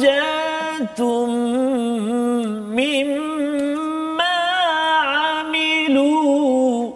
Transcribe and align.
درجات 0.00 1.00
مما 2.80 4.38
عملوا 5.16 6.92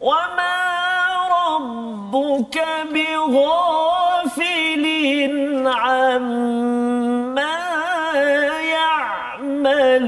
وما 0.00 0.60
ربك 1.40 2.56
بغافل 2.92 4.84
عما 5.66 7.60
يعملون. 8.76 10.00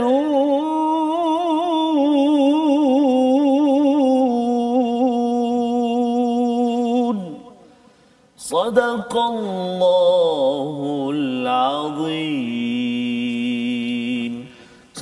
صدق 8.53 9.13
الله 9.17 9.92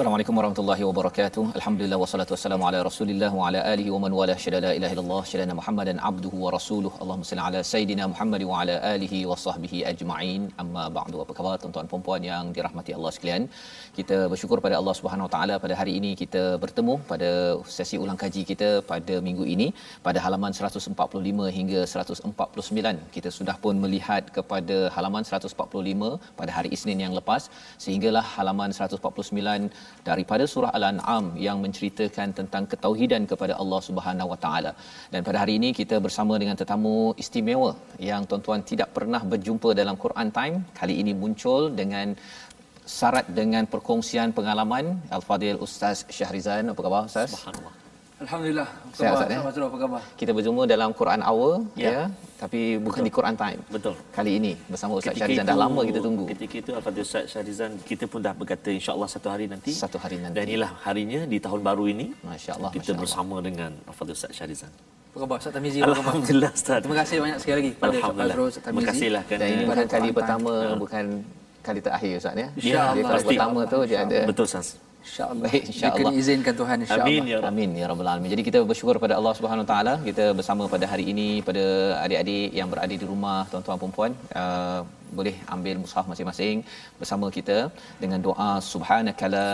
Assalamualaikum 0.00 0.38
warahmatullahi 0.38 0.84
wabarakatuh. 0.88 1.42
Alhamdulillah 1.58 1.96
wassalatu 2.02 2.32
wassalamu 2.34 2.64
ala 2.68 2.78
Rasulillah 2.86 3.28
wa 3.38 3.48
ala 3.48 3.60
alihi 3.72 3.90
wa 3.94 3.98
man 4.04 4.12
wala 4.18 4.34
syada 4.44 4.58
la 4.64 4.70
ilaha 4.76 4.92
illallah 4.94 5.18
syada 5.30 5.56
Muhammadan 5.58 5.98
abduhu 6.10 6.36
wa 6.44 6.50
rasuluh. 6.54 6.92
Allahumma 7.02 7.28
salli 7.30 7.42
ala 7.48 7.60
sayidina 7.72 8.04
Muhammad 8.12 8.42
wa 8.50 8.60
ala 8.60 8.74
alihi 8.92 9.18
wa 9.30 9.36
sahbihi 9.42 9.78
ajma'in. 9.90 10.42
Amma 10.62 10.84
ba'du. 10.98 11.18
Apa 11.24 11.32
khabar 11.38 11.52
tuan-tuan 11.64 11.88
dan 11.90 12.04
puan 12.06 12.22
yang 12.30 12.46
dirahmati 12.58 12.94
Allah 12.98 13.12
sekalian? 13.16 13.44
Kita 13.98 14.16
bersyukur 14.34 14.58
pada 14.66 14.78
Allah 14.80 14.94
Subhanahu 15.00 15.26
wa 15.26 15.32
taala 15.34 15.58
pada 15.64 15.76
hari 15.80 15.92
ini 15.98 16.12
kita 16.22 16.44
bertemu 16.64 16.94
pada 17.12 17.30
sesi 17.76 17.98
ulang 18.04 18.20
kaji 18.24 18.44
kita 18.52 18.70
pada 18.92 19.18
minggu 19.28 19.44
ini 19.56 19.68
pada 20.08 20.18
halaman 20.28 20.58
145 20.62 21.52
hingga 21.58 21.82
149. 21.96 22.96
Kita 23.18 23.32
sudah 23.40 23.58
pun 23.66 23.76
melihat 23.84 24.32
kepada 24.38 24.78
halaman 24.96 25.28
145 25.34 26.10
pada 26.40 26.50
hari 26.56 26.72
Isnin 26.78 27.04
yang 27.06 27.16
lepas 27.20 27.52
sehinggalah 27.86 28.26
halaman 28.38 28.72
149 28.80 29.88
daripada 30.08 30.44
surah 30.52 30.72
Al-An'am 30.78 31.24
yang 31.46 31.58
menceritakan 31.64 32.28
tentang 32.38 32.64
ketauhidan 32.72 33.24
kepada 33.32 33.56
Allah 33.62 33.80
Subhanahu 33.88 34.32
Wa 34.32 34.38
Taala. 34.44 34.72
Dan 35.12 35.20
pada 35.28 35.38
hari 35.42 35.54
ini 35.60 35.70
kita 35.80 35.98
bersama 36.06 36.36
dengan 36.42 36.56
tetamu 36.60 36.96
istimewa 37.24 37.72
yang 38.10 38.24
tuan-tuan 38.30 38.62
tidak 38.70 38.88
pernah 38.96 39.22
berjumpa 39.32 39.72
dalam 39.80 39.98
Quran 40.04 40.30
Time. 40.38 40.56
Kali 40.80 40.96
ini 41.02 41.14
muncul 41.22 41.70
dengan 41.80 42.16
syarat 42.98 43.26
dengan 43.40 43.64
perkongsian 43.74 44.30
pengalaman 44.38 44.86
Al-Fadil 45.18 45.60
Ustaz 45.66 45.98
Syahrizan. 46.16 46.72
Apa 46.74 46.80
khabar 46.86 47.02
Ustaz? 47.10 47.30
Subhanallah. 47.36 47.79
Alhamdulillah. 48.20 48.68
Apa 48.68 48.92
Ustaz, 48.92 49.32
ya? 49.32 49.40
Apa 49.40 49.76
khabar? 49.80 50.00
Kita 50.20 50.30
berjumpa 50.36 50.62
dalam 50.68 50.90
Quran 50.92 51.20
Hour 51.24 51.52
ya, 51.72 51.88
Ya. 51.88 52.02
tapi 52.36 52.76
bukan 52.76 53.00
di 53.00 53.12
Quran 53.16 53.32
Time. 53.32 53.60
Betul. 53.72 53.94
Kali 54.12 54.32
ini 54.36 54.52
bersama 54.68 54.92
Ustaz 55.00 55.16
Ketika 55.16 55.24
Syahrizan 55.24 55.44
dah 55.48 55.56
itu- 55.56 55.64
lama 55.64 55.80
kita 55.88 56.00
tunggu. 56.04 56.24
Ketika 56.28 56.54
itu 56.60 56.70
Al-Fatihah 56.76 57.06
Ustaz 57.08 57.24
Syahrizan 57.32 57.70
kita 57.80 58.04
pun 58.04 58.20
dah 58.20 58.36
berkata 58.36 58.68
insya-Allah 58.68 59.08
satu 59.08 59.28
hari 59.32 59.48
nanti. 59.48 59.72
Satu 59.72 59.96
hari 59.96 60.20
nanti. 60.20 60.36
Dan 60.36 60.44
inilah 60.52 60.70
harinya 60.84 61.20
di 61.24 61.38
tahun 61.40 61.60
baru 61.64 61.84
ini. 61.88 62.06
Masya-Allah, 62.20 62.70
Kita 62.76 62.92
masya-Allah. 62.92 63.00
bersama 63.00 63.36
dengan 63.40 63.70
Al-Fatihah 63.88 64.18
Ustaz 64.20 64.30
Syahrizan. 64.36 64.72
Apa 65.10 65.16
khabar? 65.24 65.36
Ustaz 65.40 65.52
Tamizi? 65.56 65.78
Alhamdulillah 65.80 66.50
Ustaz. 66.52 66.78
Terima 66.84 66.96
kasih 67.00 67.16
banyak 67.24 67.38
sekali 67.40 67.56
lagi 67.56 67.70
Ustaz 67.72 67.88
Alhamdulillah. 67.88 68.34
Fazrul, 68.36 68.46
Ustaz 68.52 68.62
Terima 68.62 68.78
Tamizi. 68.78 68.90
kasihlah 68.92 69.22
Dan 69.24 69.32
ini 69.32 69.40
kerana 69.40 69.64
bukan 69.64 69.86
kali 69.88 70.08
pertama, 70.12 70.52
Ha. 70.60 70.76
bukan 70.76 71.04
kali 71.64 71.80
terakhir 71.80 72.12
Ustaz 72.20 72.34
ya. 72.36 72.48
InsyaAllah. 72.52 73.08
Pasti. 73.16 73.26
pertama 73.32 73.60
tu 73.64 73.78
dia 73.88 73.98
ada 74.04 74.18
betul 74.28 74.44
Ustaz. 74.44 74.68
InsyaAllah. 75.04 75.50
InsyaAllah. 75.70 75.98
Jika 75.98 76.12
diizinkan 76.14 76.54
Tuhan 76.60 76.76
insyaAllah. 76.84 77.08
Amin 77.10 77.30
ya 77.32 77.38
Rabb. 77.38 77.50
Amin 77.50 77.70
ya 77.80 77.86
rabbal 77.90 78.10
alamin. 78.12 78.30
Jadi 78.34 78.42
kita 78.48 78.58
bersyukur 78.70 78.96
pada 79.04 79.14
Allah 79.18 79.32
Subhanahu 79.38 79.64
Wa 79.64 79.70
taala 79.72 79.94
kita 80.08 80.24
bersama 80.38 80.64
pada 80.74 80.86
hari 80.92 81.04
ini 81.12 81.28
pada 81.48 81.64
adik-adik 82.04 82.48
yang 82.60 82.68
berada 82.72 82.94
di 83.02 83.06
rumah 83.12 83.38
tuan-tuan 83.50 83.78
dan 83.82 83.94
puan 83.96 84.12
uh, 84.42 84.80
boleh 85.18 85.34
ambil 85.54 85.76
mushaf 85.82 86.06
masing-masing 86.10 86.58
bersama 87.00 87.26
kita 87.36 87.58
dengan 88.02 88.20
doa 88.26 88.50
subhanakala 88.72 89.46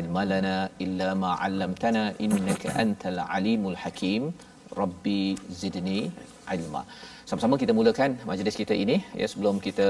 ilma 0.00 0.22
lana 0.32 0.56
illa 0.86 1.08
ma 1.22 1.32
'allamtana 1.44 2.04
innaka 2.26 2.76
antal 2.84 3.20
alimul 3.38 3.78
hakim 3.84 4.22
rabbi 4.80 5.22
zidni 5.62 6.00
ilma. 6.58 6.84
Sama-sama 7.30 7.54
kita 7.62 7.72
mulakan 7.78 8.10
majlis 8.28 8.56
kita 8.60 8.74
ini 8.84 8.96
ya 9.20 9.26
sebelum 9.32 9.56
kita 9.66 9.88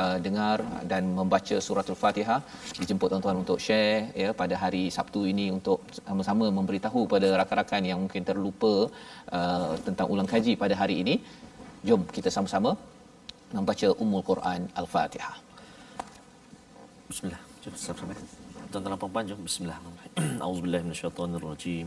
uh, 0.00 0.16
dengar 0.26 0.58
dan 0.90 1.02
membaca 1.18 1.56
suratul 1.66 1.96
Fatihah 2.02 2.40
dijemput 2.80 3.08
tuan-tuan 3.12 3.36
untuk 3.42 3.58
share 3.66 4.12
ya 4.22 4.30
pada 4.40 4.54
hari 4.62 4.82
Sabtu 4.96 5.20
ini 5.32 5.46
untuk 5.56 5.80
sama-sama 6.08 6.46
memberitahu 6.58 7.02
pada 7.14 7.28
rakan-rakan 7.40 7.82
yang 7.90 7.98
mungkin 8.04 8.22
terlupa 8.30 8.74
uh, 9.38 9.72
tentang 9.86 10.08
ulang 10.12 10.28
kaji 10.34 10.54
pada 10.62 10.76
hari 10.82 11.00
ini. 11.04 11.16
Jom 11.88 12.04
kita 12.16 12.28
sama-sama 12.36 12.76
membaca 13.56 13.88
Ummul 14.02 14.24
Quran 14.30 14.60
Al-Fatihah. 14.80 15.36
Bismillah. 17.08 17.42
Jom 17.64 17.74
sama-sama. 17.86 18.14
Tuan-tuan 18.74 18.98
dan 18.98 19.10
puan 19.14 19.24
jom 19.30 19.40
bismillahirrahmanirrahim. 19.48 20.42
Auzubillahi 20.46 20.82
minasyaitonirrajim. 20.86 21.86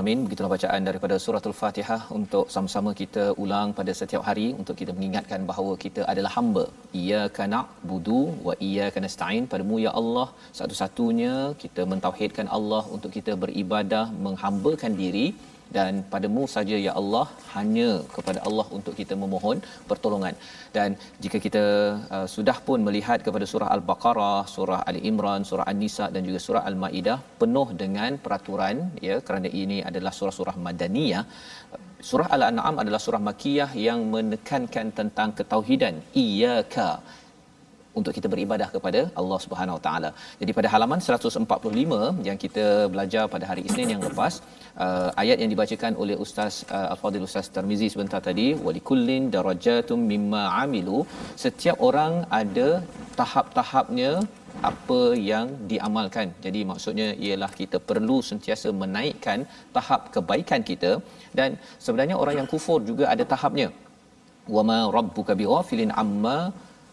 Alamin. 0.00 0.20
Begitulah 0.26 0.50
bacaan 0.54 0.82
daripada 0.88 1.16
suratul 1.24 1.54
Fatihah 1.60 2.00
untuk 2.18 2.44
sama-sama 2.54 2.90
kita 3.00 3.24
ulang 3.42 3.68
pada 3.78 3.92
setiap 4.00 4.22
hari 4.28 4.46
untuk 4.60 4.74
kita 4.80 4.92
mengingatkan 4.96 5.40
bahawa 5.50 5.72
kita 5.84 6.02
adalah 6.12 6.32
hamba. 6.36 6.64
Iyyaka 7.00 7.44
na'budu 7.54 8.20
wa 8.48 8.54
iyyaka 8.68 9.04
nasta'in. 9.06 9.44
Padamu 9.52 9.78
ya 9.86 9.92
Allah 10.00 10.26
satu-satunya 10.60 11.34
kita 11.62 11.84
mentauhidkan 11.92 12.48
Allah 12.58 12.82
untuk 12.96 13.12
kita 13.18 13.34
beribadah, 13.44 14.04
menghambakan 14.26 14.94
diri 15.02 15.26
dan 15.76 15.92
padamu 16.12 16.44
saja 16.54 16.76
ya 16.86 16.92
Allah 17.00 17.26
hanya 17.54 17.90
kepada 18.14 18.40
Allah 18.48 18.66
untuk 18.78 18.94
kita 19.00 19.14
memohon 19.22 19.58
pertolongan. 19.90 20.34
Dan 20.76 20.90
jika 21.24 21.38
kita 21.46 21.64
uh, 22.16 22.26
sudah 22.34 22.56
pun 22.68 22.78
melihat 22.88 23.18
kepada 23.26 23.46
surah 23.52 23.70
al-baqarah 23.76 24.40
surah 24.54 24.80
ali 24.88 25.02
imran 25.10 25.44
surah 25.50 25.66
an-nisa 25.72 26.06
dan 26.14 26.24
juga 26.28 26.40
surah 26.46 26.64
al-maidah 26.70 27.18
penuh 27.42 27.68
dengan 27.82 28.18
peraturan 28.24 28.76
ya 29.08 29.16
kerana 29.28 29.50
ini 29.62 29.78
adalah 29.90 30.14
surah-surah 30.18 30.56
madaniyah. 30.66 31.24
Surah 32.08 32.28
al-an'am 32.34 32.76
adalah 32.82 33.00
surah 33.06 33.22
makiyah 33.30 33.70
yang 33.86 34.00
menekankan 34.14 34.86
tentang 34.98 35.30
ketauhidan. 35.38 35.96
Iyyaka 36.22 36.90
untuk 37.98 38.12
kita 38.16 38.28
beribadah 38.32 38.68
kepada 38.74 39.00
Allah 39.20 39.38
Subhanahu 39.44 39.76
Wa 39.78 39.82
Taala. 39.86 40.10
Jadi 40.40 40.52
pada 40.58 40.68
halaman 40.74 41.00
145 41.06 42.26
yang 42.28 42.38
kita 42.44 42.66
belajar 42.94 43.24
pada 43.34 43.44
hari 43.50 43.62
Isnin 43.68 43.92
yang 43.94 44.02
lepas, 44.08 44.34
uh, 44.84 45.10
ayat 45.22 45.38
yang 45.42 45.50
dibacakan 45.54 45.94
oleh 46.02 46.16
Ustaz 46.24 46.54
uh, 46.76 46.92
Al-Fadhil 46.94 47.26
Ustaz 47.28 47.48
Tarmizi 47.56 47.88
sebentar 47.94 48.20
tadi, 48.28 48.48
walikullin 48.66 49.24
darajatum 49.36 50.00
mimma 50.12 50.42
amilu, 50.62 51.00
setiap 51.44 51.78
orang 51.90 52.14
ada 52.42 52.68
tahap-tahapnya 53.20 54.12
apa 54.70 55.00
yang 55.30 55.46
diamalkan. 55.70 56.28
Jadi 56.44 56.60
maksudnya 56.70 57.08
ialah 57.26 57.50
kita 57.60 57.78
perlu 57.90 58.16
sentiasa 58.30 58.68
menaikkan 58.82 59.38
tahap 59.76 60.10
kebaikan 60.14 60.62
kita 60.70 60.92
dan 61.38 61.50
sebenarnya 61.84 62.16
orang 62.22 62.36
yang 62.40 62.48
kufur 62.54 62.78
juga 62.90 63.06
ada 63.14 63.24
tahapnya. 63.34 63.68
Wama 64.56 64.78
rabbuka 64.96 65.32
bighafilin 65.40 65.92
amma 66.02 66.38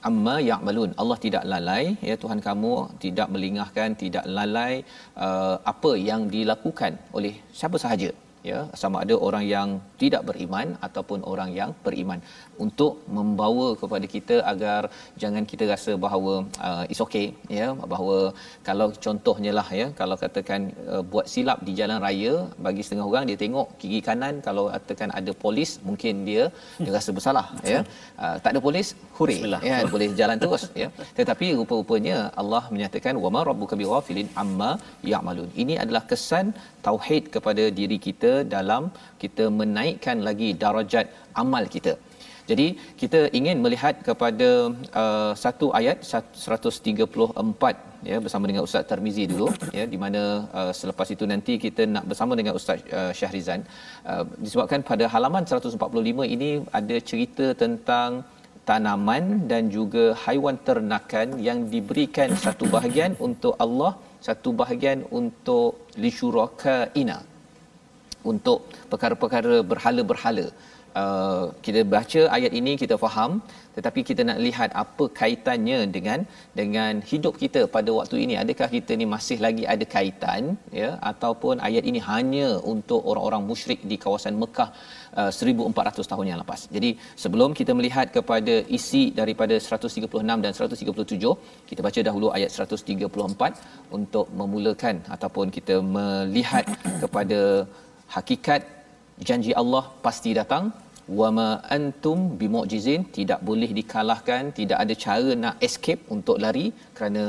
amma 0.07 0.35
ya'malun. 0.49 0.91
Allah 1.01 1.17
tidak 1.25 1.43
lalai 1.53 1.83
ya 2.09 2.15
Tuhan 2.23 2.41
kamu 2.47 2.73
tidak 3.05 3.27
melingahkan, 3.33 3.89
tidak 4.03 4.25
lalai 4.37 4.73
uh, 5.25 5.55
apa 5.73 5.91
yang 6.09 6.23
dilakukan 6.35 6.95
oleh 7.19 7.33
siapa 7.59 7.79
sahaja 7.85 8.11
ya 8.49 8.59
sama 8.81 8.97
ada 9.03 9.15
orang 9.27 9.43
yang 9.53 9.69
tidak 10.01 10.21
beriman 10.29 10.67
ataupun 10.87 11.19
orang 11.31 11.49
yang 11.59 11.71
beriman 11.85 12.19
untuk 12.65 12.93
membawa 13.17 13.67
kepada 13.81 14.05
kita 14.15 14.35
agar 14.51 14.81
jangan 15.21 15.43
kita 15.51 15.63
rasa 15.73 15.91
bahawa 16.05 16.33
uh, 16.67 16.83
it's 16.91 17.01
okay 17.05 17.25
ya 17.59 17.67
bahawa 17.93 18.17
kalau 18.67 18.87
contohnya 19.05 19.51
lah 19.59 19.67
ya 19.79 19.87
kalau 19.99 20.15
katakan 20.23 20.61
uh, 20.93 21.03
buat 21.11 21.25
silap 21.33 21.59
di 21.67 21.73
jalan 21.79 21.99
raya 22.05 22.33
bagi 22.67 22.83
setengah 22.85 23.07
orang 23.11 23.25
dia 23.29 23.39
tengok 23.43 23.67
kiri 23.81 24.01
kanan 24.09 24.35
kalau 24.47 24.65
katakan 24.75 25.11
ada 25.19 25.31
polis 25.43 25.71
mungkin 25.87 26.23
dia 26.29 26.43
dia 26.83 26.91
rasa 26.97 27.11
bersalah 27.17 27.45
ya. 27.73 27.79
Uh, 28.23 28.35
tak 28.43 28.51
ada 28.53 28.61
polis 28.67 28.87
huri 29.17 29.37
ya 29.69 29.77
boleh 29.93 30.09
jalan 30.21 30.37
terus 30.43 30.65
ya. 30.81 30.89
Tetapi 31.19 31.47
rupa-rupanya 31.59 32.17
Allah 32.41 32.63
menyatakan 32.73 33.15
wama 33.25 33.41
rabbuka 33.49 33.75
bighafilin 33.81 34.29
amma 34.43 34.71
ya'malun. 35.11 35.49
Ini 35.63 35.75
adalah 35.83 36.03
kesan 36.11 36.47
tauhid 36.87 37.23
kepada 37.35 37.63
diri 37.79 37.97
kita 38.07 38.31
dalam 38.55 38.83
kita 39.23 39.45
menaikkan 39.61 40.19
lagi 40.27 40.49
darajat 40.63 41.07
amal 41.43 41.65
kita. 41.75 41.93
Jadi 42.49 42.67
kita 43.01 43.19
ingin 43.39 43.57
melihat 43.65 43.95
kepada 44.07 44.49
uh, 45.01 45.31
satu 45.43 45.67
ayat 45.79 45.97
134 46.11 48.07
ya 48.09 48.17
bersama 48.25 48.45
dengan 48.49 48.63
Ustaz 48.67 48.87
Tarmizi 48.89 49.23
dulu 49.31 49.47
ya 49.77 49.85
di 49.93 49.97
mana 50.03 50.21
uh, 50.59 50.71
selepas 50.79 51.07
itu 51.15 51.25
nanti 51.31 51.53
kita 51.65 51.83
nak 51.95 52.05
bersama 52.11 52.33
dengan 52.39 52.53
Ustaz 52.59 52.79
uh, 52.99 53.11
Syahrizan 53.19 53.61
uh, 54.11 54.23
disebabkan 54.43 54.81
pada 54.89 55.05
halaman 55.13 55.43
145 55.49 56.35
ini 56.35 56.51
ada 56.79 56.97
cerita 57.09 57.47
tentang 57.63 58.11
tanaman 58.69 59.25
dan 59.51 59.63
juga 59.77 60.05
haiwan 60.23 60.57
ternakan 60.67 61.27
yang 61.47 61.59
diberikan 61.73 62.31
satu 62.45 62.65
bahagian 62.75 63.13
untuk 63.27 63.55
Allah 63.65 63.91
satu 64.27 64.51
bahagian 64.61 64.99
untuk 65.19 65.71
lisyuraka 66.03 66.77
ina 67.01 67.19
untuk 68.31 68.59
perkara-perkara 68.91 69.55
berhala-berhala. 69.71 70.47
Uh, 70.99 71.45
kita 71.65 71.81
baca 71.95 72.21
ayat 72.35 72.51
ini 72.59 72.73
kita 72.81 72.95
faham. 73.05 73.31
Tetapi 73.77 74.01
kita 74.09 74.21
nak 74.27 74.39
lihat 74.45 74.69
apa 74.81 75.05
kaitannya 75.19 75.79
dengan 75.95 76.19
dengan 76.59 76.93
hidup 77.09 77.33
kita 77.41 77.61
pada 77.75 77.89
waktu 77.97 78.15
ini. 78.23 78.35
Adakah 78.43 78.67
kita 78.75 78.91
ni 78.99 79.05
masih 79.15 79.37
lagi 79.45 79.63
ada 79.73 79.85
kaitan 79.95 80.43
ya 80.81 80.89
ataupun 81.11 81.61
ayat 81.67 81.83
ini 81.89 81.99
hanya 82.11 82.47
untuk 82.73 83.01
orang-orang 83.11 83.43
musyrik 83.49 83.81
di 83.91 83.97
kawasan 84.05 84.39
Mekah 84.43 84.69
uh, 85.21 85.31
1400 85.31 86.11
tahun 86.11 86.25
yang 86.31 86.39
lepas. 86.43 86.63
Jadi 86.75 86.91
sebelum 87.23 87.51
kita 87.59 87.73
melihat 87.79 88.09
kepada 88.17 88.55
isi 88.79 89.03
daripada 89.19 89.57
136 89.67 90.43
dan 90.45 90.51
137 90.61 91.69
kita 91.69 91.81
baca 91.87 91.99
dahulu 92.09 92.29
ayat 92.37 92.49
134 92.71 93.93
untuk 93.99 94.25
memulakan 94.39 94.95
ataupun 95.17 95.47
kita 95.59 95.77
melihat 95.97 96.65
kepada 97.03 97.39
hakikat 98.17 98.61
janji 99.29 99.51
Allah 99.61 99.83
pasti 100.05 100.31
datang 100.41 100.65
wama 101.19 101.49
antum 101.75 102.19
bimu'jizin 102.39 103.01
tidak 103.17 103.39
boleh 103.49 103.69
dikalahkan 103.79 104.51
tidak 104.59 104.77
ada 104.83 104.95
cara 105.05 105.31
nak 105.43 105.55
escape 105.67 106.01
untuk 106.15 106.37
lari 106.43 106.67
kerana 106.97 107.23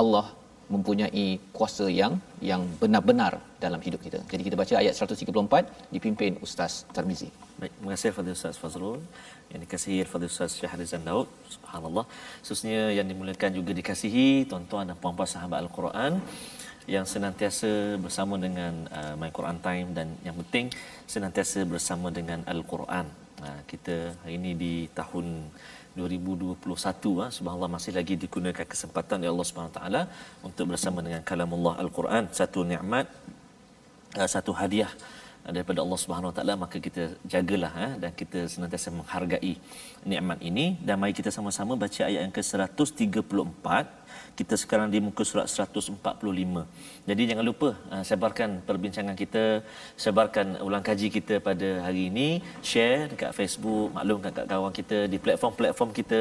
Allah 0.00 0.26
mempunyai 0.74 1.26
kuasa 1.56 1.86
yang 2.00 2.12
yang 2.50 2.62
benar-benar 2.82 3.32
dalam 3.64 3.80
hidup 3.86 4.00
kita. 4.06 4.18
Jadi 4.32 4.42
kita 4.46 4.56
baca 4.60 4.74
ayat 4.82 4.94
134 4.98 5.92
dipimpin 5.94 6.32
Ustaz 6.46 6.72
Tarmizi. 6.94 7.28
Baik, 7.60 7.72
terima 7.76 7.90
kasih 7.94 8.10
kepada 8.14 8.30
Ustaz 8.36 8.56
Fazrul 8.62 8.98
yang 9.52 9.60
dikasihi 9.64 9.98
kepada 10.08 10.24
Ustaz 10.32 10.52
Syahrizan 10.60 11.04
Daud. 11.08 11.28
Subhanallah. 11.54 12.04
Khususnya 12.40 12.80
yang 12.98 13.06
dimuliakan 13.12 13.52
juga 13.58 13.72
dikasihi 13.80 14.26
tuan-tuan 14.50 14.88
dan 14.90 14.96
puan-puan 15.02 15.30
sahabat 15.34 15.58
Al-Quran 15.64 16.12
yang 16.90 17.06
senantiasa 17.06 18.00
bersama 18.04 18.34
dengan 18.38 18.86
uh, 18.90 19.14
My 19.20 19.30
Quran 19.30 19.58
Time 19.62 19.88
dan 19.94 20.08
yang 20.26 20.34
penting 20.40 20.66
senantiasa 21.06 21.62
bersama 21.62 22.10
dengan 22.10 22.42
Al-Quran. 22.52 23.06
Uh, 23.42 23.60
kita 23.70 24.14
hari 24.22 24.34
ini 24.38 24.52
di 24.58 24.74
tahun 24.90 25.26
2021 25.94 26.56
ah 27.20 27.30
subhanallah 27.36 27.70
masih 27.76 27.92
lagi 27.98 28.14
digunakan 28.16 28.64
kesempatan 28.72 29.20
oleh 29.20 29.30
Allah 29.32 29.46
Subhanahu 29.48 29.76
taala 29.76 30.02
untuk 30.40 30.72
bersama 30.72 31.04
dengan 31.04 31.20
kalamullah 31.20 31.76
Al-Quran 31.84 32.32
satu 32.32 32.64
nikmat 32.64 33.06
uh, 34.16 34.28
satu 34.34 34.56
hadiah 34.56 34.88
daripada 35.56 35.82
Allah 35.84 35.98
Subhanahu 36.02 36.30
Wa 36.30 36.36
Taala 36.38 36.54
maka 36.54 36.76
kita 36.86 37.04
jagalah 37.26 37.72
eh, 37.86 37.92
dan 38.02 38.10
kita 38.20 38.46
senantiasa 38.52 38.94
menghargai 38.94 39.54
nikmat 40.10 40.38
ini 40.50 40.78
dan 40.86 41.02
mari 41.02 41.14
kita 41.20 41.30
sama-sama 41.34 41.74
baca 41.74 42.02
ayat 42.06 42.22
yang 42.26 42.34
ke-134 42.38 43.66
kita 44.38 44.54
sekarang 44.62 44.88
di 44.92 44.98
muka 45.06 45.22
surat 45.28 45.46
145. 45.48 45.98
Jadi 47.08 47.22
jangan 47.30 47.44
lupa 47.50 47.68
uh, 47.92 48.04
sebarkan 48.10 48.50
perbincangan 48.68 49.16
kita, 49.22 49.44
sebarkan 50.04 50.46
ulang 50.66 50.84
kaji 50.88 51.08
kita 51.16 51.34
pada 51.48 51.68
hari 51.86 52.08
ini, 52.10 52.28
share 52.70 53.12
dekat 53.12 53.32
Facebook, 53.38 53.88
maklum 53.96 54.20
kat 54.24 54.44
kawan 54.52 54.72
kita 54.80 54.98
di 55.12 55.18
platform-platform 55.24 55.90
kita, 56.00 56.20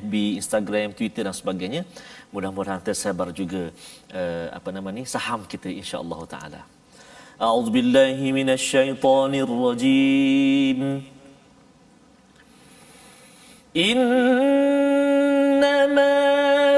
FB, 0.00 0.14
Instagram, 0.40 0.96
Twitter 0.98 1.22
dan 1.28 1.36
sebagainya. 1.40 1.82
Mudah-mudahan 2.34 2.82
tersebar 2.88 3.30
juga 3.30 3.62
uh, 4.14 4.46
apa 4.58 4.68
nama 4.74 4.88
ni 4.90 5.04
saham 5.06 5.42
kita 5.46 5.70
insya-Allah 5.70 6.20
taala. 6.34 6.77
أعوذ 7.42 7.70
بالله 7.70 8.32
من 8.32 8.50
الشيطان 8.50 9.34
الرجيم. 9.34 11.02
إنما 13.76 14.88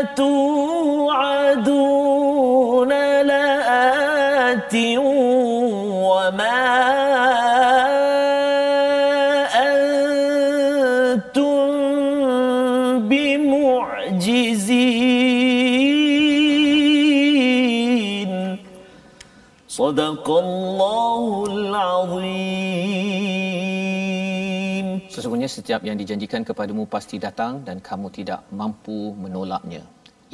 تؤمنون 0.02 0.50
صدق 19.69 20.28
الله 20.30 21.23
العظيم 21.49 22.85
Sesungguhnya 25.06 25.47
setiap 25.47 25.80
yang 25.87 25.95
dijanjikan 25.95 26.44
kepadamu 26.44 26.83
pasti 26.92 27.16
datang 27.16 27.64
dan 27.64 27.80
kamu 27.80 28.11
tidak 28.11 28.44
mampu 28.52 29.16
menolaknya. 29.16 29.80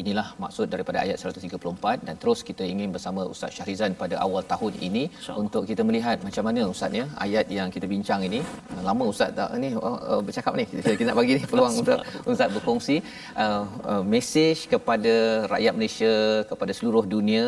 Inilah 0.02 0.28
maksud 0.42 0.66
daripada 0.72 0.98
ayat 1.04 1.16
134 1.20 2.06
dan 2.06 2.14
terus 2.22 2.40
kita 2.48 2.64
ingin 2.72 2.88
bersama 2.94 3.20
Ustaz 3.32 3.50
Syahrizan 3.56 3.92
pada 4.02 4.14
awal 4.24 4.42
tahun 4.52 4.72
ini 4.88 5.04
untuk 5.42 5.62
kita 5.70 5.82
melihat 5.88 6.16
macam 6.26 6.44
mana 6.48 6.60
Ustaz 6.72 6.92
ya 7.00 7.04
ayat 7.26 7.46
yang 7.58 7.68
kita 7.74 7.86
bincang 7.92 8.20
ini. 8.28 8.40
Lama 8.88 9.04
Ustaz 9.12 9.32
tak? 9.38 9.56
Ni 9.62 9.70
uh, 9.72 9.96
uh, 10.10 10.20
bercakap 10.26 10.52
ni. 10.60 10.64
Kita, 10.72 10.90
kita 10.98 11.08
nak 11.10 11.18
bagi 11.20 11.32
ni 11.38 11.44
peluang 11.52 11.74
untuk 11.82 11.98
Ustaz 12.32 12.48
berkongsi 12.56 12.96
uh, 13.44 13.64
uh, 13.92 14.02
mesej 14.12 14.68
kepada 14.74 15.14
rakyat 15.54 15.72
Malaysia 15.78 16.12
kepada 16.50 16.72
seluruh 16.78 17.04
dunia 17.14 17.44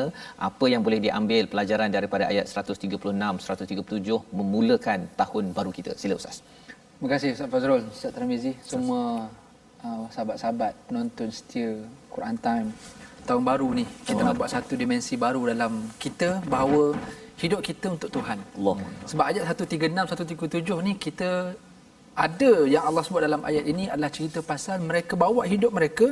apa 0.48 0.64
yang 0.72 0.80
boleh 0.86 1.00
diambil 1.06 1.44
pelajaran 1.52 1.92
daripada 1.98 2.32
ayat 2.32 2.48
136 2.48 2.96
137 2.96 4.38
memulakan 4.40 5.04
tahun 5.20 5.44
baru 5.52 5.72
kita. 5.80 5.92
Sila 6.00 6.16
Ustaz. 6.16 6.40
Terima 6.96 7.10
kasih 7.12 7.28
Ustaz 7.36 7.48
Fazrul, 7.52 7.82
Ustaz 7.94 8.10
Tarmizi, 8.16 8.52
semua 8.72 9.28
uh, 9.84 10.04
sahabat-sahabat 10.14 10.72
penonton 10.88 11.28
setia 11.28 11.70
Quran 12.14 12.36
Time 12.46 12.68
tahun 13.28 13.42
baru 13.50 13.68
ni 13.78 13.84
kita 14.08 14.20
oh. 14.20 14.26
nak 14.26 14.34
buat 14.40 14.50
satu 14.56 14.72
dimensi 14.82 15.14
baru 15.24 15.40
dalam 15.52 15.72
kita 16.04 16.28
bahawa 16.52 16.84
hidup 17.42 17.60
kita 17.68 17.86
untuk 17.96 18.10
Tuhan. 18.16 18.38
Allah. 18.58 18.76
Sebab 19.10 19.24
ayat 19.30 19.42
136 19.46 19.94
137 20.12 20.86
ni 20.86 20.92
kita 21.06 21.30
ada 22.26 22.52
yang 22.74 22.84
Allah 22.88 23.02
sebut 23.06 23.22
dalam 23.26 23.42
ayat 23.50 23.64
ini 23.72 23.84
adalah 23.92 24.10
cerita 24.16 24.40
pasal 24.52 24.82
mereka 24.90 25.14
bawa 25.24 25.42
hidup 25.52 25.70
mereka 25.78 26.06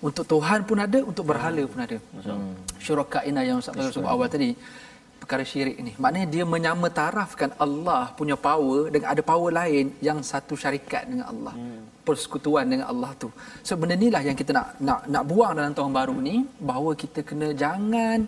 untuk 0.00 0.24
Tuhan 0.32 0.64
pun 0.68 0.78
ada, 0.86 0.98
untuk 1.10 1.24
berhala 1.30 1.62
pun 1.72 1.80
ada. 1.86 1.98
Hmm. 2.24 2.54
Syuraka 2.84 3.20
ina 3.28 3.44
yang 3.48 3.60
Ustaz 3.60 3.92
sebut 3.96 4.08
awal 4.14 4.28
tadi. 4.36 4.50
Perkara 5.22 5.44
syirik 5.50 5.76
ni. 5.86 5.92
Maknanya 6.02 6.28
dia 6.34 6.44
menyamatarafkan 6.54 7.50
Allah 7.64 8.02
punya 8.18 8.36
power 8.48 8.80
dengan 8.94 9.08
ada 9.12 9.22
power 9.30 9.50
lain 9.60 9.86
yang 10.08 10.18
satu 10.30 10.54
syarikat 10.62 11.02
dengan 11.10 11.26
Allah. 11.32 11.54
Hmm. 11.60 11.82
Persekutuan 12.08 12.64
dengan 12.72 12.86
Allah 12.92 13.10
tu. 13.22 13.28
So 13.66 13.78
benda 13.80 13.94
inilah 14.00 14.22
yang 14.28 14.36
kita 14.40 14.52
nak 14.58 14.68
nak 14.88 15.00
nak 15.14 15.24
buang 15.30 15.52
dalam 15.58 15.72
tahun 15.78 15.92
baru 15.98 16.16
ni 16.28 16.36
bahawa 16.70 16.90
kita 17.02 17.20
kena 17.30 17.48
jangan 17.62 18.18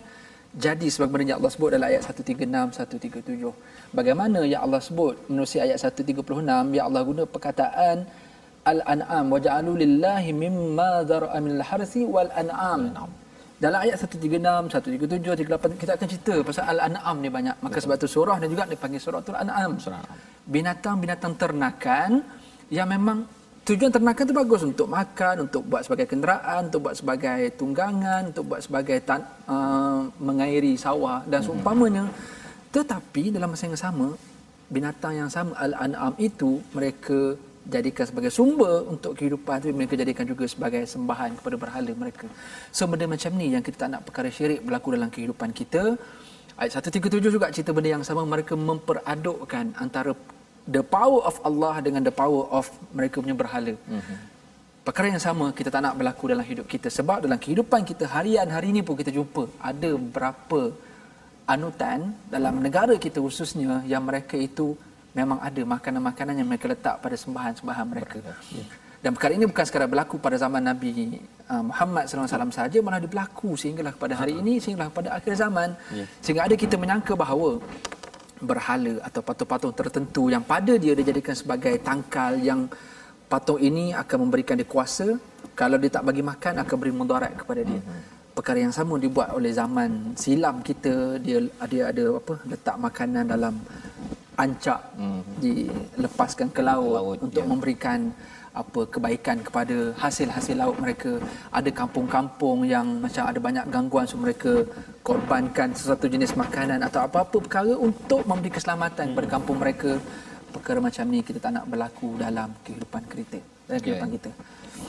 jadi 0.65 0.87
sebagaimana 0.93 1.29
yang 1.29 1.39
Allah 1.41 1.53
sebut 1.55 1.69
dalam 1.73 1.87
ayat 1.89 2.01
136 2.05 2.77
137. 2.77 3.97
Bagaimana 3.97 4.39
yang 4.45 4.61
Allah 4.65 4.81
sebut 4.87 5.15
menerusi 5.25 5.57
ayat 5.65 5.81
136 5.81 6.77
yang 6.77 6.85
Allah 6.89 7.01
guna 7.09 7.23
perkataan 7.25 8.05
al-an'am 8.71 9.25
wa 9.33 9.39
ja'alu 9.45 9.71
lillahi 9.83 10.29
mimma 10.43 10.91
dhara'a 11.09 11.37
min 11.45 11.57
al-harsi 11.57 12.05
wal 12.05 12.29
an'am. 12.41 13.09
Dalam 13.63 13.79
ayat 13.79 13.95
136, 13.95 14.43
137, 14.75 15.47
38 15.47 15.79
kita 15.79 15.91
akan 15.95 16.07
cerita 16.11 16.35
pasal 16.43 16.67
al-an'am 16.67 17.15
ni 17.23 17.31
banyak. 17.31 17.55
Maka 17.63 17.79
sebab 17.79 17.95
tu 17.95 18.11
surah 18.11 18.35
dan 18.35 18.51
juga 18.51 18.67
dipanggil 18.67 18.99
surah 18.99 19.23
al-an'am. 19.23 19.79
Binatang-binatang 20.43 21.39
ternakan 21.39 22.09
yang 22.67 22.91
memang 22.91 23.23
tujuan 23.63 23.87
ternakan 23.87 24.23
tu 24.27 24.35
bagus 24.35 24.61
untuk 24.67 24.87
makan, 24.91 25.47
untuk 25.47 25.63
buat 25.63 25.87
sebagai 25.87 26.11
kenderaan, 26.11 26.67
untuk 26.67 26.91
buat 26.91 26.95
sebagai 26.99 27.39
tunggangan, 27.55 28.35
untuk 28.35 28.43
buat 28.51 28.59
sebagai 28.59 28.99
tan, 29.07 29.23
uh, 29.47 30.11
mengairi 30.19 30.75
sawah 30.75 31.23
dan 31.23 31.39
mhm. 31.39 31.47
seumpamanya. 31.47 32.03
Tetapi 32.75 33.31
dalam 33.31 33.55
masa 33.55 33.71
yang 33.71 33.79
sama, 33.79 34.07
binatang 34.67 35.23
yang 35.23 35.31
sama 35.31 35.55
al-an'am 35.55 36.11
itu 36.19 36.59
mereka 36.75 37.39
jadikan 37.63 38.05
sebagai 38.09 38.31
sumber 38.37 38.83
untuk 38.93 39.15
kehidupan 39.15 39.55
tapi 39.63 39.73
mereka 39.79 39.95
jadikan 39.95 40.25
juga 40.27 40.45
sebagai 40.53 40.83
sembahan 40.93 41.39
kepada 41.39 41.55
berhala 41.63 41.91
mereka. 41.95 42.27
So 42.75 42.87
benda 42.91 43.07
macam 43.07 43.31
ni 43.39 43.47
yang 43.55 43.63
kita 43.63 43.87
tak 43.87 43.89
nak 43.93 44.01
perkara 44.07 44.27
syirik 44.27 44.59
berlaku 44.67 44.95
dalam 44.97 45.09
kehidupan 45.15 45.49
kita. 45.55 45.95
Ayat 46.59 46.83
137 46.85 47.33
juga 47.35 47.49
cerita 47.55 47.71
benda 47.75 47.89
yang 47.95 48.03
sama 48.05 48.21
mereka 48.33 48.53
memperadukkan 48.53 49.73
antara 49.79 50.11
the 50.69 50.83
power 50.83 51.21
of 51.29 51.35
Allah 51.47 51.75
dengan 51.85 52.03
the 52.07 52.13
power 52.13 52.43
of 52.51 52.69
mereka 52.93 53.23
punya 53.23 53.35
berhala. 53.35 53.73
Mm-hmm. 53.73 54.17
Perkara 54.83 55.07
yang 55.15 55.23
sama 55.23 55.45
kita 55.57 55.71
tak 55.71 55.81
nak 55.85 55.95
berlaku 55.95 56.27
dalam 56.27 56.43
hidup 56.43 56.67
kita 56.67 56.91
sebab 56.91 57.23
dalam 57.25 57.39
kehidupan 57.39 57.87
kita 57.87 58.03
harian 58.11 58.47
hari 58.51 58.75
ini 58.75 58.83
pun 58.83 58.99
kita 58.99 59.11
jumpa 59.15 59.47
ada 59.71 59.91
berapa 59.95 60.61
anutan 61.47 62.11
dalam 62.33 62.59
negara 62.65 62.95
kita 63.05 63.19
khususnya 63.23 63.83
yang 63.87 64.03
mereka 64.03 64.35
itu 64.35 64.75
memang 65.13 65.39
ada 65.47 65.61
makanan-makanan 65.61 66.35
yang 66.41 66.47
mereka 66.49 66.65
letak 66.73 66.95
pada 67.03 67.15
sembahan-sembahan 67.23 67.85
mereka. 67.93 68.19
Ya. 68.49 68.65
Dan 69.03 69.11
perkara 69.15 69.35
ini 69.35 69.45
bukan 69.51 69.65
sekadar 69.67 69.87
berlaku 69.91 70.15
pada 70.25 70.39
zaman 70.39 70.63
Nabi 70.63 71.19
uh, 71.51 71.63
Muhammad 71.69 72.07
SAW 72.07 72.55
saja, 72.55 72.77
malah 72.79 73.03
berlaku 73.03 73.51
sehinggalah 73.59 73.93
pada 74.03 74.15
hari 74.15 74.39
ini, 74.41 74.63
sehinggalah 74.63 74.89
pada 74.99 75.09
akhir 75.17 75.33
zaman. 75.43 75.75
Ya. 75.91 76.05
Sehingga 76.23 76.47
ada 76.47 76.55
kita 76.63 76.75
menyangka 76.79 77.13
bahawa 77.23 77.59
berhala 78.39 78.93
atau 79.07 79.21
patung-patung 79.27 79.73
tertentu 79.79 80.23
yang 80.33 80.43
pada 80.43 80.73
dia 80.83 80.93
dijadikan 80.99 81.35
sebagai 81.41 81.75
tangkal 81.87 82.39
yang 82.49 82.67
patung 83.31 83.59
ini 83.69 83.91
akan 83.91 84.17
memberikan 84.23 84.55
dia 84.55 84.67
kuasa, 84.67 85.07
kalau 85.51 85.77
dia 85.81 85.91
tak 85.95 86.03
bagi 86.07 86.23
makan 86.31 86.63
akan 86.63 86.75
beri 86.81 86.93
mudarat 86.95 87.31
kepada 87.35 87.61
dia. 87.69 87.81
Mhm. 87.83 88.01
Perkara 88.33 88.59
yang 88.65 88.73
sama 88.73 88.97
dibuat 88.97 89.29
oleh 89.37 89.51
zaman 89.53 90.17
silam 90.17 90.63
kita, 90.65 91.21
dia 91.21 91.37
dia 91.69 91.83
ada 91.91 92.17
apa 92.17 92.33
letak 92.49 92.75
makanan 92.81 93.29
dalam 93.29 93.53
ancak 94.37 94.79
hmm. 94.97 95.21
dilepaskan 95.43 96.47
ke 96.55 96.61
laut, 96.65 96.97
laut 96.97 97.17
untuk 97.21 97.43
ya. 97.45 97.49
memberikan 97.49 97.99
apa 98.53 98.81
kebaikan 98.85 99.41
kepada 99.41 99.77
hasil-hasil 99.97 100.55
laut 100.61 100.77
mereka 100.77 101.17
ada 101.49 101.69
kampung-kampung 101.73 102.69
yang 102.69 102.85
macam 103.01 103.25
ada 103.25 103.39
banyak 103.41 103.65
gangguan 103.73 104.05
so 104.05 104.15
mereka 104.21 104.61
korbankan 105.01 105.73
sesuatu 105.73 106.05
jenis 106.05 106.37
makanan 106.37 106.85
atau 106.85 107.01
apa-apa 107.01 107.41
perkara 107.41 107.73
untuk 107.73 108.21
memberi 108.29 108.53
keselamatan 108.53 109.05
kepada 109.11 109.27
hmm. 109.27 109.35
kampung 109.35 109.57
mereka 109.57 109.91
perkara 110.53 110.79
macam 110.87 111.05
ni 111.13 111.19
kita 111.25 111.39
tak 111.45 111.51
nak 111.57 111.65
berlaku 111.65 112.09
dalam 112.25 112.49
kehidupan 112.65 113.01
kita 113.09 113.39
dalam 113.65 113.81
kehidupan 113.81 114.09
yeah. 114.09 114.15
kita 114.17 114.31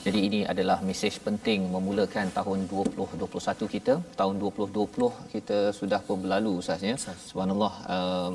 jadi 0.04 0.18
ini 0.28 0.40
adalah 0.52 0.78
mesej 0.88 1.16
penting 1.26 1.60
memulakan 1.74 2.28
tahun 2.38 2.68
2021 2.68 3.74
kita 3.76 3.94
tahun 4.20 4.34
2020 4.44 5.32
kita 5.34 5.58
sudah 5.78 6.00
pun 6.04 6.20
berlalu 6.24 6.52
ustaznya 6.60 6.94
subhanallah 7.00 7.72
uh, 7.94 8.30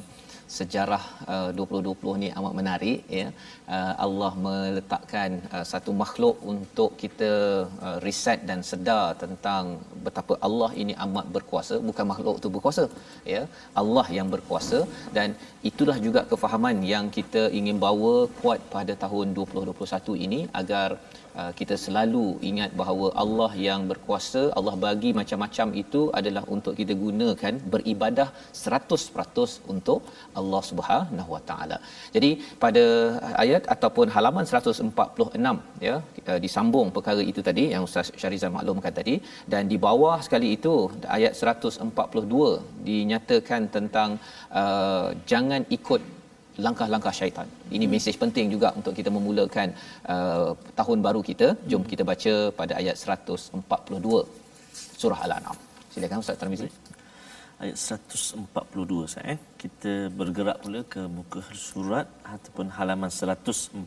sejarah 0.57 1.03
uh, 1.33 1.49
2020 1.61 2.21
ni 2.23 2.29
amat 2.39 2.53
menarik 2.59 2.99
ya. 3.19 3.27
Uh, 3.75 3.93
Allah 4.05 4.31
meletakkan 4.47 5.29
uh, 5.55 5.65
satu 5.71 5.91
makhluk 6.01 6.37
untuk 6.53 6.91
kita 7.01 7.31
uh, 7.87 7.97
riset 8.05 8.41
dan 8.49 8.61
sedar 8.71 9.05
tentang 9.23 9.63
betapa 10.05 10.35
Allah 10.47 10.71
ini 10.83 10.95
amat 11.05 11.27
berkuasa 11.37 11.77
bukan 11.89 12.07
makhluk 12.13 12.37
tu 12.43 12.51
berkuasa 12.55 12.85
ya. 13.35 13.43
Allah 13.83 14.05
yang 14.17 14.29
berkuasa 14.35 14.81
dan 15.17 15.29
itulah 15.71 15.97
juga 16.07 16.23
kefahaman 16.33 16.77
yang 16.93 17.07
kita 17.19 17.43
ingin 17.61 17.79
bawa 17.87 18.15
kuat 18.41 18.61
pada 18.75 18.95
tahun 19.05 19.37
2021 19.39 20.25
ini 20.27 20.41
agar 20.61 20.89
Uh, 20.99 21.18
kita 21.59 21.75
selalu 21.85 22.25
ingat 22.49 22.71
bahawa 22.81 23.07
Allah 23.23 23.51
yang 23.67 23.81
berkuasa, 23.91 24.41
Allah 24.59 24.75
bagi 24.85 25.11
macam-macam 25.19 25.67
itu 25.83 26.01
adalah 26.19 26.43
untuk 26.55 26.73
kita 26.79 26.93
gunakan 27.03 27.53
beribadah 27.73 28.27
100% 28.63 29.71
untuk 29.73 29.99
Allah 30.41 30.61
Subhanahu 30.69 31.29
Wa 31.35 31.41
Taala. 31.49 31.77
Jadi 32.15 32.31
pada 32.63 32.85
ayat 33.43 33.63
ataupun 33.75 34.07
halaman 34.15 34.45
146 34.51 35.85
ya 35.87 35.95
disambung 36.45 36.87
perkara 36.95 37.23
itu 37.31 37.41
tadi 37.49 37.63
yang 37.73 37.83
Ustaz 37.87 38.09
Syarizal 38.21 38.53
maklumkan 38.57 38.93
tadi 38.99 39.15
dan 39.53 39.63
di 39.71 39.77
bawah 39.87 40.17
sekali 40.25 40.49
itu 40.57 40.75
ayat 41.17 41.33
142 41.33 42.85
dinyatakan 42.89 43.61
tentang 43.75 44.09
uh, 44.61 45.07
jangan 45.31 45.63
ikut 45.77 46.01
langkah-langkah 46.65 47.13
syaitan. 47.19 47.47
Ini 47.75 47.85
hmm. 47.85 47.93
mesej 47.93 48.15
penting 48.23 48.47
juga 48.55 48.67
untuk 48.79 48.93
kita 48.99 49.09
memulakan 49.17 49.67
uh, 50.13 50.51
tahun 50.79 50.97
baru 51.07 51.21
kita. 51.29 51.47
Jom 51.71 51.83
kita 51.91 52.03
baca 52.11 52.33
pada 52.59 52.73
ayat 52.81 52.95
142 52.97 54.23
surah 55.01 55.19
Al-An'am. 55.27 55.57
Silakan 55.93 56.17
Ustaz 56.23 56.37
Tarmizi. 56.41 56.69
Ayat 57.63 57.75
142 57.75 59.13
saya 59.13 59.25
eh. 59.35 59.39
Kita 59.61 59.93
bergerak 60.19 60.57
pula 60.63 60.81
ke 60.93 61.01
muka 61.17 61.41
surat 61.69 62.07
ataupun 62.35 62.67
halaman 62.77 63.11
146. 63.11 63.83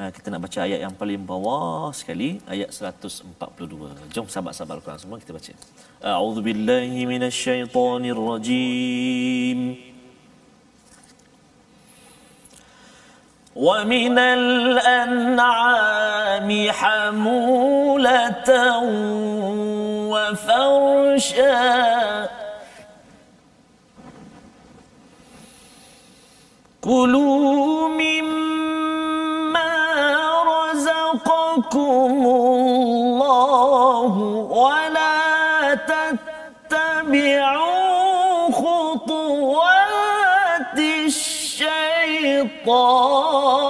Uh, 0.00 0.10
kita 0.16 0.26
nak 0.32 0.40
baca 0.44 0.58
ayat 0.66 0.80
yang 0.84 0.94
paling 1.00 1.22
bawah 1.30 1.92
sekali 2.00 2.28
ayat 2.54 2.70
142. 2.72 4.10
Jom 4.16 4.26
sahabat-sahabat 4.32 4.74
Al-Quran 4.78 5.00
semua 5.04 5.18
kita 5.22 5.32
baca. 5.38 5.52
A'udzubillahi 6.14 7.00
minasyaitonirrajim. 7.12 9.58
rajim. 9.60 9.99
ومن 13.56 14.18
الأنعام 14.18 15.50
حمولة 16.70 18.50
وفرشا. 20.10 21.60
كلوا 26.80 27.88
مما 27.88 28.19
我。 42.70 43.69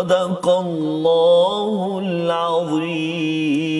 صدق 0.00 0.40
الله 0.48 2.00
العظيم 2.00 3.76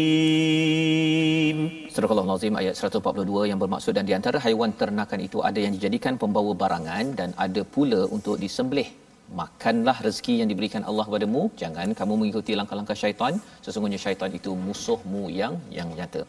Surah 1.97 2.13
Al-Nazim 2.13 2.53
ayat 2.61 2.77
142 2.77 3.49
yang 3.49 3.57
bermaksud 3.57 3.97
dan 3.97 4.05
di 4.05 4.13
antara 4.13 4.37
haiwan 4.45 4.77
ternakan 4.77 5.17
itu 5.25 5.41
ada 5.41 5.57
yang 5.57 5.73
dijadikan 5.73 6.21
pembawa 6.21 6.53
barangan 6.53 7.17
dan 7.17 7.33
ada 7.41 7.65
pula 7.65 8.05
untuk 8.13 8.37
disembelih 8.37 9.00
makanlah 9.40 9.96
rezeki 10.06 10.34
yang 10.40 10.50
diberikan 10.52 10.84
Allah 10.90 11.06
padamu 11.14 11.42
jangan 11.62 11.88
kamu 12.00 12.14
mengikuti 12.22 12.54
langkah-langkah 12.60 12.98
syaitan. 13.02 13.34
Sesungguhnya 13.66 14.00
syaitan 14.04 14.32
itu 14.40 14.52
musuhmu 14.68 15.24
yang 15.40 15.54
yang 15.78 15.90
nyata. 16.00 16.22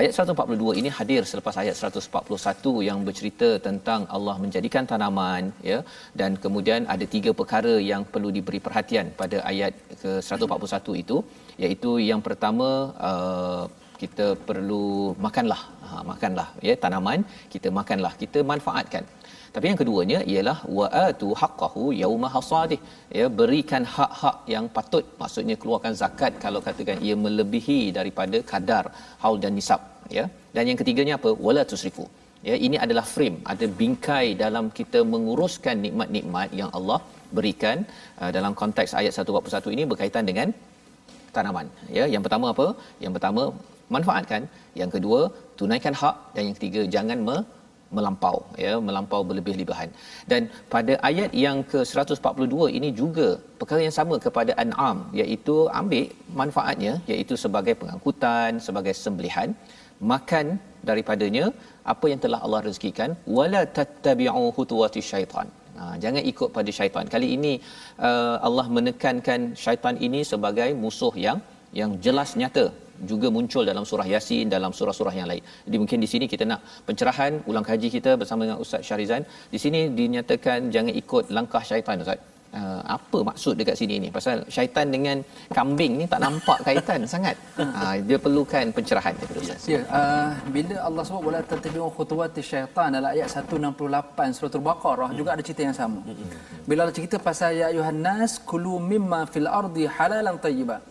Ayat 0.00 0.12
142 0.18 0.78
ini 0.80 0.90
hadir 0.98 1.22
selepas 1.30 1.56
ayat 1.62 1.76
141 1.82 2.74
yang 2.88 2.98
bercerita 3.08 3.48
tentang 3.68 4.02
Allah 4.16 4.36
menjadikan 4.44 4.86
tanaman 4.92 5.52
ya. 5.70 5.78
Dan 6.20 6.40
kemudian 6.44 6.82
ada 6.94 7.06
tiga 7.16 7.32
perkara 7.40 7.74
yang 7.92 8.04
perlu 8.14 8.30
diberi 8.38 8.60
perhatian 8.66 9.08
pada 9.22 9.40
ayat 9.52 9.74
ke 10.02 10.12
141 10.30 11.02
itu. 11.04 11.18
Iaitu 11.62 11.90
yang 12.10 12.22
pertama 12.28 12.68
uh, 13.10 13.64
kita 14.02 14.26
perlu 14.48 14.86
makanlah. 15.26 15.62
Ha, 15.88 16.02
makanlah 16.12 16.48
ya 16.68 16.74
tanaman. 16.84 17.20
Kita 17.52 17.68
makanlah 17.80 18.12
kita 18.22 18.40
manfaatkan 18.52 19.04
tapi 19.54 19.66
yang 19.70 19.78
keduanya 19.80 20.18
ialah 20.32 20.56
wa'atu 20.76 21.28
haqqahu 21.40 21.82
yauma 22.02 22.28
hasadih. 22.36 22.78
Ya 23.18 23.26
berikan 23.40 23.82
hak-hak 23.96 24.36
yang 24.54 24.66
patut. 24.76 25.04
Maksudnya 25.20 25.56
keluarkan 25.62 25.92
zakat 26.00 26.32
kalau 26.44 26.60
katakan 26.66 26.98
ia 27.06 27.16
melebihi 27.24 27.80
daripada 27.98 28.38
kadar 28.52 28.84
haul 29.22 29.38
dan 29.44 29.54
nisab 29.58 29.80
ya. 30.16 30.24
Dan 30.56 30.64
yang 30.70 30.78
ketiganya 30.80 31.14
apa? 31.20 31.32
Wala 31.46 31.62
tusrifu. 31.72 32.06
Ya 32.48 32.56
ini 32.66 32.76
adalah 32.84 33.04
frame. 33.14 33.38
Ada 33.52 33.66
bingkai 33.80 34.26
dalam 34.44 34.66
kita 34.78 35.02
menguruskan 35.12 35.78
nikmat-nikmat 35.86 36.48
yang 36.60 36.70
Allah 36.78 37.00
berikan 37.36 37.78
uh, 38.20 38.30
dalam 38.36 38.52
konteks 38.62 38.92
ayat 39.00 39.12
141 39.22 39.74
ini 39.76 39.84
berkaitan 39.92 40.26
dengan 40.30 40.50
tanaman. 41.36 41.68
Ya 41.98 42.06
yang 42.14 42.24
pertama 42.26 42.48
apa? 42.54 42.66
Yang 43.04 43.14
pertama 43.18 43.42
manfaatkan. 43.96 44.42
Yang 44.80 44.90
kedua 44.96 45.20
tunaikan 45.60 45.94
hak. 46.02 46.16
Dan 46.34 46.42
yang 46.48 46.56
ketiga 46.58 46.82
jangan 46.96 47.20
me, 47.28 47.36
melampau 47.96 48.36
ya 48.64 48.72
melampau 48.88 49.20
berlebih-lebihan. 49.28 49.90
Dan 50.30 50.42
pada 50.74 50.94
ayat 51.08 51.30
yang 51.44 51.58
ke 51.72 51.80
142 51.92 52.76
ini 52.78 52.90
juga 53.00 53.28
perkara 53.60 53.80
yang 53.86 53.96
sama 54.00 54.16
kepada 54.26 54.52
an'am 54.64 54.98
iaitu 55.22 55.56
ambil 55.80 56.06
manfaatnya 56.40 56.94
iaitu 57.12 57.36
sebagai 57.44 57.74
pengangkutan 57.80 58.60
sebagai 58.68 58.94
sembelihan 59.04 59.50
makan 60.12 60.46
daripadanya 60.88 61.44
apa 61.92 62.06
yang 62.12 62.20
telah 62.24 62.40
Allah 62.44 62.60
rezekikan. 62.68 63.10
Wala 63.38 63.62
tattabi'u 63.78 64.44
khutuwati 64.56 65.02
syaitan. 65.12 65.48
Ha, 65.78 65.84
jangan 66.02 66.22
ikut 66.32 66.48
pada 66.56 66.70
syaitan. 66.78 67.04
Kali 67.14 67.28
ini 67.36 67.52
uh, 68.08 68.36
Allah 68.48 68.66
menekankan 68.76 69.40
syaitan 69.64 69.96
ini 70.06 70.20
sebagai 70.32 70.70
musuh 70.82 71.14
yang 71.26 71.38
yang 71.78 71.92
jelas 72.04 72.32
nyata 72.40 72.66
juga 73.10 73.28
muncul 73.36 73.62
dalam 73.70 73.84
surah 73.90 74.06
Yasin 74.12 74.46
dalam 74.56 74.72
surah-surah 74.78 75.14
yang 75.20 75.28
lain. 75.30 75.42
Jadi 75.66 75.76
mungkin 75.82 75.98
di 76.04 76.08
sini 76.12 76.26
kita 76.34 76.44
nak 76.50 76.60
pencerahan 76.88 77.32
ulang 77.50 77.66
kaji 77.70 77.90
kita 77.96 78.12
bersama 78.20 78.40
dengan 78.46 78.60
Ustaz 78.64 78.86
Syarizan. 78.88 79.24
Di 79.54 79.58
sini 79.64 79.80
dinyatakan 79.98 80.70
jangan 80.76 80.94
ikut 81.02 81.26
langkah 81.38 81.64
syaitan 81.72 81.98
Ustaz. 82.06 82.20
Uh, 82.54 82.82
apa 82.96 83.18
maksud 83.28 83.58
dekat 83.58 83.74
sini 83.80 83.94
ni 84.02 84.08
pasal 84.16 84.46
syaitan 84.56 84.86
dengan 84.94 85.16
kambing 85.56 85.92
ni 86.00 86.04
tak 86.12 86.20
nampak 86.24 86.58
kaitan 86.66 87.02
sangat 87.12 87.34
uh, 87.58 87.94
dia 88.08 88.14
perlukan 88.24 88.70
pencerahan 88.76 89.10
daripada 89.18 89.40
ustaz 89.42 89.66
ya 89.72 89.80
uh, 89.98 90.30
bila 90.54 90.76
Allah 90.86 91.02
sebut 91.02 91.22
wala 91.28 91.40
tattabi'u 91.50 91.90
khutuwati 91.96 92.46
syaitan 92.50 92.94
dalam 92.94 93.10
ayat 93.10 93.26
168 93.26 94.38
surah 94.38 94.54
al-baqarah 94.60 95.10
juga 95.18 95.34
ada 95.34 95.42
cerita 95.42 95.66
yang 95.66 95.76
sama 95.80 95.98
bila 96.68 96.78
Allah 96.86 96.96
cerita 96.98 97.18
pasal 97.18 97.58
ya 97.58 97.66
ayuhan 97.74 97.98
nas 98.06 98.38
kulu 98.50 98.78
mimma 98.92 99.20
fil 99.34 99.50
ardi 99.60 99.90
halalan 99.96 100.38
tayyiban 100.46 100.82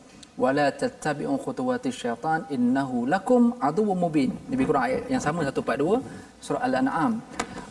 wala 0.42 0.66
tattabi'u 0.82 1.36
khutuwati 1.44 1.90
syaitan 2.02 2.42
innahu 2.56 3.06
lakum 3.14 3.54
aduwwum 3.68 3.98
mubin. 4.06 4.32
Lebih 4.52 4.66
kurang 4.70 4.86
ayat 4.90 5.04
yang 5.14 5.22
sama 5.26 5.46
142 5.46 6.02
surah 6.46 6.62
al-an'am. 6.68 7.22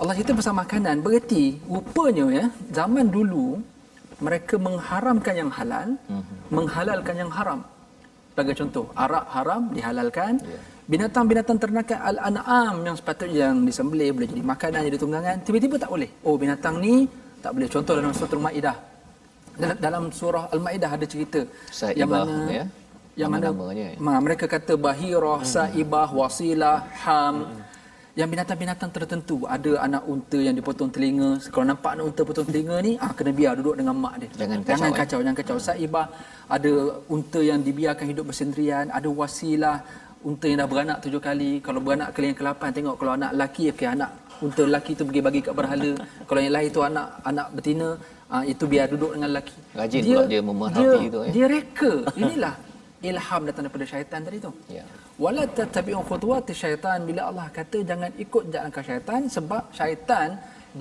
Allah 0.00 0.14
cerita 0.18 0.38
pasal 0.38 0.54
makanan. 0.62 1.02
Bererti 1.04 1.58
rupanya 1.66 2.26
ya 2.38 2.46
zaman 2.78 3.06
dulu 3.16 3.58
mereka 4.22 4.54
mengharamkan 4.66 5.34
yang 5.34 5.50
halal 5.50 5.88
mm-hmm. 5.98 6.36
menghalalkan 6.54 7.14
yang 7.22 7.30
haram. 7.34 7.60
Sebagai 8.32 8.54
contoh 8.60 8.84
arak 8.96 9.26
haram 9.34 9.62
dihalalkan 9.76 10.32
yeah. 10.40 10.62
binatang-binatang 10.88 11.58
ternakan 11.60 11.98
al-an'am 12.10 12.74
yang 12.86 12.96
sepatutnya 12.96 13.50
yang 13.50 13.56
disembelih 13.68 14.08
boleh 14.16 14.28
jadi 14.32 14.42
makanan 14.52 14.80
jadi 14.88 14.98
tunggangan 15.02 15.36
tiba-tiba 15.46 15.76
tak 15.82 15.90
boleh. 15.94 16.10
Oh 16.24 16.38
binatang 16.38 16.78
ni 16.78 17.10
tak 17.44 17.52
boleh. 17.58 17.68
Contoh 17.74 17.92
dalam 17.98 18.14
surah 18.14 18.32
al-maidah 18.38 18.76
dalam 19.84 20.04
surah 20.20 20.44
al-maidah 20.54 20.90
ada 20.96 21.06
cerita. 21.12 21.40
Saibah, 21.80 21.98
yang 22.00 22.10
mana 22.10 22.36
ya? 22.58 22.64
yang 23.20 23.30
mana, 23.34 23.48
ya? 23.76 24.20
mereka 24.26 24.44
kata 24.54 24.74
bahirah 24.86 25.40
hmm. 25.44 25.50
saibah 25.54 26.08
wasilah 26.20 26.76
ham. 27.04 27.36
Hmm. 27.44 27.60
Yang 28.12 28.28
binatang-binatang 28.36 28.90
tertentu. 28.92 29.36
Ada 29.48 29.72
anak 29.88 30.02
unta 30.04 30.36
yang 30.36 30.52
dipotong 30.52 30.92
telinga. 30.92 31.40
Kalau 31.48 31.64
nampak 31.64 31.96
anak 31.96 32.04
unta 32.12 32.22
potong 32.28 32.44
telinga 32.44 32.76
ni 32.84 32.92
ah 33.00 33.12
kena 33.16 33.32
biar 33.32 33.56
duduk 33.56 33.80
dengan 33.80 33.96
mak 33.96 34.14
dia. 34.20 34.28
Jangan 34.36 34.58
kacau 34.60 34.76
jangan 34.76 34.92
kacau, 35.00 35.18
eh? 35.18 35.22
jangan 35.24 35.38
kacau. 35.40 35.56
Saibah 35.56 36.06
ada 36.56 36.72
unta 37.08 37.40
yang 37.40 37.64
dibiarkan 37.64 38.06
hidup 38.12 38.24
bersendirian. 38.28 38.92
Ada 38.92 39.08
wasilah 39.08 39.76
unta 40.28 40.44
yang 40.44 40.58
dah 40.62 40.68
beranak 40.72 40.98
tujuh 41.04 41.20
kali. 41.28 41.52
Kalau 41.64 41.80
beranak 41.84 42.08
kali 42.14 42.26
yang 42.30 42.38
ke-8 42.40 42.62
tengok 42.76 42.94
kalau 43.00 43.12
anak 43.18 43.30
lelaki 43.32 43.64
okey 43.72 43.88
anak 43.96 44.10
unta 44.44 44.62
lelaki 44.68 44.92
tu 44.98 45.02
pergi 45.08 45.20
bagi 45.26 45.40
kat 45.46 45.54
berhala. 45.58 45.92
Kalau 46.28 46.40
yang 46.44 46.54
lain 46.56 46.68
tu 46.76 46.80
anak 46.84 47.06
anak 47.30 47.46
betina 47.56 47.88
ah, 48.34 48.44
itu 48.52 48.64
biar 48.72 48.86
duduk 48.92 49.10
dengan 49.14 49.28
lelaki 49.32 49.56
rajin 49.80 50.00
dia, 50.06 50.16
pula 50.16 50.24
dia 50.32 50.40
memerhati 50.50 51.04
tu 51.14 51.20
ya. 51.26 51.32
dia 51.36 51.46
reka 51.54 51.92
inilah 52.22 52.54
ilham 53.10 53.42
datang 53.48 53.62
daripada 53.66 53.86
syaitan 53.92 54.20
tadi 54.26 54.38
tu 54.46 54.50
ya 54.76 54.84
wala 55.24 55.42
tattabi'u 55.58 56.00
khutuwati 56.10 56.52
syaitan 56.62 56.98
bila 57.08 57.22
Allah 57.30 57.46
kata 57.58 57.78
jangan 57.90 58.10
ikut 58.24 58.42
jalan 58.52 58.64
langkah 58.66 58.84
syaitan 58.88 59.20
sebab 59.36 59.62
syaitan 59.78 60.28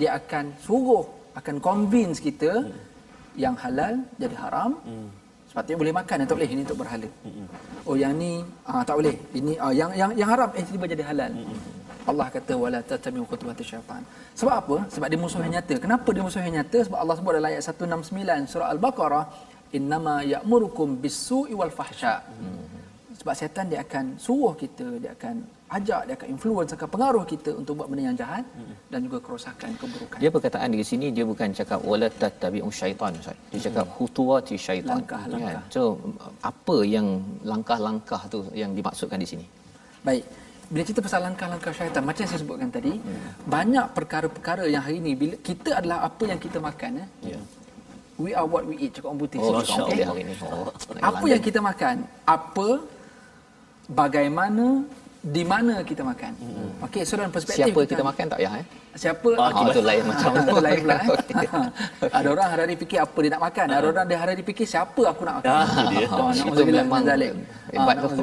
dia 0.00 0.10
akan 0.18 0.44
suruh 0.66 1.04
akan 1.40 1.56
convince 1.68 2.18
kita 2.26 2.52
hmm. 2.64 2.72
yang 3.44 3.54
halal 3.62 3.94
jadi 4.22 4.36
haram 4.44 4.70
hmm. 4.88 5.08
sepatutnya 5.50 5.78
boleh 5.82 5.94
makan 6.00 6.16
tak 6.28 6.36
boleh 6.38 6.50
ini 6.54 6.62
untuk 6.66 6.78
berhala 6.82 7.08
hmm. 7.28 7.46
oh 7.88 7.96
yang 8.02 8.12
ni 8.22 8.32
ah, 8.70 8.82
tak 8.88 8.96
boleh 9.00 9.14
ini 9.38 9.52
ah, 9.64 9.72
yang 9.80 9.90
yang 10.00 10.10
yang 10.20 10.28
haram 10.32 10.50
eh 10.58 10.64
tiba 10.64 10.86
jadi 10.94 11.04
halal 11.10 11.32
hmm. 11.36 11.56
Allah 12.10 12.26
kata 12.34 12.52
wala 12.62 12.80
tattabi'u 12.90 13.24
khutuwati 13.30 13.64
syaitan. 13.70 14.02
Sebab 14.40 14.54
apa? 14.62 14.76
Sebab 14.94 15.06
dia 15.12 15.20
musuh 15.24 15.40
yang 15.44 15.54
nyata. 15.56 15.74
Kenapa 15.84 16.08
dia 16.14 16.22
musuh 16.26 16.42
yang 16.46 16.54
nyata? 16.58 16.78
Sebab 16.86 16.98
Allah 17.02 17.16
sebut 17.18 17.32
dalam 17.38 17.50
ayat 17.50 17.62
169 17.62 18.52
surah 18.52 18.68
al-baqarah 18.74 19.24
innama 19.78 20.14
ya'murukum 20.32 20.88
bis-su'i 21.02 21.54
wal 21.60 21.74
fahsya 21.78 22.14
hmm. 22.42 22.70
Sebab 23.22 23.34
setan 23.38 23.66
dia 23.70 23.80
akan 23.86 24.04
suruh 24.24 24.54
kita 24.62 24.86
dia 25.02 25.10
akan 25.16 25.34
ajak 25.78 26.00
dia 26.06 26.14
akan 26.18 26.28
influence 26.34 26.70
akan 26.76 26.88
pengaruh 26.94 27.24
kita 27.32 27.50
untuk 27.60 27.72
buat 27.78 27.88
benda 27.90 28.02
yang 28.10 28.18
jahat 28.18 28.44
dan 28.90 28.98
juga 29.06 29.18
kerosakan 29.24 29.70
keburukan. 29.78 30.18
Dia 30.22 30.30
perkataan 30.34 30.74
di 30.74 30.86
sini 30.90 31.06
dia 31.16 31.24
bukan 31.32 31.54
cakap 31.58 31.78
wala 31.90 32.08
tattabi'u 32.22 32.68
syaitan. 32.80 33.14
Ustaz 33.22 33.38
dia 33.52 33.60
cakap 33.70 33.86
hmm. 33.86 33.94
khutuwati 33.96 34.56
syaitan. 34.66 34.98
Langkah-langkah 34.98 35.54
ya. 35.54 35.62
so 35.70 35.82
apa 36.50 36.76
yang 36.94 37.06
langkah-langkah 37.52 38.22
tu 38.34 38.40
yang 38.62 38.74
dimaksudkan 38.74 39.22
di 39.22 39.28
sini? 39.32 39.46
Baik 40.02 40.26
bila 40.72 40.82
cerita 40.88 41.04
pasal 41.04 41.20
langkah-langkah 41.28 41.72
syaitan 41.76 42.00
macam 42.00 42.24
saya 42.24 42.40
sebutkan 42.40 42.72
tadi 42.72 42.96
hmm. 42.96 43.44
banyak 43.44 43.86
perkara-perkara 43.92 44.64
yang 44.72 44.80
hari 44.80 45.04
ini 45.04 45.12
bila 45.12 45.34
kita 45.44 45.76
adalah 45.84 46.08
apa 46.08 46.24
yang 46.24 46.40
kita 46.40 46.56
makan 46.56 47.04
eh 47.04 47.36
ya 47.36 47.40
we 48.16 48.32
are 48.32 48.48
what 48.48 48.64
we 48.64 48.80
eat 48.80 48.92
cakap 48.96 49.12
orang 49.12 49.20
putih 49.20 49.38
oh, 49.40 49.60
okay. 49.60 50.04
hari 50.04 50.22
ini. 50.24 50.34
Oh, 50.44 50.70
apa 51.00 51.24
yang 51.28 51.42
kita 51.42 51.58
makan 51.58 52.06
apa 52.24 52.68
bagaimana 53.88 54.84
di 55.22 55.42
mana 55.46 55.86
kita 55.86 56.02
makan. 56.02 56.34
Hmm. 56.34 56.86
Okey, 56.90 57.06
so 57.06 57.14
dalam 57.14 57.30
perspektif 57.30 57.70
siapa 57.70 57.80
kita 57.86 58.02
makan 58.02 58.24
tak 58.26 58.38
ya 58.42 58.50
eh? 58.58 58.66
Siapa? 58.98 59.28
Okay, 59.38 59.64
itu 59.70 59.80
lain 59.86 60.02
macam 60.10 60.30
itu 60.42 60.58
lain 60.58 60.78
pula 60.82 60.96
eh. 60.98 61.08
Ada 62.18 62.28
orang 62.34 62.46
hari-hari 62.50 62.74
fikir 62.82 62.98
apa 62.98 63.18
dia 63.22 63.30
nak 63.30 63.42
makan. 63.46 63.66
Ada 63.70 63.86
orang 63.86 64.06
dia 64.10 64.18
hari-hari 64.18 64.42
fikir 64.42 64.66
siapa 64.66 65.02
aku 65.06 65.22
nak 65.22 65.34
makan. 65.38 65.50
Ah, 65.54 65.66
dia. 65.94 66.06
Oh, 66.10 66.30
itu 66.34 66.62
memang 66.66 67.02
hebat 67.70 67.96
tu. 68.02 68.16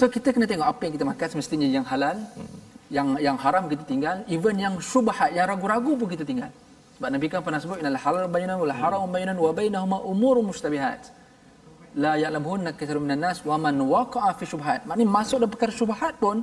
So 0.00 0.08
kita 0.08 0.32
kena 0.32 0.48
tengok 0.48 0.64
apa 0.64 0.80
yang 0.88 0.92
kita 0.96 1.04
makan 1.04 1.28
semestinya 1.28 1.68
yang 1.68 1.84
halal, 1.84 2.16
hmm. 2.16 2.56
yang 2.88 3.08
yang 3.20 3.36
haram 3.36 3.68
kita 3.68 3.84
tinggal, 3.84 4.24
even 4.32 4.56
yang 4.56 4.80
syubhat, 4.80 5.28
yang 5.36 5.44
ragu-ragu 5.44 5.92
pun 5.92 6.08
kita 6.08 6.24
tinggal. 6.24 6.48
Sebab 6.96 7.08
Nabi 7.12 7.28
kan 7.28 7.44
pernah 7.44 7.60
sebut 7.60 7.84
inal 7.84 8.00
halal 8.00 8.24
bayinan 8.24 8.56
wal 8.64 8.72
haram 8.72 9.04
bayinan 9.12 9.36
wa 9.36 9.52
bainahuma 9.52 10.00
umurun 10.00 10.48
mustabihat 10.48 11.12
la 12.00 12.16
ya'lamuhunna 12.16 12.72
katsirun 12.80 13.04
minan 13.04 13.28
nas 13.28 13.44
wa 13.44 13.60
man 13.60 13.76
waqa'a 13.76 14.32
fi 14.40 14.48
syubhat. 14.48 14.88
Maknanya 14.88 15.12
masuk 15.20 15.36
dalam 15.36 15.52
perkara 15.52 15.72
syubhat 15.76 16.14
pun 16.16 16.36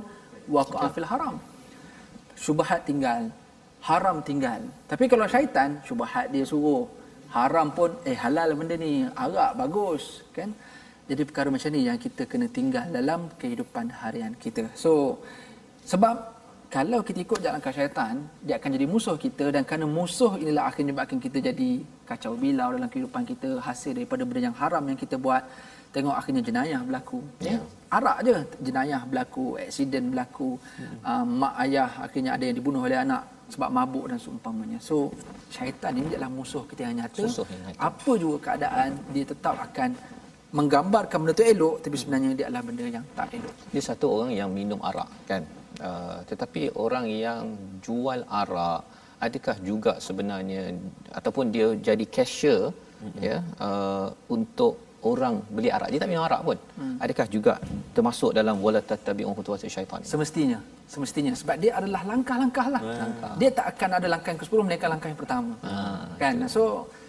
waqa'a 0.46 0.86
fil 0.94 1.08
haram. 1.10 1.34
Syubhat 2.38 2.86
tinggal, 2.86 3.26
haram 3.82 4.22
tinggal. 4.22 4.62
Tapi 4.86 5.10
kalau 5.10 5.26
syaitan 5.26 5.82
syubhat 5.82 6.30
dia 6.30 6.46
suruh, 6.46 6.86
haram 7.34 7.74
pun 7.74 7.90
eh 8.06 8.14
halal 8.14 8.54
benda 8.54 8.78
ni, 8.78 9.02
arak 9.18 9.58
bagus, 9.58 10.22
kan? 10.30 10.54
Jadi 11.08 11.22
perkara 11.28 11.48
macam 11.54 11.68
ni 11.72 11.80
yang 11.88 11.98
kita 12.06 12.22
kena 12.30 12.46
tinggal 12.58 12.86
dalam 12.98 13.20
kehidupan 13.40 13.86
harian 14.00 14.32
kita. 14.36 14.68
So 14.76 14.92
sebab 15.92 16.16
kalau 16.68 17.00
kita 17.00 17.24
ikut 17.24 17.38
jalan 17.40 17.56
langkah 17.56 17.72
syaitan, 17.72 18.14
dia 18.44 18.60
akan 18.60 18.70
jadi 18.76 18.86
musuh 18.94 19.16
kita 19.16 19.48
dan 19.54 19.64
kerana 19.64 19.88
musuh 19.88 20.36
inilah 20.36 20.68
akhirnya 20.68 20.92
menyebabkan 20.92 21.16
kita 21.16 21.40
jadi 21.48 21.70
kacau 22.04 22.36
bilau 22.36 22.76
dalam 22.76 22.92
kehidupan 22.92 23.24
kita, 23.24 23.56
hasil 23.56 23.96
daripada 23.96 24.22
benda 24.28 24.52
yang 24.52 24.56
haram 24.60 24.84
yang 24.84 24.98
kita 25.00 25.16
buat. 25.16 25.44
Tengok 25.88 26.12
akhirnya 26.20 26.42
jenayah 26.44 26.80
berlaku. 26.84 27.24
Yeah. 27.40 27.56
Ya. 27.56 27.60
Arak 27.96 28.16
je 28.28 28.36
jenayah 28.68 29.00
berlaku, 29.08 29.56
aksiden 29.56 30.12
berlaku. 30.12 30.60
Hmm. 30.76 30.96
Uh, 31.00 31.24
mak 31.40 31.54
ayah 31.64 31.90
akhirnya 32.04 32.36
ada 32.36 32.44
yang 32.44 32.56
dibunuh 32.60 32.84
oleh 32.84 33.00
anak 33.00 33.24
sebab 33.48 33.72
mabuk 33.72 34.04
dan 34.12 34.20
seumpamanya. 34.20 34.78
So 34.84 35.08
syaitan 35.48 35.96
ini 35.96 36.12
adalah 36.12 36.28
musuh 36.28 36.68
kita 36.68 36.84
yang 36.84 37.00
nyata. 37.00 37.24
Musuh 37.24 37.48
yang 37.48 37.62
nyata. 37.64 37.80
Apa 37.80 38.12
juga 38.20 38.36
keadaan 38.44 38.90
dia 39.16 39.24
tetap 39.24 39.56
akan 39.56 39.96
menggambarkan 40.56 41.18
benda 41.20 41.34
tu 41.40 41.44
elok 41.44 41.76
tapi 41.84 41.96
sebenarnya 42.00 42.30
dia 42.38 42.44
adalah 42.48 42.64
benda 42.68 42.84
yang 42.96 43.06
tak 43.18 43.28
elok. 43.38 43.54
Dia 43.74 43.82
satu 43.88 44.06
orang 44.14 44.30
yang 44.40 44.50
minum 44.58 44.80
arak 44.90 45.10
kan. 45.30 45.42
Uh, 45.78 46.18
tetapi 46.30 46.62
orang 46.84 47.06
yang 47.06 47.42
jual 47.84 48.20
arak 48.26 48.82
adakah 49.26 49.56
juga 49.68 49.92
sebenarnya 50.06 50.74
ataupun 51.18 51.54
dia 51.54 51.66
jadi 51.88 52.04
cashier 52.14 52.60
mm-hmm. 52.74 53.20
ya 53.22 53.38
uh, 53.62 54.08
untuk 54.36 54.74
orang 55.06 55.34
beli 55.54 55.70
arak 55.76 55.88
dia 55.92 56.00
tak 56.02 56.10
minum 56.10 56.24
arak 56.26 56.40
pun 56.42 56.58
hmm. 56.58 56.96
adakah 57.04 57.26
juga 57.30 57.54
termasuk 57.94 58.30
dalam 58.38 58.56
wala 58.58 58.80
tattabi'u 58.90 59.30
khutuwat 59.36 59.62
syaitan 59.70 60.02
semestinya 60.02 60.58
semestinya 60.90 61.32
sebab 61.40 61.56
dia 61.62 61.72
adalah 61.78 62.02
langkah-langkah 62.10 62.66
lah 62.74 62.82
langkah. 62.82 63.32
dia 63.40 63.50
tak 63.58 63.66
akan 63.72 63.90
ada 63.98 64.06
langkah 64.12 64.30
yang 64.34 64.40
ke-10 64.42 64.58
mereka 64.70 64.84
langkah 64.92 65.08
yang 65.12 65.20
pertama 65.22 65.54
ha, 65.62 65.74
kan 66.22 66.34
itu. 66.34 66.50
so 66.50 66.62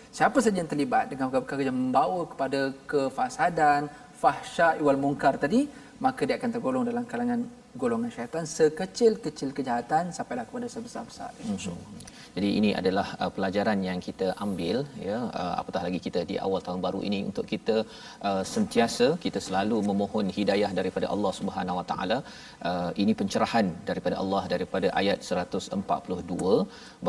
siapa 0.10 0.38
saja 0.44 0.58
yang 0.62 0.70
terlibat 0.72 1.06
dengan 1.12 1.30
perkara 1.30 1.62
yang 1.70 1.78
membawa 1.78 2.26
kepada 2.32 2.74
kefasadan 2.92 3.82
fahsya 4.22 4.82
wal 4.86 5.00
munkar 5.04 5.38
tadi 5.38 5.70
maka 6.06 6.26
dia 6.28 6.36
akan 6.40 6.50
tergolong 6.56 6.84
dalam 6.90 7.04
kalangan 7.06 7.46
golongan 7.84 8.12
syaitan 8.18 8.46
sekecil-kecil 8.58 9.50
kejahatan 9.58 10.06
sampailah 10.18 10.46
kepada 10.50 10.68
sebesar-besar. 10.76 11.32
Hmm. 11.48 11.78
Jadi 12.36 12.50
ini 12.60 12.70
adalah 12.80 13.08
uh, 13.22 13.32
pelajaran 13.36 13.80
yang 13.88 14.00
kita 14.08 14.28
ambil 14.46 14.78
ya 15.08 15.18
uh, 15.42 15.54
apatah 15.62 15.82
lagi 15.86 16.00
kita 16.06 16.22
di 16.32 16.36
awal 16.46 16.62
tahun 16.68 16.82
baru 16.86 17.00
ini 17.08 17.20
untuk 17.30 17.46
kita 17.54 17.76
uh, 18.30 18.44
sentiasa 18.54 19.08
kita 19.26 19.40
selalu 19.48 19.78
memohon 19.90 20.28
hidayah 20.38 20.72
daripada 20.80 21.08
Allah 21.14 21.32
Subhanahu 21.40 21.80
Wa 21.80 21.86
Taala. 21.92 22.18
Uh, 22.70 22.92
ini 23.04 23.16
pencerahan 23.22 23.68
daripada 23.90 24.16
Allah 24.24 24.44
daripada 24.54 24.88
ayat 25.02 25.20
142 25.42 26.56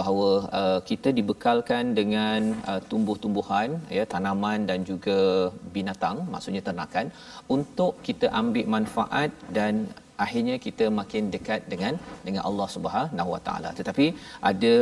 bahawa 0.00 0.30
uh, 0.60 0.80
kita 0.90 1.10
dibekalkan 1.20 1.94
dengan 2.00 2.40
uh, 2.70 2.80
tumbuh-tumbuhan 2.90 3.70
ya 3.98 4.06
tanaman 4.14 4.60
dan 4.70 4.80
juga 4.90 5.18
binatang 5.76 6.18
maksudnya 6.34 6.64
ternakan 6.68 7.08
untuk 7.56 7.92
kita 8.08 8.28
ambil 8.42 8.66
manfaat 8.76 9.30
dan 9.58 9.74
akhirnya 10.24 10.56
kita 10.66 10.86
makin 11.00 11.24
dekat 11.34 11.60
dengan 11.72 11.94
dengan 12.26 12.42
Allah 12.48 12.68
Subhanahu 12.76 13.30
Wa 13.34 13.40
Taala. 13.46 13.70
Tetapi 13.78 14.06
ada 14.50 14.74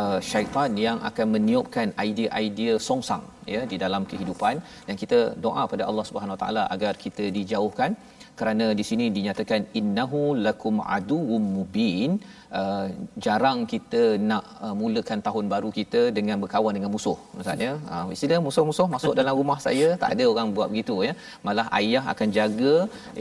uh, 0.00 0.18
syaitan 0.30 0.72
yang 0.86 0.98
akan 1.10 1.26
meniupkan 1.36 1.90
idea-idea 2.06 2.74
songsang 2.88 3.24
ya 3.54 3.62
di 3.72 3.78
dalam 3.84 4.04
kehidupan. 4.12 4.56
Dan 4.88 4.96
kita 5.02 5.20
doa 5.46 5.64
pada 5.72 5.86
Allah 5.90 6.06
Subhanahu 6.10 6.36
Wa 6.36 6.42
Taala 6.44 6.64
agar 6.76 6.94
kita 7.04 7.26
dijauhkan 7.38 7.92
kerana 8.38 8.66
di 8.78 8.84
sini 8.88 9.06
dinyatakan 9.16 9.60
innahu 9.80 10.20
lakum 10.46 10.76
aduwwum 10.96 11.44
mubin. 11.56 12.12
Uh, 12.60 12.86
jarang 13.24 13.58
kita 13.72 14.02
nak 14.30 14.44
uh, 14.64 14.74
mulakan 14.80 15.20
tahun 15.26 15.44
baru 15.52 15.70
kita 15.78 16.02
dengan 16.18 16.36
berkawan 16.42 16.72
dengan 16.76 16.90
musuh 16.94 17.16
maksudnya 17.36 17.72
uh, 17.92 18.04
mesti 18.10 18.38
musuh-musuh 18.46 18.86
masuk 18.92 19.12
dalam 19.20 19.34
rumah 19.40 19.58
saya 19.64 19.88
tak 20.02 20.10
ada 20.14 20.24
orang 20.32 20.54
buat 20.56 20.68
begitu 20.72 20.96
ya. 21.08 21.12
Malah 21.46 21.66
ayah 21.80 22.04
akan 22.12 22.28
jaga 22.38 22.74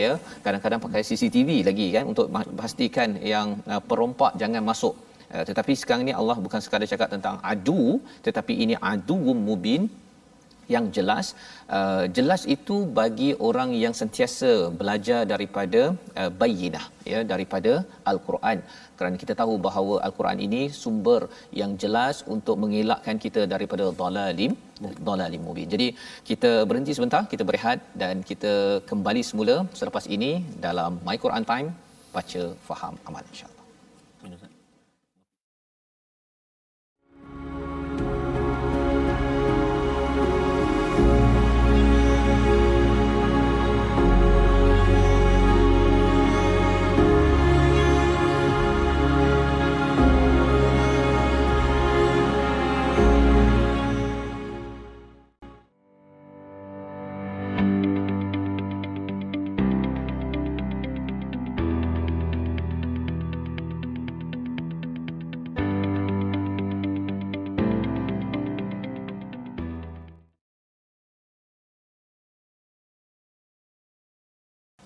ya. 0.04 0.12
Kadang-kadang 0.45 0.82
pakai 0.86 1.02
CCTV 1.08 1.49
lagi 1.69 1.88
kan 1.95 2.06
untuk 2.12 2.30
pastikan 2.62 3.10
yang 3.34 3.58
uh, 3.71 3.82
perompak 3.89 4.34
jangan 4.43 4.63
masuk. 4.71 4.95
Uh, 5.34 5.43
tetapi 5.49 5.73
sekarang 5.82 6.06
ni 6.10 6.13
Allah 6.21 6.38
bukan 6.45 6.62
sekadar 6.65 6.89
cakap 6.93 7.10
tentang 7.15 7.38
adu 7.54 7.84
tetapi 8.28 8.54
ini 8.65 8.78
aduwwum 8.91 9.39
mubin 9.49 9.84
yang 10.76 10.86
jelas 10.97 11.28
uh, 11.78 12.06
jelas 12.17 12.41
itu 12.56 12.78
bagi 12.99 13.30
orang 13.47 13.69
yang 13.84 13.93
sentiasa 14.02 14.52
belajar 14.82 15.21
daripada 15.34 15.82
uh, 16.21 16.32
bayinah 16.41 16.86
ya 17.12 17.19
daripada 17.32 17.73
al-Quran 18.12 18.60
kerana 18.97 19.15
kita 19.23 19.34
tahu 19.41 19.54
bahawa 19.67 19.95
al-Quran 20.08 20.39
ini 20.47 20.62
sumber 20.82 21.21
yang 21.62 21.71
jelas 21.84 22.17
untuk 22.36 22.58
mengelakkan 22.63 23.17
kita 23.26 23.43
daripada 23.54 23.88
dalalim 24.02 24.54
dalalim 25.10 25.41
mubin. 25.47 25.67
Jadi 25.73 25.88
kita 26.30 26.52
berhenti 26.69 26.93
sebentar, 26.97 27.23
kita 27.34 27.43
berehat 27.49 27.80
dan 28.04 28.23
kita 28.30 28.54
kembali 28.91 29.23
semula 29.30 29.56
selepas 29.80 30.08
ini 30.17 30.32
dalam 30.67 30.99
My 31.08 31.17
Quran 31.26 31.45
Time 31.52 31.69
baca 32.15 32.43
faham 32.69 32.95
amal 33.10 33.26
insya-Allah. 33.32 33.53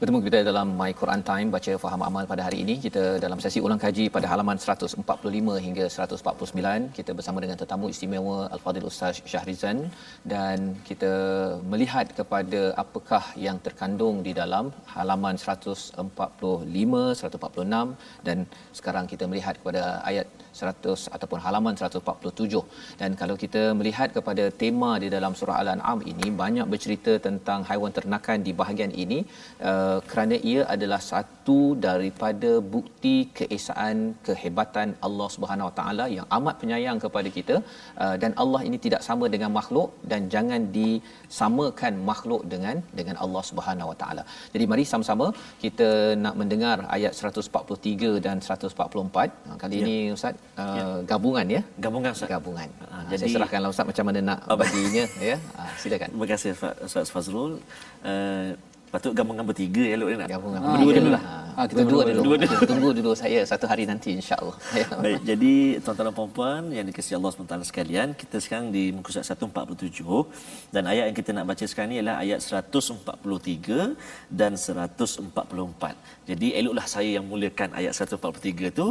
Bertemu 0.07 0.27
kita 0.27 0.39
dalam 0.49 0.67
My 0.79 0.91
Quran 0.99 1.21
Time 1.29 1.47
baca 1.55 1.73
faham 1.83 2.01
amal 2.07 2.23
pada 2.31 2.41
hari 2.47 2.57
ini. 2.63 2.73
Kita 2.83 3.01
dalam 3.23 3.39
sesi 3.43 3.59
ulang 3.65 3.81
kaji 3.85 4.03
pada 4.15 4.27
halaman 4.31 4.57
145 4.65 5.03
hingga 5.65 5.85
149. 5.95 6.95
Kita 6.97 7.11
bersama 7.17 7.43
dengan 7.43 7.57
tetamu 7.61 7.91
istimewa 7.93 8.37
Al-Fadhil 8.55 8.87
Ustaz 8.91 9.19
Syahrizan 9.31 9.77
dan 10.33 10.79
kita 10.89 11.11
melihat 11.71 12.07
kepada 12.19 12.61
apakah 12.83 13.23
yang 13.47 13.59
terkandung 13.65 14.23
di 14.27 14.31
dalam 14.41 14.71
halaman 14.95 15.35
145, 15.35 15.99
146 17.25 18.23
dan 18.29 18.47
sekarang 18.79 19.11
kita 19.11 19.27
melihat 19.27 19.59
kepada 19.59 19.83
ayat 20.11 20.27
100 20.61 21.13
ataupun 21.15 21.39
halaman 21.45 21.75
147 21.81 22.61
dan 23.01 23.11
kalau 23.21 23.35
kita 23.43 23.63
melihat 23.79 24.09
kepada 24.17 24.45
tema 24.61 24.91
di 25.03 25.09
dalam 25.15 25.33
surah 25.39 25.57
al-an'am 25.61 25.99
ini 26.11 26.27
banyak 26.43 26.67
bercerita 26.73 27.13
tentang 27.27 27.61
haiwan 27.69 27.93
ternakan 27.97 28.37
di 28.47 28.53
bahagian 28.61 28.93
ini 29.03 29.19
uh, 29.69 29.97
kerana 30.09 30.35
ia 30.51 30.61
adalah 30.75 31.01
satu 31.11 31.59
daripada 31.87 32.51
bukti 32.75 33.15
keesaan 33.37 33.97
kehebatan 34.27 34.89
Allah 35.07 35.29
Subhanahu 35.35 35.69
Wa 35.69 35.75
Taala 35.79 36.05
yang 36.17 36.27
amat 36.37 36.55
penyayang 36.63 36.99
kepada 37.05 37.29
kita 37.37 37.55
uh, 38.03 38.15
dan 38.23 38.33
Allah 38.43 38.61
ini 38.69 38.77
tidak 38.85 39.03
sama 39.09 39.25
dengan 39.35 39.51
makhluk 39.59 39.89
dan 40.11 40.23
jangan 40.35 40.61
disamakan 40.79 41.93
makhluk 42.11 42.43
dengan 42.53 42.77
dengan 42.99 43.15
Allah 43.25 43.43
Subhanahu 43.51 43.91
Wa 43.91 43.97
Taala. 44.01 44.23
Jadi 44.53 44.65
mari 44.71 44.85
sama-sama 44.93 45.27
kita 45.63 45.89
nak 46.25 46.35
mendengar 46.41 46.77
ayat 46.97 47.13
143 47.31 48.23
dan 48.27 48.37
144. 48.49 49.59
Kali 49.63 49.77
ya. 49.79 49.83
ini 49.85 49.97
ustaz 50.17 50.35
uh, 50.55 50.63
ya. 50.63 50.83
gabungan 51.03 51.45
ya? 51.45 51.61
Gabungan 51.75 52.11
Ustaz. 52.15 52.29
Gabungan. 52.31 52.69
Uh, 52.87 53.03
jadi 53.11 53.27
saya 53.27 53.35
serahkanlah 53.41 53.69
Ustaz 53.73 53.85
macam 53.85 54.03
mana 54.07 54.19
nak 54.23 54.39
baginya 54.47 55.05
ya? 55.19 55.37
Uh, 55.57 55.71
silakan. 55.75 56.09
Terima 56.15 56.27
kasih 56.29 56.49
Ustaz 56.87 57.11
Fazrul. 57.11 57.59
Uh, 58.05 58.55
Patut 58.93 59.11
gabungan 59.11 59.43
bertiga 59.49 59.83
ya 59.91 59.95
Luk 59.99 60.09
nak. 60.15 60.29
Gabungan 60.31 60.59
ha, 60.63 60.69
dulu 60.79 61.11
lah. 61.15 61.23
Ha, 61.57 61.61
kita 61.69 61.83
dua, 61.91 62.01
dulu. 62.07 62.21
Dua, 62.27 62.35
dulu. 62.41 62.57
Tunggu 62.69 62.89
dulu 62.97 63.11
saya 63.21 63.39
satu 63.51 63.65
hari 63.71 63.83
nanti 63.91 64.09
insya-Allah. 64.19 64.57
Baik, 65.03 65.19
jadi 65.29 65.53
tuan-tuan 65.83 66.07
dan 66.07 66.15
puan-puan 66.19 66.61
yang 66.77 66.85
dikasihi 66.89 67.15
Allah 67.17 67.31
SWT 67.33 67.57
sekalian, 67.71 68.07
kita 68.21 68.37
sekarang 68.43 68.67
di 68.75 68.83
muka 68.95 69.09
surat 69.09 69.27
147 69.33 70.71
dan 70.75 70.83
ayat 70.91 71.03
yang 71.09 71.17
kita 71.19 71.31
nak 71.37 71.45
baca 71.49 71.65
sekarang 71.69 71.89
ni 71.91 71.97
ialah 71.99 72.15
ayat 72.23 72.39
143 72.45 73.97
dan 74.39 74.51
144. 74.53 76.29
Jadi 76.29 76.47
eloklah 76.59 76.85
saya 76.95 77.09
yang 77.17 77.25
mulakan 77.31 77.69
ayat 77.79 77.93
143 77.97 78.77
tu 78.79 78.87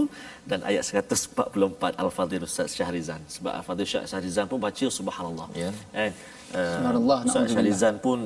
dan 0.50 0.60
ayat 0.70 0.82
144 0.84 2.02
Al-Fadhil 2.04 2.44
Ustaz 2.50 2.74
Syahrizan. 2.76 3.22
Sebab 3.36 3.52
Al-Fadhil 3.60 3.86
Ustaz 3.88 4.10
Syahrizan 4.12 4.44
pun 4.50 4.58
baca 4.66 4.86
subhanallah. 4.98 5.48
Ya. 5.62 5.70
Yeah. 5.94 6.12
Subhanallah. 6.55 7.19
Ustaz 7.27 7.47
Syahrizan 7.55 7.95
pun 8.05 8.17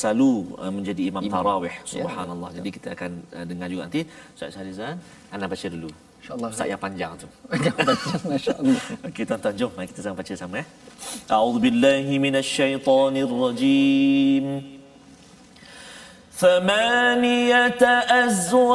selalu 0.00 0.30
uh, 0.56 0.72
menjadi 0.72 1.02
imam, 1.10 1.20
imam. 1.20 1.34
tarawih. 1.36 1.74
Ya. 1.76 1.80
Subhanallah. 1.92 2.48
Yeah. 2.50 2.58
Jadi 2.58 2.68
kita 2.76 2.88
akan 2.96 3.10
uh, 3.36 3.44
dengar 3.50 3.66
juga 3.72 3.82
nanti 3.86 4.00
Ustaz 4.36 4.50
Syahrizan 4.56 4.94
anda 5.34 5.46
baca 5.52 5.66
dulu. 5.74 5.90
Insya-Allah. 5.92 6.48
Ustaz 6.56 6.66
yang 6.72 6.80
panjang 6.80 7.12
tu. 7.20 7.28
panjang 7.52 7.76
masya-Allah. 8.32 8.80
Okey 9.08 9.24
tuan-tuan 9.28 9.54
jom 9.60 9.70
mari 9.76 9.86
kita 9.92 10.00
sama 10.00 10.16
baca 10.20 10.32
sama 10.42 10.54
ya. 10.60 10.64
A'udzubillahi 11.36 12.14
minasyaitonirrajim. 12.26 14.46
ثمانية 16.34 17.78
أزواج 18.26 18.74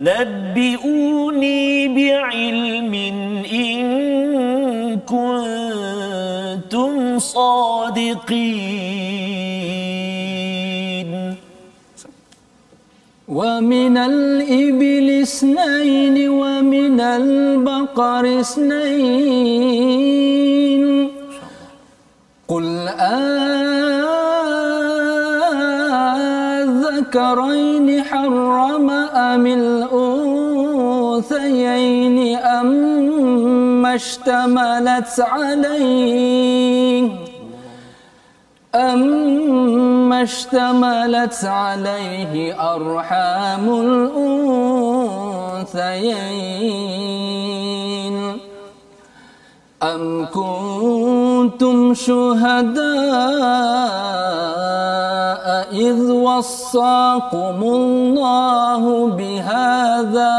نبئوني 0.00 1.88
بعلم 1.88 2.94
إن 3.52 3.78
كنتم 5.00 6.94
صادقين. 7.18 8.78
ومن 13.28 13.96
الإبل 13.96 15.08
اثنين 15.22 16.28
ومن 16.28 17.00
البقر 17.00 18.40
اثنين. 18.40 19.78
قل 22.48 22.88
أذكرين 27.08 28.04
حرم 28.04 28.90
أم 28.90 29.46
الأنثيين 31.16 32.36
أم 32.36 33.86
اشتملت 33.86 35.20
عليه؟ 35.20 37.10
أما 38.74 40.22
اشتملت 40.22 41.44
عليه 41.44 42.54
أرحام 42.74 43.68
الأنثيين؟ 45.68 45.98
أم 49.82 50.24
كنتم 51.38 51.94
شهداء 51.94 52.82
إذ 55.72 56.10
وصاكم 56.10 57.58
الله 57.62 58.82
بهذا 59.06 60.38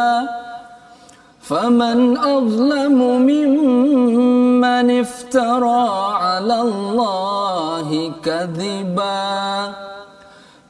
فمن 1.42 2.18
أظلم 2.18 3.00
ممن 3.32 5.00
افترى 5.00 5.88
على 6.20 6.62
الله 6.62 8.12
كذبا 8.24 9.74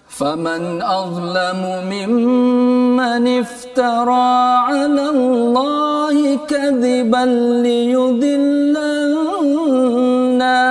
فمن 0.09 0.81
أظلم 0.81 1.61
ممن 1.89 3.39
افترى 3.39 4.29
على 4.69 5.09
الله 5.09 6.37
كذبا 6.47 7.25
ليضل 7.65 8.77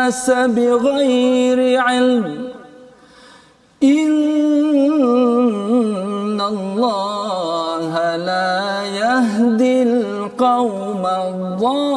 الناس 0.09 0.31
بغير 0.31 1.81
علم. 1.81 2.49
إن 3.83 4.11
الله 6.41 8.17
لا 8.17 8.83
يهدي 8.85 9.83
القوم 9.83 11.05
الظالمين. 11.07 11.89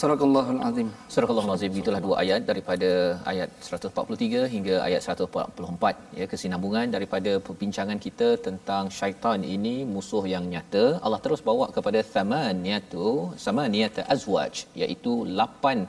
Sadaqallahul 0.00 0.58
azim. 0.68 0.88
Surah 1.12 1.28
Al-Azim 1.42 1.76
itulah 1.80 2.00
dua 2.06 2.16
ayat 2.22 2.40
daripada 2.48 2.88
ayat 3.30 3.50
143 3.68 4.50
hingga 4.54 4.74
ayat 4.86 5.00
144 5.14 6.18
ya 6.18 6.26
kesinambungan 6.32 6.92
daripada 6.96 7.32
perbincangan 7.46 7.98
kita 8.06 8.28
tentang 8.46 8.92
syaitan 8.98 9.40
ini 9.54 9.74
musuh 9.94 10.24
yang 10.34 10.44
nyata 10.52 10.84
Allah 11.04 11.20
terus 11.26 11.42
bawa 11.48 11.68
kepada 11.76 12.02
thamaniyatu 12.14 13.06
samaniyata 13.46 14.04
azwaj 14.16 14.54
iaitu 14.82 15.14
lapan 15.40 15.80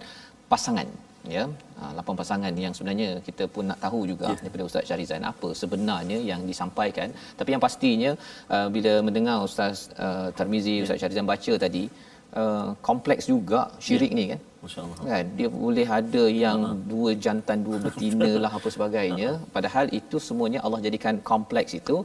pasangan 0.53 0.89
ya 1.35 1.43
Ah, 1.81 1.91
lapan 1.97 2.15
pasangan 2.19 2.53
yang 2.61 2.73
sebenarnya 2.77 3.07
kita 3.25 3.43
pun 3.55 3.65
nak 3.69 3.79
tahu 3.83 3.99
juga 4.11 4.27
yeah. 4.29 4.39
daripada 4.43 4.63
Ustaz 4.67 4.85
Syarizan 4.89 5.23
apa 5.31 5.49
sebenarnya 5.59 6.17
yang 6.29 6.41
disampaikan 6.49 7.09
tapi 7.39 7.49
yang 7.53 7.61
pastinya 7.65 8.11
uh, 8.55 8.67
bila 8.75 8.93
mendengar 9.07 9.35
Ustaz 9.47 9.93
uh, 10.05 10.27
Tarmizi 10.37 10.73
yeah. 10.73 10.85
Ustaz 10.85 10.97
Syarizan 11.01 11.27
baca 11.31 11.53
tadi 11.65 11.83
uh, 12.41 12.69
kompleks 12.89 13.25
juga 13.33 13.61
syirik 13.85 14.11
yeah. 14.11 14.19
ni 14.19 14.25
kan 14.33 14.41
Masya-Allah. 14.67 14.97
Kan 15.09 15.25
dia 15.37 15.47
boleh 15.63 15.87
ada 15.99 16.23
yang 16.43 16.59
uh-huh. 16.65 16.79
dua 16.91 17.09
jantan 17.25 17.59
dua 17.67 17.77
betina 17.85 18.29
lah 18.43 18.51
apa 18.57 18.69
sebagainya 18.75 19.29
uh-huh. 19.33 19.49
padahal 19.55 19.85
itu 19.99 20.17
semuanya 20.27 20.59
Allah 20.65 20.79
jadikan 20.85 21.15
kompleks 21.31 21.71
itu 21.79 21.97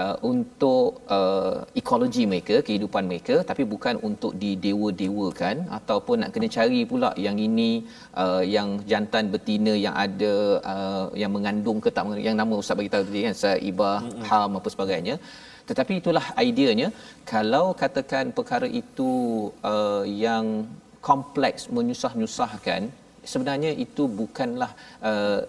uh, 0.00 0.16
untuk 0.32 1.00
uh, 1.18 1.56
ekologi 1.80 2.24
mereka 2.32 2.56
kehidupan 2.66 3.04
mereka 3.10 3.36
tapi 3.50 3.64
bukan 3.74 3.96
untuk 4.08 4.34
didewa-dewakan 4.42 5.56
ataupun 5.78 6.16
nak 6.24 6.32
kena 6.34 6.50
cari 6.56 6.82
pula 6.92 7.10
yang 7.26 7.38
ini 7.48 7.70
uh, 8.22 8.42
yang 8.56 8.70
jantan 8.90 9.30
betina 9.34 9.74
yang 9.86 9.94
ada 10.06 10.34
uh, 10.74 11.06
yang 11.22 11.32
mengandung 11.36 11.78
ke 11.84 11.90
tak 11.96 12.04
yang 12.28 12.36
nama 12.42 12.54
ustaz 12.62 12.76
bagi 12.80 12.92
tahu 12.92 13.06
tadi 13.08 13.22
kan 13.28 13.36
saibah 13.44 13.98
uh-huh. 14.02 14.26
ham 14.30 14.58
apa 14.60 14.68
sebagainya 14.76 15.16
tetapi 15.70 15.92
itulah 16.00 16.26
ideanya 16.50 16.88
kalau 17.32 17.66
katakan 17.82 18.26
perkara 18.38 18.68
itu 18.82 19.10
uh, 19.72 20.04
yang 20.26 20.46
kompleks 21.08 21.62
menyusah-nyusahkan 21.76 22.82
sebenarnya 23.32 23.70
itu 23.84 24.04
bukanlah 24.20 24.70
uh, 25.10 25.40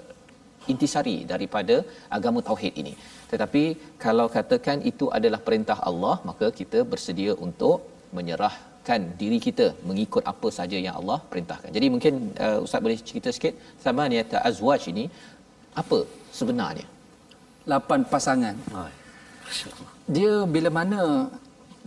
intisari 0.72 1.18
daripada 1.32 1.76
agama 2.18 2.40
tauhid 2.50 2.74
ini. 2.82 2.94
Tetapi 3.32 3.64
kalau 4.06 4.26
katakan 4.38 4.80
itu 4.92 5.06
adalah 5.18 5.40
perintah 5.48 5.78
Allah 5.90 6.16
maka 6.30 6.48
kita 6.60 6.80
bersedia 6.92 7.34
untuk 7.48 7.78
menyerahkan 8.18 9.02
diri 9.22 9.40
kita 9.48 9.68
mengikut 9.90 10.24
apa 10.34 10.50
saja 10.60 10.78
yang 10.86 10.96
Allah 11.02 11.20
perintahkan. 11.32 11.72
Jadi 11.78 11.88
mungkin 11.94 12.14
uh, 12.46 12.60
ustaz 12.66 12.84
boleh 12.86 13.00
cerita 13.12 13.32
sikit 13.38 13.56
samaniyat 13.86 14.34
azwaj 14.52 14.86
ini 14.94 15.06
apa 15.84 16.00
sebenarnya? 16.40 16.88
Lapan 17.74 18.02
pasangan. 18.14 18.56
Dia 20.08 20.46
bila 20.50 20.70
mana 20.74 21.30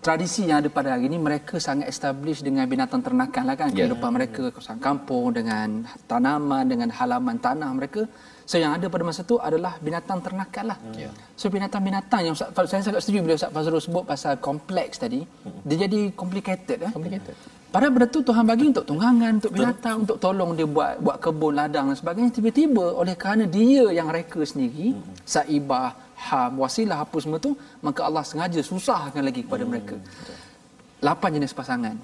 tradisi 0.04 0.44
yang 0.44 0.60
ada 0.60 0.68
pada 0.68 0.88
hari 0.92 1.08
ini 1.08 1.16
mereka 1.16 1.56
sangat 1.56 1.88
establish 1.88 2.44
dengan 2.44 2.68
binatang 2.68 3.00
ternakan 3.00 3.42
lah 3.48 3.56
kan 3.56 3.72
Ya. 3.72 3.88
kehidupan 3.88 4.10
mereka 4.12 4.52
kawasan 4.52 4.76
kampung 4.76 5.32
dengan 5.32 5.88
tanaman 6.04 6.68
dengan 6.68 6.92
halaman 6.92 7.40
tanah 7.40 7.72
mereka 7.72 8.04
so 8.44 8.60
yang 8.60 8.76
ada 8.76 8.92
pada 8.92 9.00
masa 9.00 9.24
tu 9.24 9.40
adalah 9.40 9.80
binatang 9.80 10.20
ternakan 10.20 10.76
lah 10.76 10.78
Ya. 10.92 11.08
so 11.40 11.48
binatang-binatang 11.48 12.20
yang 12.20 12.34
Ustaz, 12.36 12.52
saya 12.68 12.84
sangat 12.84 13.00
setuju 13.00 13.24
bila 13.24 13.34
Ustaz 13.40 13.48
Fazrul 13.48 13.80
sebut 13.80 14.04
pasal 14.04 14.36
kompleks 14.44 15.00
tadi 15.00 15.24
dia 15.64 15.76
jadi 15.88 16.12
complicated 16.12 16.78
eh? 16.84 16.92
Complicated. 16.92 17.32
Padahal 17.72 17.90
benda 17.90 18.06
tu 18.06 18.22
Tuhan 18.22 18.44
bagi 18.46 18.70
untuk 18.70 18.86
tunggangan, 18.86 19.32
untuk 19.42 19.50
binatang, 19.50 20.06
untuk 20.06 20.18
tolong 20.22 20.54
dia 20.54 20.62
buat 20.62 20.94
buat 21.02 21.18
kebun, 21.18 21.58
ladang 21.58 21.90
dan 21.90 21.98
sebagainya. 21.98 22.30
Tiba-tiba 22.30 22.86
oleh 22.94 23.18
kerana 23.18 23.50
dia 23.50 23.90
yang 23.90 24.14
reka 24.14 24.46
sendiri, 24.46 24.94
saibah, 25.26 25.90
ham, 26.16 26.52
wasilah 26.62 26.98
apa 27.04 27.16
semua 27.22 27.38
tu, 27.46 27.52
maka 27.86 28.00
Allah 28.08 28.24
sengaja 28.30 28.60
susahkan 28.62 29.22
lagi 29.24 29.42
kepada 29.46 29.64
mereka. 29.66 29.96
Lapan 31.02 31.30
jenis 31.36 31.52
pasangan. 31.52 31.96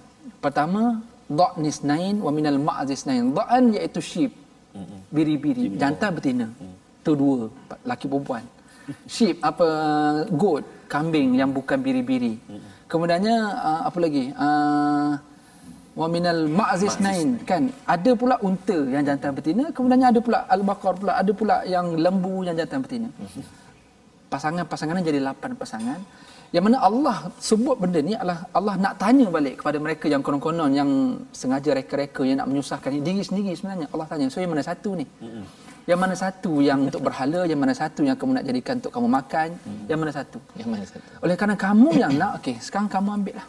Pertama, 0.45 1.01
dha'nis 1.31 1.81
nain 1.91 2.17
wa 2.21 2.31
minal 2.35 2.59
ma'zis 2.69 3.07
nain. 3.09 3.33
Dha'an 3.37 3.73
iaitu 3.77 4.01
sheep. 4.03 4.33
Biri-biri, 5.11 5.75
jantan 5.81 6.11
betina. 6.15 6.47
Tu 7.03 7.13
dua, 7.17 7.49
laki 7.91 8.07
perempuan. 8.07 8.45
Sheep 9.15 9.43
apa 9.51 9.69
goat, 10.31 10.63
kambing 10.87 11.35
yang 11.41 11.51
bukan 11.51 11.79
biri-biri. 11.83 12.39
Kemudiannya 12.91 13.37
uh, 13.67 13.81
apa 13.89 13.99
lagi? 14.05 14.25
Uh, 14.35 15.15
wa 16.01 16.07
minal 16.15 16.41
ma'zis 16.59 16.97
nain 17.05 17.31
kan 17.51 17.63
ada 17.95 18.11
pula 18.21 18.35
unta 18.49 18.79
yang 18.95 19.03
jantan 19.09 19.31
betina 19.37 19.65
kemudiannya 19.75 20.09
ada 20.13 20.21
pula 20.27 20.39
al-baqar 20.55 20.93
pula 21.01 21.13
ada 21.21 21.33
pula 21.41 21.57
yang 21.75 21.87
lembu 22.05 22.35
yang 22.47 22.55
jantan 22.61 22.81
betina 22.85 23.09
pasangan-pasangan 24.33 24.95
ni 24.99 25.03
jadi 25.11 25.21
lapan 25.29 25.51
pasangan. 25.63 26.01
Yang 26.55 26.65
mana 26.67 26.77
Allah 26.89 27.17
sebut 27.49 27.77
benda 27.83 28.01
ni 28.09 28.15
adalah 28.21 28.39
Allah 28.59 28.75
nak 28.85 28.95
tanya 29.03 29.27
balik 29.37 29.55
kepada 29.63 29.79
mereka 29.85 30.07
yang 30.13 30.23
konon-konon 30.27 30.71
yang 30.81 30.91
sengaja 31.41 31.71
reka-reka 31.79 32.23
yang 32.29 32.39
nak 32.43 32.49
menyusahkan 32.51 32.91
diri 33.09 33.23
sendiri 33.29 33.51
sebenarnya. 33.59 33.87
Allah 33.93 34.07
tanya 34.11 34.27
so 34.35 34.43
yang 34.45 34.53
mana 34.55 34.65
satu 34.71 34.91
ni? 35.01 35.07
Yang 35.91 35.99
mana 36.03 36.15
satu 36.23 36.53
yang 36.69 36.79
untuk 36.89 37.03
berhala 37.07 37.41
yang 37.51 37.61
mana 37.63 37.75
satu 37.83 38.01
yang 38.09 38.17
kamu 38.21 38.33
nak 38.39 38.45
jadikan 38.51 38.75
untuk 38.81 38.93
kamu 38.97 39.09
makan 39.19 39.49
yang 39.91 39.99
mana 40.03 40.13
satu? 40.19 40.39
Yang 40.61 40.69
mana 40.75 40.85
satu? 40.91 41.07
Oleh 41.25 41.35
kerana 41.39 41.55
kamu 41.67 41.89
yang 42.03 42.13
nak 42.23 42.33
okey 42.41 42.57
sekarang 42.67 42.91
kamu 42.97 43.11
ambil 43.19 43.35
lah. 43.41 43.47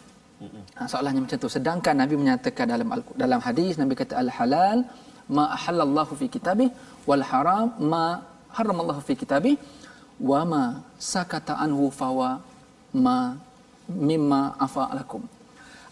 Ha, 0.77 0.81
soalannya 0.91 1.21
macam 1.25 1.37
tu. 1.43 1.49
Sedangkan 1.55 1.95
Nabi 2.01 2.15
menyatakan 2.21 2.65
dalam 2.73 2.87
Al- 2.95 3.17
dalam 3.23 3.39
hadis 3.47 3.73
Nabi 3.81 3.93
kata 4.01 4.13
al 4.21 4.29
halal 4.37 4.79
ma 5.37 5.43
ahallallahu 5.57 6.13
fi 6.19 6.25
kitabih 6.35 6.69
wal 7.09 7.25
haram 7.31 7.67
ma 7.91 8.03
haramallahu 8.57 9.01
fi 9.07 9.13
kitabih 9.21 9.55
wa 10.29 10.41
ma 10.51 10.63
sakata 11.11 11.53
anhu 11.65 11.85
fawa 11.99 12.29
ma 13.05 13.17
mimma 14.09 14.41
afa 14.65 14.85
lakum 14.97 15.23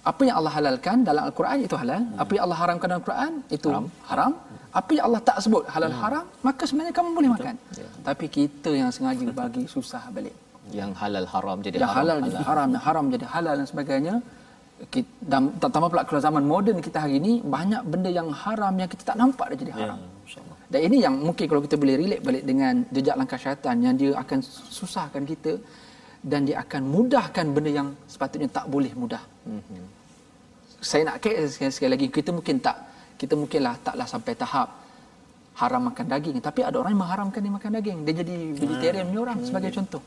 Apa 0.10 0.22
yang 0.28 0.36
Allah 0.40 0.54
halalkan 0.58 0.98
dalam 1.08 1.24
Al-Quran 1.28 1.58
itu 1.68 1.76
halal, 1.82 2.02
apa 2.24 2.32
yang 2.36 2.44
Allah 2.46 2.58
haramkan 2.62 2.88
dalam 2.92 3.02
Al-Quran 3.04 3.32
itu 3.56 3.68
haram. 3.70 3.86
haram. 4.10 4.32
Apa 4.80 4.90
yang 4.96 5.04
Allah 5.08 5.22
tak 5.30 5.38
sebut 5.44 5.64
halal 5.74 5.94
haram, 6.02 6.26
maka 6.48 6.64
sebenarnya 6.70 6.94
kamu 6.98 7.10
boleh 7.18 7.30
makan. 7.36 7.56
Tapi 8.08 8.26
kita 8.36 8.72
yang 8.82 8.90
sengaja 8.96 9.26
bagi 9.42 9.64
susah 9.76 10.04
balik. 10.16 10.36
yang 10.78 10.92
halal 11.02 11.26
haram 11.34 11.58
jadi 11.66 11.76
Yang 11.84 11.94
halal 11.98 12.18
jadi 12.28 12.40
haram, 12.50 12.68
yang 12.76 12.84
haram 12.88 13.06
jadi 13.14 13.26
halal 13.34 13.54
dan 13.60 13.68
sebagainya. 13.72 14.16
Kita, 14.94 15.12
dan 15.32 15.42
tambah 15.60 15.90
pula 15.92 16.04
kalau 16.10 16.22
zaman 16.28 16.44
moden 16.52 16.78
kita 16.88 16.98
hari 17.04 17.16
ini 17.22 17.32
banyak 17.56 17.82
benda 17.92 18.10
yang 18.20 18.30
haram 18.44 18.74
yang 18.82 18.90
kita 18.94 19.04
tak 19.10 19.18
nampak 19.22 19.46
dah 19.52 19.58
jadi 19.64 19.74
haram. 19.76 20.00
InsyaAllah. 20.00 20.19
Dan 20.70 20.80
ini 20.86 20.98
yang 21.02 21.18
mungkin 21.18 21.50
kalau 21.50 21.62
kita 21.66 21.76
boleh 21.82 21.98
relate 21.98 22.22
balik 22.22 22.44
dengan 22.46 22.86
jejak 22.94 23.16
langkah 23.18 23.42
syaitan 23.42 23.76
yang 23.82 23.98
dia 23.98 24.14
akan 24.14 24.40
susahkan 24.46 25.26
kita 25.26 25.58
dan 26.22 26.46
dia 26.46 26.62
akan 26.62 26.82
mudahkan 26.86 27.46
benda 27.50 27.72
yang 27.74 27.88
sepatutnya 28.06 28.50
tak 28.54 28.70
boleh 28.70 28.94
mudah. 28.94 29.24
Mm-hmm. 29.50 29.84
Saya 30.80 31.02
nak 31.10 31.18
kait 31.26 31.42
sekali, 31.50 31.74
sekali 31.74 31.92
lagi 31.98 32.08
kita 32.08 32.30
mungkin 32.30 32.62
tak 32.62 32.78
kita 33.20 33.34
mungkinlah 33.36 33.76
taklah 33.84 34.08
sampai 34.08 34.34
tahap 34.38 34.79
haram 35.60 35.82
makan 35.92 36.06
daging. 36.08 36.38
Tapi 36.40 36.62
ada 36.64 36.76
orang 36.80 36.92
yang 36.96 37.02
mengharamkan 37.04 37.40
dia 37.44 37.54
makan 37.58 37.72
daging. 37.78 37.98
Dia 38.08 38.14
jadi 38.24 38.36
vegetarian 38.56 39.04
punya 39.12 39.22
orang 39.28 39.38
sebagai 39.44 39.72
contoh. 39.76 40.02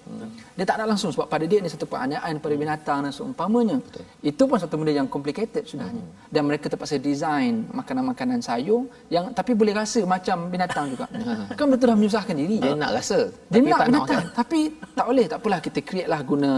Dia 0.57 0.65
tak 0.65 0.77
ada 0.81 0.85
langsung 0.91 1.11
sebab 1.13 1.27
pada 1.29 1.45
dia 1.51 1.59
ni 1.61 1.69
satu 1.69 1.85
penganiayaan 1.93 2.41
pada 2.45 2.55
binatang 2.57 2.99
dan 3.05 3.13
seumpamanya. 3.13 3.79
Itu 4.25 4.49
pun 4.49 4.57
satu 4.57 4.75
benda 4.81 4.93
yang 4.97 5.09
complicated 5.15 5.69
sudahnya 5.69 6.05
dan 6.33 6.43
mereka 6.49 6.73
terpaksa 6.73 6.97
design 6.97 7.69
makanan-makanan 7.77 8.41
sayur 8.41 8.89
yang 9.13 9.29
tapi 9.37 9.53
boleh 9.53 9.77
rasa 9.77 10.01
macam 10.15 10.49
binatang 10.49 10.87
juga. 10.97 11.07
Kan 11.59 11.67
betul 11.69 11.87
dah 11.93 11.97
menyusahkan 12.01 12.35
diri. 12.41 12.57
Dia 12.65 12.73
nak 12.73 12.91
rasa 12.97 13.19
dia 13.53 13.61
tapi 13.61 13.69
nak 13.69 13.79
tak 13.79 13.89
binatang. 13.93 14.23
makan. 14.25 14.37
tapi 14.41 14.61
tak 14.97 15.07
boleh 15.11 15.27
tak 15.29 15.39
apalah 15.41 15.61
kita 15.61 15.79
create 15.85 16.09
lah 16.09 16.21
guna 16.25 16.53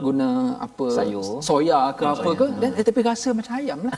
guna 0.00 0.28
apa 0.66 0.86
Sayur. 0.88 1.44
soya 1.44 1.80
ke 1.92 2.02
apa 2.08 2.30
ke. 2.40 2.46
Dan 2.56 2.70
eh, 2.80 2.84
tapi 2.88 3.00
rasa 3.04 3.28
macam 3.36 3.52
ayam 3.60 3.78
lah. 3.84 3.94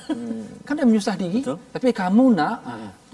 Kan 0.66 0.74
dia 0.74 0.86
menyusah 0.90 1.14
diri. 1.14 1.40
Betul. 1.46 1.58
tapi 1.70 1.88
kamu 1.94 2.24
nak 2.34 2.56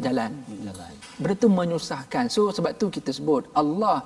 jalan. 0.06 0.32
Jalan. 0.68 0.92
Benda 1.22 1.34
tu 1.42 1.48
menyusahkan. 1.58 2.24
So 2.34 2.40
sebab 2.56 2.72
tu 2.80 2.86
kita 2.96 3.10
sebut 3.18 3.42
Allah 3.60 3.98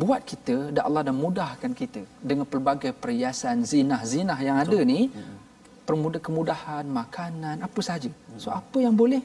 buat 0.00 0.20
kita 0.30 0.56
dan 0.74 0.82
Allah 0.88 1.02
dah 1.08 1.16
mudahkan 1.24 1.72
kita 1.80 2.00
dengan 2.30 2.46
pelbagai 2.52 2.92
perhiasan 3.02 3.64
zinah-zinah 3.72 4.38
yang 4.48 4.56
ada 4.64 4.78
ni. 4.92 5.00
Permudah 5.88 6.20
kemudahan 6.26 6.84
makanan 7.00 7.56
apa 7.66 7.80
saja 7.80 8.10
so 8.36 8.52
apa 8.52 8.76
yang 8.84 8.92
boleh 8.92 9.22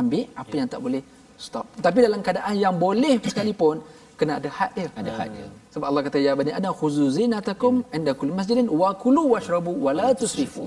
ambil 0.00 0.24
apa 0.42 0.54
yang 0.58 0.68
tak 0.72 0.80
boleh 0.86 1.02
stop. 1.44 1.66
Tapi 1.86 1.98
dalam 2.06 2.20
keadaan 2.26 2.54
yang 2.64 2.74
boleh 2.84 3.14
sekalipun 3.20 3.76
kena 4.18 4.32
ada 4.40 4.48
had 4.58 4.70
dia. 4.76 4.88
Ada 5.00 5.10
had 5.18 5.28
dia. 5.36 5.48
Sebab 5.72 5.86
Allah 5.90 6.02
kata 6.08 6.18
ya 6.26 6.32
bani 6.40 6.52
adam 6.58 6.72
khuzu 6.80 7.06
zinatakum 7.18 7.84
inda 7.96 8.12
kulli 8.18 8.32
masjidin 8.38 8.68
wa 8.80 8.90
kulu 9.02 9.22
washrabu 9.36 9.72
wa 9.86 9.92
la 10.00 10.08
tusrifu. 10.20 10.66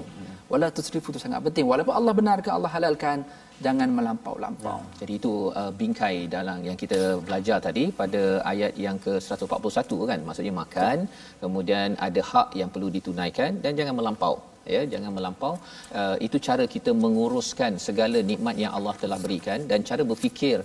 wa 0.52 0.58
la 0.62 0.70
tusrifu 0.78 1.08
itu 1.14 1.20
sangat 1.26 1.42
penting. 1.48 1.66
Walaupun 1.72 1.94
Allah 2.00 2.14
benarkan 2.20 2.52
Allah 2.58 2.72
halalkan 2.78 3.18
jangan 3.66 3.90
melampau-lampau. 3.98 4.80
Jadi 5.00 5.14
itu 5.20 5.34
uh, 5.62 5.72
bingkai 5.80 6.16
dalam 6.36 6.60
yang 6.68 6.78
kita 6.84 7.00
belajar 7.28 7.58
tadi 7.68 7.84
pada 8.02 8.24
ayat 8.52 8.74
yang 8.86 9.00
ke-141 9.06 9.92
kan. 10.12 10.20
Maksudnya 10.28 10.54
makan 10.62 10.98
kemudian 11.44 11.90
ada 12.08 12.22
hak 12.32 12.50
yang 12.62 12.70
perlu 12.76 12.90
ditunaikan 12.98 13.52
dan 13.66 13.74
jangan 13.80 13.98
melampau. 14.00 14.36
Ya 14.74 14.82
jangan 14.94 15.12
melampau. 15.18 15.54
Uh, 16.00 16.16
itu 16.26 16.38
cara 16.48 16.64
kita 16.74 16.92
menguruskan 17.04 17.72
segala 17.86 18.20
nikmat 18.32 18.56
yang 18.64 18.72
Allah 18.78 18.94
telah 19.04 19.18
berikan 19.24 19.60
dan 19.70 19.80
cara 19.90 20.04
berfikir 20.12 20.58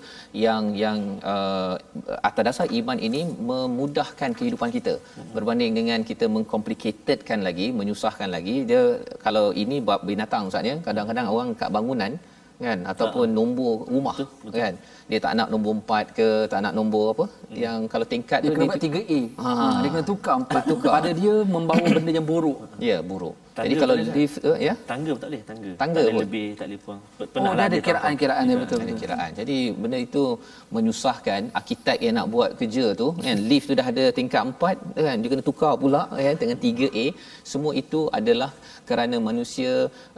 yang 0.47 0.65
yang 0.83 0.99
uh, 1.33 1.75
atas 2.29 2.45
dasar 2.49 2.67
iman 2.81 2.99
ini 3.09 3.23
memudahkan 3.51 4.31
kehidupan 4.39 4.71
kita. 4.77 4.95
Berbanding 5.37 5.73
dengan 5.81 6.03
kita 6.11 6.29
mengcomplicatedkan 6.37 7.41
lagi 7.49 7.69
menyusahkan 7.81 8.31
lagi 8.37 8.57
dia 8.71 8.83
kalau 9.25 9.47
ini 9.65 9.79
bab 9.89 10.03
binatang 10.11 10.53
ustaz 10.53 10.71
ya 10.71 10.77
kadang-kadang 10.89 11.29
orang 11.37 11.51
kat 11.63 11.73
bangunan 11.79 12.13
kan? 12.59 12.79
Ataupun 12.87 13.27
nombor 13.29 13.87
rumah 13.87 14.15
Betul, 14.15 14.29
betul. 14.47 14.61
kan? 14.61 14.73
Dia 15.05 15.19
tak 15.21 15.33
nak 15.37 15.49
nombor 15.53 15.73
4 15.85 16.17
ke 16.19 16.29
tak 16.49 16.61
nak 16.65 16.73
nombor 16.73 17.05
apa. 17.13 17.25
Yang 17.53 17.79
kalau 17.93 18.07
tingkat 18.09 18.39
dia 18.41 18.49
tu 18.49 18.55
kena 18.57 18.65
dia 18.65 18.71
buat 18.71 18.81
3A 18.81 19.21
Ha. 19.37 19.51
ha. 19.53 19.67
dia 19.83 19.89
kena 19.93 20.05
tukar 20.05 20.35
empat. 20.41 20.63
Tukar. 20.65 20.93
Pada 20.97 21.11
dia 21.13 21.35
membawa 21.45 21.85
benda 21.85 22.11
yang 22.11 22.27
buruk. 22.27 22.59
Ya 22.81 22.99
buruk. 23.03 23.35
Tangga 23.55 23.71
jadi 23.71 23.75
kalau 23.79 23.95
lift 24.19 24.37
uh, 24.43 24.59
ya? 24.59 24.75
Tangga 24.83 25.11
pun 25.15 25.21
tak 25.23 25.29
boleh, 25.31 25.43
tangga. 25.47 25.71
Tangga 25.79 25.95
tak 25.95 26.03
boleh 26.03 26.15
pun. 26.15 26.23
lebih, 26.27 26.47
tak 26.59 26.67
boleh 26.67 26.79
kurang. 26.83 27.01
P- 27.07 27.23
oh 27.23 27.29
Pernah 27.31 27.53
lah 27.55 27.67
ada 27.71 27.77
dia 27.79 27.85
kiraan-kiraan 27.87 28.43
dia 28.51 28.57
betul 28.59 28.79
ada 28.83 28.95
kiraan. 29.03 29.31
Jadi 29.41 29.59
benda 29.79 29.99
itu 30.07 30.25
menyusahkan 30.75 31.41
arkitek 31.55 31.99
yang 32.03 32.15
nak 32.19 32.27
buat 32.35 32.51
kerja 32.59 32.85
tu 32.99 33.09
kan? 33.15 33.37
Lift 33.51 33.67
tu 33.71 33.75
dah 33.79 33.87
ada 33.87 34.05
tingkat 34.11 34.43
4 34.43 34.99
kan? 35.07 35.17
Dia 35.23 35.29
kena 35.31 35.43
tukar 35.47 35.73
pula 35.79 36.03
kan? 36.11 36.35
Dengan 36.35 36.59
3A 36.59 37.05
semua 37.47 37.73
itu 37.79 38.11
adalah 38.11 38.51
kerana 38.89 39.17
manusia 39.29 39.73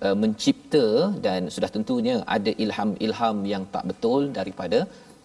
uh, 0.05 0.16
mencipta 0.22 0.87
dan 1.26 1.40
sudah 1.55 1.70
tentunya 1.76 2.14
ada 2.37 2.52
ilham-ilham 2.64 3.37
yang 3.52 3.64
tak 3.74 3.85
betul 3.90 4.20
daripada 4.38 4.79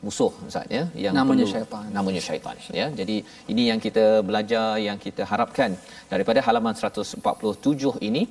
musuh 0.05 0.31
Ustaz 0.49 0.65
ya 0.77 0.83
yang 1.03 1.13
Namanya 1.19 1.45
perlu- 1.45 1.53
syaitan. 1.53 1.83
namanya 1.97 2.21
syaitan 2.27 2.55
ya. 2.79 2.85
Jadi 2.99 3.15
ini 3.53 3.63
yang 3.69 3.79
kita 3.85 4.05
belajar 4.29 4.67
yang 4.87 4.97
kita 5.05 5.23
harapkan. 5.31 5.71
Daripada 6.13 6.39
halaman 6.47 6.73
147 6.73 7.97
ini 8.09 8.23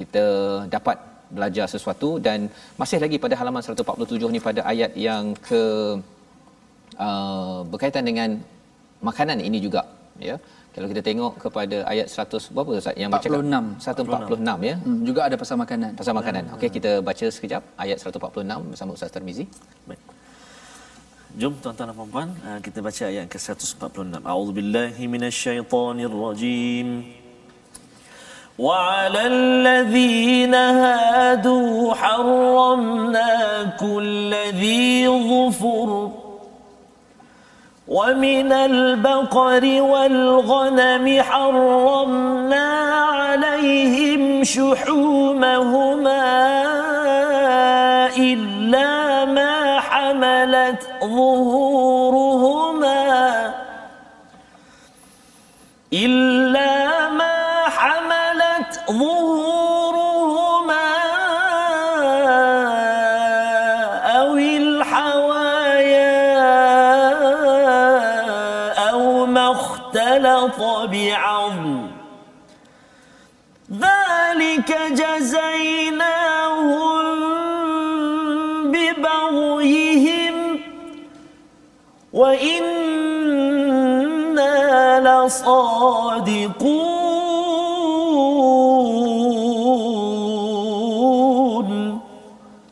kita 0.00 0.24
dapat 0.76 0.96
belajar 1.36 1.66
sesuatu. 1.74 2.10
Dan 2.26 2.38
masih 2.80 2.98
lagi 3.04 3.18
pada 3.24 3.34
halaman 3.40 3.62
147 3.68 4.34
ni 4.34 4.40
pada 4.48 4.60
ayat 4.72 4.92
yang 5.08 5.24
ke 5.48 5.62
uh, 7.06 7.58
berkaitan 7.72 8.04
dengan 8.10 8.30
makanan 9.08 9.38
ini 9.48 9.58
juga 9.66 9.82
ya 10.28 10.36
kalau 10.75 10.87
kita 10.91 11.01
tengok 11.07 11.33
kepada 11.43 11.77
ayat 11.91 12.07
100 12.07 12.55
berapa 12.55 12.69
Ustaz 12.79 12.95
yang 13.01 13.11
bercakap 13.13 13.43
46. 13.43 13.85
146 13.85 14.69
ya 14.69 14.75
hmm, 14.85 14.99
juga 15.09 15.21
ada 15.27 15.35
pasal 15.41 15.55
makanan 15.63 15.91
pasal 15.99 16.13
makanan 16.19 16.43
okey 16.55 16.69
kita 16.77 16.91
baca 17.09 17.25
sekejap 17.35 17.61
ayat 17.85 17.97
146 17.99 18.71
bersama 18.71 18.91
Ustaz 18.97 19.11
Tarmizi 19.15 19.45
Baik. 19.89 20.01
Jom 21.39 21.53
tuan-tuan 21.63 21.87
dan 21.89 21.95
puan-puan 21.95 22.29
uh, 22.47 22.59
kita 22.65 22.79
baca 22.83 23.03
ayat 23.07 23.25
ke-146. 23.31 24.19
A'udzubillahi 24.31 25.03
minasyaitonirrajim. 25.15 26.87
وعلى 28.59 29.21
الذين 29.27 30.55
هادوا 30.55 31.93
حرمنا 31.95 33.31
كل 33.79 34.31
ذي 34.61 35.07
ظفر 35.07 36.11
ومن 37.88 38.52
البقر 38.52 39.82
والغنم 39.82 41.22
حرمنا 41.22 42.66
عليهم 43.04 44.44
شحومهما 44.44 46.26
إلا 48.18 49.24
ما 49.24 49.80
حملت 49.80 50.82
ظهورهما 51.00 52.46
إلا 55.92 57.08
ما 57.08 57.64
حملت 57.68 58.80
ظهورهما 58.90 59.45
وإنا 82.16 83.26
لصادقون 85.06 86.76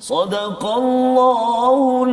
صدق 0.01 0.67
الله 0.67 2.04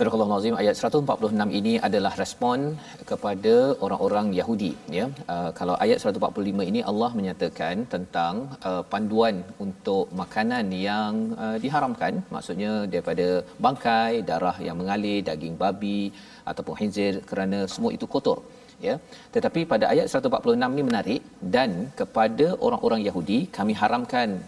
Surah 0.00 0.16
Al-Azim 0.24 0.54
ayat 0.60 0.74
146 0.88 1.56
ini 1.58 1.72
adalah 1.86 2.12
respon 2.20 2.58
kepada 3.08 3.54
orang-orang 3.84 4.26
Yahudi 4.38 4.70
ya. 4.96 5.04
Uh, 5.32 5.50
kalau 5.58 5.74
ayat 5.84 5.98
145 6.04 6.68
ini 6.70 6.80
Allah 6.90 7.10
menyatakan 7.18 7.84
tentang 7.94 8.34
uh, 8.70 8.80
panduan 8.92 9.34
untuk 9.64 10.04
makanan 10.20 10.72
yang 10.86 11.12
uh, 11.44 11.56
diharamkan 11.64 12.22
maksudnya 12.34 12.72
daripada 12.92 13.26
bangkai, 13.66 14.24
darah 14.30 14.56
yang 14.68 14.78
mengalir, 14.80 15.20
daging 15.28 15.58
babi 15.64 16.02
ataupun 16.52 16.76
khinzir 16.80 17.12
kerana 17.32 17.60
semua 17.74 17.92
itu 17.96 18.08
kotor 18.14 18.40
ya. 18.86 18.96
Tetapi 19.36 19.62
pada 19.74 19.92
ayat 19.92 20.08
146 20.08 20.78
ni 20.78 20.84
menarik 20.90 21.20
dan 21.56 21.72
kepada 22.00 22.48
orang-orang 22.68 23.02
Yahudi 23.10 23.40
kami 23.58 23.76
haramkan 23.82 24.40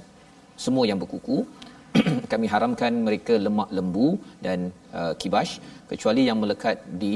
semua 0.64 0.86
yang 0.92 1.00
berkuku 1.04 1.38
kami 2.32 2.46
haramkan 2.52 2.92
mereka 3.06 3.34
lemak 3.46 3.68
lembu 3.76 4.08
dan 4.44 4.72
uh, 4.98 5.12
kibash 5.20 5.52
kecuali 5.90 6.22
yang 6.28 6.38
melekat 6.42 6.80
di 7.02 7.14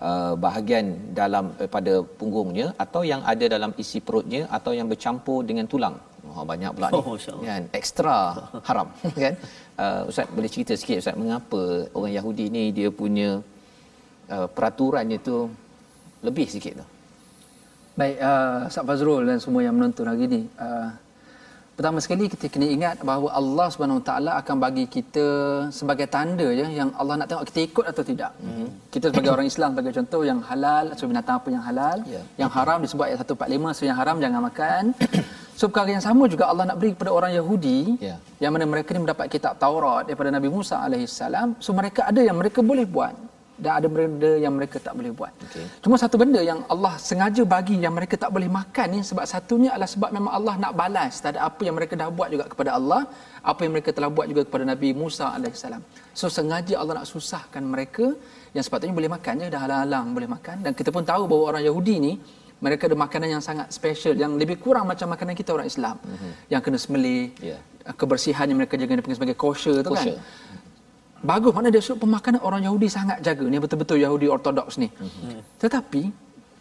uh, 0.00 0.34
bahagian 0.44 0.86
dalam 1.20 1.52
uh, 1.60 1.68
pada 1.68 1.94
punggungnya 2.20 2.66
atau 2.84 3.02
yang 3.12 3.20
ada 3.32 3.44
dalam 3.56 3.72
isi 3.82 4.00
perutnya 4.00 4.48
atau 4.58 4.72
yang 4.78 4.88
bercampur 4.92 5.44
dengan 5.50 5.68
tulang. 5.68 5.96
Oh, 6.24 6.44
banyak 6.52 6.72
pula 6.72 6.88
ni. 6.88 6.96
Oh, 6.98 7.16
kan 7.48 7.64
ekstra 7.76 8.16
haram 8.64 8.88
kan. 9.24 9.34
Uh, 9.76 10.00
Ustaz 10.08 10.26
boleh 10.36 10.50
cerita 10.54 10.72
sikit 10.80 11.04
Ustaz 11.04 11.16
mengapa 11.20 11.62
orang 11.92 12.12
Yahudi 12.18 12.48
ni 12.56 12.64
dia 12.78 12.88
punya 12.88 13.44
uh, 14.32 14.48
peraturannya 14.56 15.18
tu 15.20 15.52
lebih 16.24 16.48
sikit 16.48 16.80
tu. 16.80 16.86
Baik, 17.94 18.16
uh, 18.18 18.66
Ustaz 18.72 18.84
Fazrul 18.88 19.22
dan 19.28 19.38
semua 19.38 19.60
yang 19.62 19.76
menonton 19.76 20.08
hari 20.08 20.24
ini. 20.26 20.40
Uh, 20.56 20.88
pertama 21.74 21.98
sekali 21.98 22.30
kita 22.30 22.46
kena 22.46 22.66
ingat 22.70 22.96
bahawa 23.02 23.34
Allah 23.34 23.66
Subhanahu 23.70 23.98
Wa 24.00 24.06
Taala 24.08 24.30
akan 24.40 24.56
bagi 24.62 24.84
kita 24.86 25.26
sebagai 25.74 26.06
tanda 26.06 26.46
je 26.54 26.66
yang 26.70 26.90
Allah 26.94 27.14
nak 27.20 27.26
tengok 27.30 27.44
kita 27.50 27.60
ikut 27.68 27.84
atau 27.90 28.02
tidak. 28.06 28.30
Mm-hmm. 28.38 28.68
Kita 28.94 29.04
sebagai 29.10 29.30
orang 29.34 29.46
Islam 29.50 29.68
sebagai 29.74 29.92
contoh 29.98 30.22
yang 30.22 30.40
halal, 30.46 30.84
so 30.94 31.10
binatang 31.10 31.36
apa 31.42 31.48
yang 31.50 31.64
halal, 31.66 31.96
Ya. 32.06 32.22
yang 32.38 32.50
haram 32.50 32.78
disebut 32.84 33.04
ayat 33.10 33.18
145, 33.26 33.74
so 33.74 33.82
yang 33.86 33.98
haram 33.98 34.16
jangan 34.22 34.40
makan. 34.48 34.84
So 35.54 35.70
perkara 35.70 35.94
yang 35.94 36.02
sama 36.02 36.26
juga 36.26 36.50
Allah 36.50 36.66
nak 36.66 36.82
beri 36.82 36.98
kepada 36.98 37.14
orang 37.14 37.30
Yahudi 37.30 38.02
Ya. 38.02 38.18
yang 38.42 38.50
mana 38.50 38.66
mereka 38.66 38.90
ni 38.90 39.06
mendapat 39.06 39.30
kitab 39.30 39.54
Taurat 39.54 40.02
daripada 40.02 40.34
Nabi 40.34 40.50
Musa 40.50 40.82
alaihissalam. 40.82 41.62
So 41.62 41.70
mereka 41.70 42.10
ada 42.10 42.18
yang 42.18 42.34
mereka 42.34 42.58
boleh 42.58 42.82
buat 42.82 43.14
dan 43.54 43.72
ada 43.78 43.86
benda 43.86 44.30
yang 44.44 44.52
mereka 44.58 44.76
tak 44.82 44.94
boleh 44.98 45.12
buat. 45.14 45.30
Okey. 45.46 45.64
Cuma 45.84 45.94
satu 45.94 46.16
benda 46.18 46.40
yang 46.42 46.60
Allah 46.66 46.94
sengaja 46.98 47.42
bagi 47.46 47.76
yang 47.78 47.94
mereka 47.94 48.18
tak 48.18 48.30
boleh 48.34 48.50
makan 48.50 48.86
ni 48.94 49.00
sebab 49.06 49.24
satunya 49.30 49.70
adalah 49.74 49.90
sebab 49.94 50.10
memang 50.10 50.32
Allah 50.38 50.54
nak 50.58 50.72
balas 50.74 51.22
terhadap 51.22 51.42
apa 51.48 51.60
yang 51.66 51.74
mereka 51.78 51.94
dah 51.94 52.08
buat 52.10 52.28
juga 52.34 52.44
kepada 52.50 52.70
Allah, 52.78 53.06
apa 53.46 53.60
yang 53.64 53.72
mereka 53.76 53.90
telah 53.96 54.10
buat 54.10 54.26
juga 54.26 54.42
kepada 54.48 54.64
Nabi 54.66 54.90
Musa 54.90 55.30
alaihissalam. 55.36 55.82
So 56.18 56.26
sengaja 56.26 56.74
Allah 56.80 56.94
nak 57.02 57.06
susahkan 57.06 57.62
mereka 57.62 58.06
yang 58.56 58.64
sepatutnya 58.66 58.94
boleh 58.94 59.10
makan 59.16 59.34
je 59.42 59.46
dah 59.54 59.60
halang-halang 59.66 60.06
boleh 60.16 60.30
makan 60.36 60.56
dan 60.62 60.72
kita 60.78 60.90
pun 60.94 61.02
tahu 61.02 61.22
bahawa 61.30 61.44
orang 61.54 61.62
Yahudi 61.68 61.96
ni 61.98 62.12
mereka 62.64 62.86
ada 62.88 62.96
makanan 62.96 63.28
yang 63.38 63.42
sangat 63.44 63.66
special 63.74 64.14
yang 64.16 64.38
lebih 64.40 64.56
kurang 64.62 64.86
macam 64.88 65.06
makanan 65.14 65.34
kita 65.36 65.50
orang 65.52 65.68
Islam. 65.68 65.96
Mm-hmm. 66.00 66.32
Yang 66.48 66.60
kena 66.64 66.78
sembelih, 66.80 67.24
Ya. 67.44 67.58
kebersihan 67.92 68.46
yang 68.48 68.56
mereka 68.56 68.74
jaga 68.80 68.96
panggil 69.04 69.18
sebagai 69.20 69.36
kosher 69.36 69.84
tu 69.84 69.92
Kosher. 69.92 70.16
kan. 70.16 70.62
Bagus 71.24 71.52
mana 71.56 71.68
dia 71.72 71.80
sudut 71.80 72.04
pemakanan 72.04 72.40
orang 72.48 72.62
Yahudi 72.68 72.88
sangat 72.92 73.18
jaga 73.26 73.44
ni 73.48 73.56
betul-betul 73.64 73.96
Yahudi 74.04 74.26
ortodoks 74.28 74.76
ni. 74.82 74.88
Mm-hmm. 74.92 75.38
Tetapi 75.62 76.02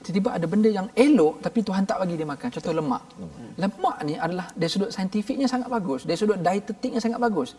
tiba-tiba 0.03 0.29
ada 0.37 0.45
benda 0.51 0.69
yang 0.77 0.87
elok 1.05 1.43
tapi 1.45 1.59
Tuhan 1.67 1.83
tak 1.89 1.97
bagi 2.01 2.15
dia 2.19 2.27
makan. 2.33 2.47
Contoh 2.55 2.73
lemak. 2.79 3.03
Lemak 3.59 3.97
ni 4.07 4.15
adalah 4.25 4.47
dari 4.55 4.71
sudut 4.71 4.89
saintifiknya 4.95 5.47
sangat 5.51 5.67
bagus, 5.67 6.07
dari 6.07 6.17
sudut 6.21 6.39
dietetiknya 6.39 6.99
sangat 7.03 7.19
bagus. 7.19 7.51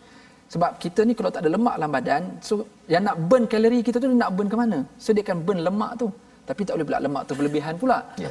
Sebab 0.53 0.77
kita 0.81 1.01
ni 1.09 1.13
kalau 1.17 1.29
tak 1.33 1.41
ada 1.45 1.49
lemak 1.57 1.73
dalam 1.77 1.91
badan, 1.93 2.23
so 2.47 2.53
yang 2.85 3.01
nak 3.07 3.17
burn 3.29 3.45
kalori 3.49 3.79
kita 3.85 3.97
tu 4.01 4.09
nak 4.13 4.29
burn 4.37 4.49
ke 4.53 4.57
mana? 4.57 4.79
So 5.01 5.09
dia 5.15 5.23
akan 5.25 5.37
burn 5.45 5.59
lemak 5.67 5.91
tu. 6.01 6.07
Tapi 6.49 6.61
tak 6.65 6.73
boleh 6.77 6.85
pula 6.89 6.99
lemak 7.05 7.23
tu 7.29 7.33
berlebihan 7.37 7.73
pula. 7.81 7.97
Ya. 8.21 8.29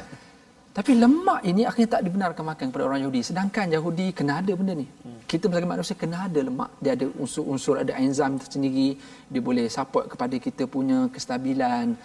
Tapi 0.75 0.91
lemak 1.01 1.39
ini 1.49 1.63
akhirnya 1.63 1.89
tak 1.95 2.03
dibenarkan 2.03 2.43
makan 2.51 2.65
kepada 2.67 2.83
orang 2.87 2.99
Yahudi. 3.03 3.21
Sedangkan 3.23 3.65
Yahudi 3.75 4.07
kena 4.11 4.43
ada 4.43 4.51
benda 4.59 4.73
ni. 4.75 4.87
Kita 5.31 5.47
sebagai 5.47 5.69
manusia 5.73 5.95
kena 6.01 6.17
ada 6.27 6.39
lemak. 6.47 6.71
Dia 6.83 6.91
ada 6.97 7.07
unsur-unsur, 7.23 7.75
ada 7.83 7.93
enzim 8.05 8.33
tersendiri. 8.41 8.89
Dia 9.31 9.41
boleh 9.47 9.71
support 9.75 10.11
kepada 10.11 10.35
kita 10.45 10.67
punya 10.75 11.07
kestabilan, 11.15 11.95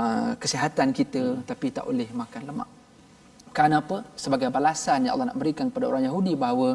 uh, 0.00 0.32
kesihatan 0.42 0.94
kita. 0.98 1.22
Tapi 1.50 1.66
tak 1.76 1.84
boleh 1.90 2.06
makan 2.22 2.42
lemak. 2.50 2.70
Kerana 3.56 3.82
apa? 3.82 3.98
Sebagai 4.14 4.46
balasan 4.56 5.10
yang 5.10 5.18
Allah 5.18 5.34
nak 5.34 5.38
berikan 5.42 5.66
kepada 5.70 5.90
orang 5.90 6.06
Yahudi 6.06 6.34
bahawa 6.44 6.68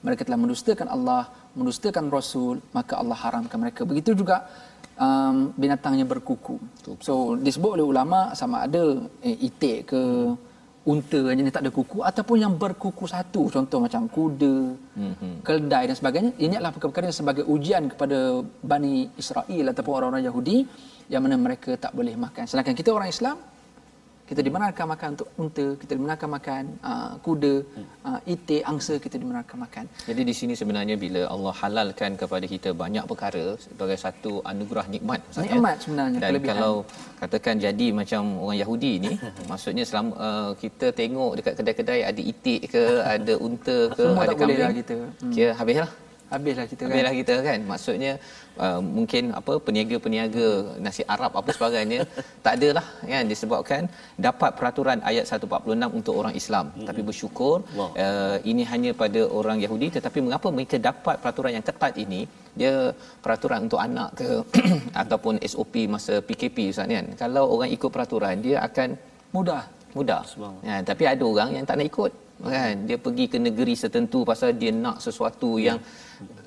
mereka 0.00 0.24
telah 0.24 0.40
mendustakan 0.40 0.88
Allah, 0.96 1.22
mendustakan 1.52 2.08
Rasul, 2.08 2.56
maka 2.72 2.96
Allah 2.96 3.18
haramkan 3.24 3.60
mereka. 3.60 3.84
Begitu 3.84 4.16
juga 4.16 4.48
um, 4.96 5.52
binatang 5.60 6.00
yang 6.00 6.08
berkuku. 6.08 6.56
So 7.04 7.36
disebut 7.36 7.76
oleh 7.76 7.84
ulama 7.92 8.32
sama 8.32 8.64
ada 8.64 8.96
eh, 9.20 9.36
itik 9.48 9.92
ke 9.92 10.02
unta 10.82 11.20
yang 11.30 11.46
tak 11.54 11.62
ada 11.62 11.70
kuku 11.70 12.02
ataupun 12.02 12.36
yang 12.42 12.54
berkuku 12.58 13.06
satu 13.06 13.46
contoh 13.54 13.78
macam 13.78 14.10
kuda, 14.10 14.56
mm-hmm. 14.98 15.34
keldai 15.46 15.84
dan 15.86 15.96
sebagainya 16.00 16.30
ini 16.42 16.58
adalah 16.58 16.74
perkara-perkara 16.74 17.06
yang 17.10 17.18
sebagai 17.22 17.44
ujian 17.46 17.82
kepada 17.86 18.42
Bani 18.42 19.06
Israel 19.14 19.64
ataupun 19.70 19.92
orang-orang 19.94 20.26
Yahudi 20.26 20.66
yang 21.06 21.22
mana 21.22 21.38
mereka 21.38 21.78
tak 21.78 21.94
boleh 21.94 22.18
makan 22.18 22.50
sedangkan 22.50 22.74
kita 22.74 22.90
orang 22.90 23.10
Islam 23.14 23.38
kita 24.32 24.42
dibenarkan 24.48 24.86
makan 24.92 25.08
untuk 25.14 25.28
unta, 25.42 25.66
kita 25.82 25.92
dibenarkan 25.96 26.28
makan 26.36 26.62
uh, 26.90 27.12
kuda, 27.24 27.54
uh, 28.08 28.20
itik, 28.34 28.62
angsa 28.72 28.94
kita 29.06 29.16
dibenarkan 29.22 29.56
makan. 29.64 29.84
Jadi 30.08 30.22
di 30.30 30.34
sini 30.38 30.54
sebenarnya 30.60 30.96
bila 31.04 31.22
Allah 31.34 31.54
halalkan 31.62 32.12
kepada 32.22 32.46
kita 32.54 32.70
banyak 32.82 33.04
perkara 33.10 33.44
sebagai 33.64 33.98
satu 34.04 34.32
anugerah 34.52 34.86
nikmat 34.94 35.20
Ustaz, 35.30 35.44
ya. 35.44 35.52
Nikmat 35.52 35.76
sebenarnya, 35.84 36.18
Dan 36.24 36.30
kelebihan. 36.32 36.56
kalau 36.56 36.74
katakan 37.22 37.56
jadi 37.66 37.86
macam 38.00 38.22
orang 38.44 38.58
Yahudi 38.62 38.92
ni 39.04 39.12
maksudnya 39.50 39.84
selama 39.90 40.12
uh, 40.28 40.50
kita 40.62 40.86
tengok 41.00 41.30
dekat 41.38 41.54
kedai-kedai 41.60 42.00
ada 42.10 42.22
itik 42.32 42.60
ke 42.74 42.84
ada 43.14 43.34
unta 43.46 43.78
ke 43.98 44.04
Semua 44.08 44.24
ada 44.24 44.32
tak 44.32 44.38
boleh 44.40 44.56
kambing 44.56 44.64
lah 44.64 44.74
kita. 44.80 44.96
Hmm. 45.20 45.32
kira 45.34 45.50
habislah 45.60 45.90
Habislah 46.34 46.66
kita 46.72 46.82
kan. 46.84 46.92
Habislah 46.92 47.14
kita 47.20 47.34
kan. 47.46 47.58
Maksudnya 47.72 48.12
uh, 48.64 48.80
mungkin 48.96 49.24
apa 49.40 49.52
peniaga-peniaga 49.66 50.46
nasi 50.84 51.02
Arab 51.14 51.32
apa 51.40 51.50
sebagainya 51.56 52.00
tak 52.44 52.52
adalah 52.58 52.86
kan 53.12 53.24
disebabkan 53.32 53.82
dapat 54.26 54.50
peraturan 54.58 54.98
ayat 55.10 55.24
146 55.28 55.98
untuk 56.00 56.14
orang 56.20 56.34
Islam. 56.40 56.66
Hmm. 56.72 56.86
tapi 56.88 57.00
bersyukur 57.08 57.56
Allah. 57.64 57.90
uh, 58.04 58.36
ini 58.50 58.62
hanya 58.72 58.90
pada 59.02 59.22
orang 59.40 59.58
Yahudi. 59.64 59.88
Tetapi 59.96 60.18
mengapa 60.26 60.48
mereka 60.56 60.76
dapat 60.90 61.16
peraturan 61.22 61.54
yang 61.58 61.66
ketat 61.70 61.94
ini? 62.04 62.22
Dia 62.60 62.74
peraturan 63.24 63.60
untuk 63.66 63.80
anak 63.86 64.10
ke 64.20 64.30
ataupun 65.02 65.34
SOP 65.52 65.74
masa 65.94 66.14
PKP 66.28 66.56
Ustaz 66.72 66.88
kan? 66.96 67.06
Kalau 67.22 67.44
orang 67.54 67.70
ikut 67.76 67.90
peraturan 67.96 68.36
dia 68.46 68.58
akan 68.68 68.90
Mudah. 69.36 69.62
mudah. 69.98 70.22
Ya, 70.68 70.76
tapi 70.90 71.04
ada 71.12 71.24
orang 71.32 71.50
yang 71.56 71.64
tak 71.68 71.76
nak 71.80 71.88
ikut 71.92 72.12
kan? 72.54 72.74
Dia 72.88 72.96
pergi 73.04 73.24
ke 73.32 73.38
negeri 73.46 73.74
tertentu 73.82 74.20
pasal 74.30 74.50
dia 74.60 74.72
nak 74.84 74.96
sesuatu 75.06 75.50
yang 75.66 75.78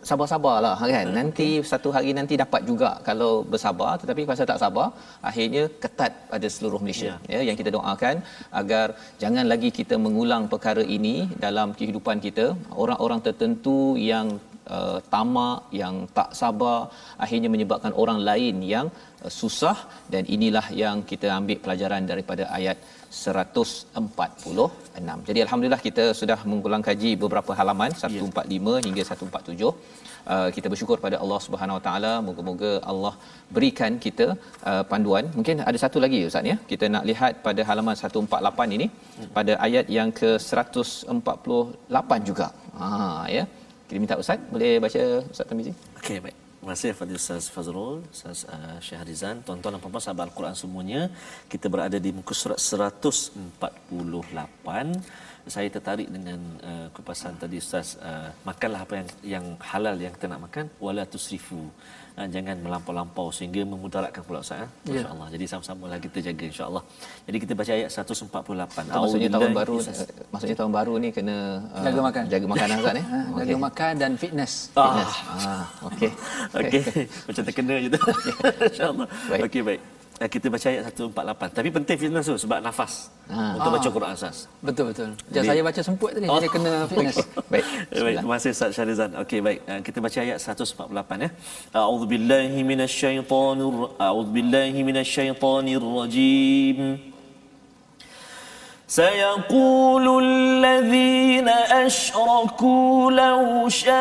sabar-sabarlah 0.10 0.74
kan? 0.96 1.08
Nanti 1.20 1.48
satu 1.72 1.90
hari 1.96 2.10
nanti 2.20 2.34
dapat 2.44 2.62
juga 2.70 2.90
kalau 3.08 3.32
bersabar 3.54 3.92
tetapi 4.02 4.22
pasal 4.32 4.46
tak 4.52 4.62
sabar 4.64 4.88
akhirnya 5.30 5.64
ketat 5.84 6.12
pada 6.34 6.48
seluruh 6.56 6.80
Malaysia. 6.84 7.14
Ya 7.34 7.42
yang 7.48 7.58
kita 7.62 7.72
doakan 7.78 8.16
agar 8.62 8.88
jangan 9.24 9.46
lagi 9.54 9.72
kita 9.80 9.98
mengulang 10.06 10.46
perkara 10.54 10.84
ini 10.98 11.16
dalam 11.46 11.70
kehidupan 11.80 12.20
kita. 12.28 12.48
Orang-orang 12.84 13.22
tertentu 13.28 13.80
yang 14.12 14.28
uh, 14.76 15.00
tamak 15.14 15.60
yang 15.82 15.96
tak 16.18 16.30
sabar 16.40 16.78
akhirnya 17.26 17.50
menyebabkan 17.56 17.94
orang 18.04 18.20
lain 18.30 18.56
yang 18.74 18.88
uh, 19.24 19.32
susah. 19.40 19.78
Dan 20.14 20.24
inilah 20.36 20.66
yang 20.84 20.98
kita 21.12 21.28
ambil 21.40 21.60
pelajaran 21.66 22.04
daripada 22.12 22.46
ayat 22.60 22.78
146. 23.24 25.28
Jadi 25.28 25.40
alhamdulillah 25.46 25.82
kita 25.88 26.06
sudah 26.22 26.40
mengulang 26.52 26.84
kaji 26.88 27.12
beberapa 27.24 27.52
halaman 27.60 27.92
145 28.02 28.88
hingga 28.88 29.04
147. 29.12 29.72
Uh, 30.34 30.50
kita 30.56 30.68
bersyukur 30.72 30.98
pada 31.06 31.18
Allah 31.24 31.40
Subhanahu 31.46 31.78
Wa 31.78 31.84
Taala. 31.88 32.14
Moga-moga 32.28 32.72
Allah 32.92 33.14
berikan 33.56 33.92
kita 34.06 34.28
uh, 34.70 34.84
panduan. 34.92 35.26
Mungkin 35.38 35.64
ada 35.70 35.78
satu 35.84 36.00
lagi 36.06 36.22
ustaz 36.30 36.52
ya? 36.52 36.56
Kita 36.72 36.88
nak 36.96 37.04
lihat 37.10 37.44
pada 37.48 37.64
halaman 37.70 37.96
148 38.02 38.76
ini 38.78 38.88
pada 39.38 39.54
ayat 39.68 39.86
yang 39.98 40.10
ke 40.22 40.32
148 40.48 42.30
juga. 42.32 42.50
Ha 42.80 42.90
ya 43.36 43.46
kita 43.86 44.00
minta 44.02 44.16
ustaz 44.22 44.40
boleh 44.54 44.72
baca 44.84 45.02
ustaz 45.34 45.46
Tamizi 45.50 45.74
Okey, 46.00 46.20
baik. 46.26 46.38
Terima 46.66 46.82
kasih 46.82 46.92
kepada 46.98 47.14
Ustaz 47.14 47.44
Fazrul, 47.54 48.02
Ustaz 48.10 48.40
uh, 48.50 48.78
Syahrizan, 48.82 49.38
tuan-tuan 49.46 49.78
dan 49.78 49.82
puan-puan 49.82 50.02
sahabat 50.02 50.24
Al-Quran 50.26 50.56
semuanya. 50.58 51.02
Kita 51.46 51.70
berada 51.70 51.98
di 52.02 52.10
muka 52.10 52.34
surat 52.34 52.58
148. 52.58 53.62
Saya 55.46 55.70
tertarik 55.70 56.10
dengan 56.10 56.42
uh, 56.66 56.88
kupasan 56.90 57.38
tadi 57.38 57.62
Ustaz, 57.62 58.02
uh, 58.02 58.34
makanlah 58.50 58.82
apa 58.82 58.94
yang 58.98 59.08
yang 59.38 59.46
halal 59.62 59.94
yang 59.94 60.10
kita 60.18 60.26
nak 60.26 60.42
makan, 60.50 60.66
wala 60.82 61.06
tusrifu. 61.06 61.70
Uh, 62.16 62.32
jangan 62.32 62.56
melampau-lampau 62.56 63.28
sehingga 63.28 63.68
memudaratkan 63.68 64.24
pula 64.24 64.40
Ustaz. 64.40 64.64
Eh? 64.64 64.70
Ya. 64.88 65.04
Masya-Allah. 65.04 65.28
Jadi 65.36 65.46
sama-sama 65.52 65.84
lah 65.92 66.00
kita 66.00 66.24
jaga 66.24 66.44
insya-Allah. 66.48 66.84
Jadi 67.28 67.38
kita 67.44 67.54
baca 67.54 67.72
ayat 67.72 67.90
148. 67.92 68.88
maksudnya 68.88 69.30
tahun 69.30 69.52
baru 69.52 69.74
Ustaz. 69.76 70.00
uh, 70.00 70.08
maksudnya 70.32 70.56
tahun 70.56 70.72
baru 70.72 70.94
ni 70.96 71.10
kena 71.12 71.36
uh, 71.76 71.84
Jaga 71.84 72.00
makan. 72.00 72.24
jaga 72.32 72.46
makanan 72.48 72.76
ustaz 72.80 72.94
ni 72.96 73.04
Ha, 73.12 73.18
jaga 73.36 73.56
makan 73.60 73.94
dan 74.00 74.12
fitness. 74.16 74.54
Ah. 74.80 75.04
ah 75.04 75.64
okey 75.92 76.10
Okey, 76.64 76.82
macam 77.28 77.44
terkena 77.44 77.74
je 77.84 77.90
tu. 77.92 78.00
InsyaAllah. 78.64 79.08
Baik. 79.28 79.42
Okey, 79.46 79.62
baik. 79.62 79.82
Eh, 80.21 80.29
Kita 80.29 80.53
baca 80.53 80.69
ayat 80.69 80.85
148. 80.93 81.49
Tapi 81.49 81.69
penting 81.73 81.97
fitness 81.97 82.29
tu 82.29 82.37
sebab 82.37 82.61
nafas. 82.61 83.09
Ah. 83.25 83.57
Untuk 83.57 83.73
baca 83.73 83.89
Ah. 83.89 83.93
Quran 83.97 84.13
asas. 84.13 84.37
Betul 84.61 84.93
betul. 84.93 85.17
Jangan 85.17 85.33
Jadi- 85.33 85.49
saya 85.49 85.63
baca 85.65 85.81
semput 85.81 86.11
tadi, 86.13 86.27
Oh. 86.29 86.37
jadi 86.37 86.49
kena 86.53 86.73
fitness. 86.85 87.17
baik 87.49 87.65
Eh, 87.89 88.03
Baik, 88.05 88.17
terima 88.21 88.35
kasih 88.37 88.51
Ustaz 88.53 88.71
Syarizan. 88.77 89.11
Okey, 89.17 89.41
baik. 89.41 89.59
Eh, 89.65 89.81
Kita 89.81 89.99
baca 90.05 90.19
ayat 90.21 90.37
148 90.37 91.17
ya. 91.25 91.31
A'udzubillahi 91.73 92.61
minasyaitonir 92.61 93.97
A'udzubillahi 93.97 94.79
minasyaitonir 94.85 95.81
rajim. 95.81 97.09
سيقول 98.91 100.07
الذين 100.27 101.47
أشركوا 101.87 102.95
لو 103.15 103.71
شاء 103.71 103.95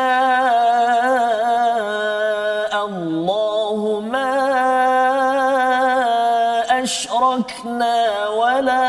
الله 2.86 4.00
ما 4.00 4.83
أشركنا 6.85 8.27
ولا 8.29 8.85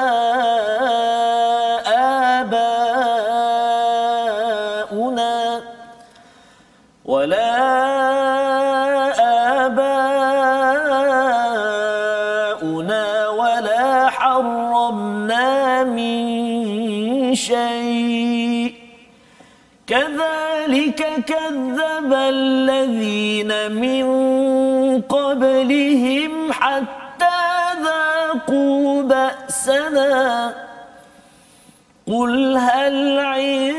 قل 32.07 32.57
هل 32.57 33.19
عندكم 33.19 33.73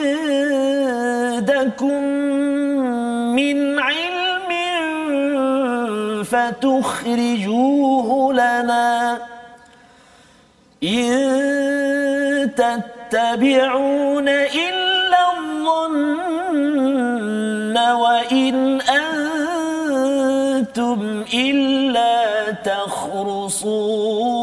من 3.39 3.79
علم 3.79 4.51
فتخرجوه 6.23 8.09
لنا 8.33 9.17
إن 10.83 12.51
تتبعون 12.57 14.27
إلا 14.29 15.21
الظن 15.37 16.57
وإن 17.77 18.81
أنتم 18.81 20.19
إلا 21.33 22.51
تخرصون 22.51 24.36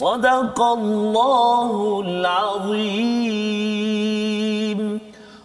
صدق 0.00 0.58
الله 0.78 1.70
العظيم 2.06 3.46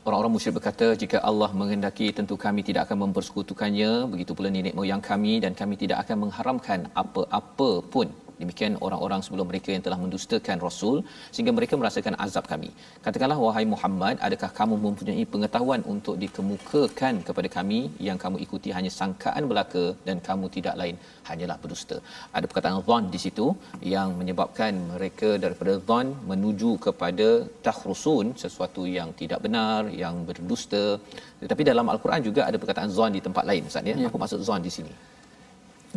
Orang-orang 0.01 0.34
musyrik 0.34 0.57
berkata, 0.57 0.88
jika 0.97 1.17
Allah 1.29 1.53
menghendaki 1.53 2.09
tentu 2.09 2.34
kami 2.34 2.65
tidak 2.65 2.89
akan 2.89 2.97
mempersekutukannya, 3.05 4.09
begitu 4.09 4.34
pula 4.34 4.49
nenek 4.49 4.73
moyang 4.73 4.97
kami 4.97 5.34
dan 5.43 5.53
kami 5.53 5.77
tidak 5.77 5.97
akan 6.03 6.17
mengharamkan 6.25 6.89
apa-apa 7.01 7.86
pun 7.93 8.09
demikian 8.43 8.74
orang-orang 8.87 9.20
sebelum 9.26 9.47
mereka 9.51 9.70
yang 9.74 9.84
telah 9.87 9.99
mendustakan 10.05 10.57
rasul 10.66 10.97
sehingga 11.34 11.55
mereka 11.59 11.74
merasakan 11.80 12.16
azab 12.26 12.47
kami. 12.53 12.70
Katakanlah 13.07 13.39
wahai 13.47 13.66
Muhammad 13.74 14.16
adakah 14.28 14.51
kamu 14.61 14.76
mempunyai 14.87 15.24
pengetahuan 15.34 15.82
untuk 15.95 16.16
dikemukakan 16.24 17.14
kepada 17.28 17.51
kami? 17.59 17.80
Yang 18.09 18.18
kamu 18.24 18.37
ikuti 18.47 18.70
hanya 18.78 18.93
sangkaan 18.99 19.45
belaka 19.53 19.84
dan 20.09 20.18
kamu 20.28 20.47
tidak 20.57 20.74
lain 20.82 20.97
hanyalah 21.30 21.59
berdusta 21.62 21.97
ada 22.37 22.45
perkataan 22.51 22.78
zon 22.89 23.05
di 23.14 23.18
situ 23.24 23.47
yang 23.95 24.09
menyebabkan 24.20 24.72
mereka 24.93 25.30
daripada 25.45 25.74
zon 25.89 26.07
menuju 26.30 26.70
kepada 26.87 27.28
tahrusun 27.66 28.26
sesuatu 28.45 28.84
yang 28.97 29.11
tidak 29.20 29.41
benar 29.47 29.80
yang 30.03 30.16
berdusta. 30.28 30.84
Tetapi 31.43 31.62
dalam 31.70 31.87
al-Quran 31.95 32.22
juga 32.28 32.43
ada 32.49 32.57
perkataan 32.62 32.91
zon 32.99 33.12
di 33.16 33.22
tempat 33.26 33.45
lain 33.51 33.68
ustaz 33.70 33.91
ya, 33.91 33.97
ya. 34.03 34.09
apa 34.11 34.18
maksud 34.22 34.41
zon 34.49 34.62
di 34.68 34.72
sini 34.78 34.95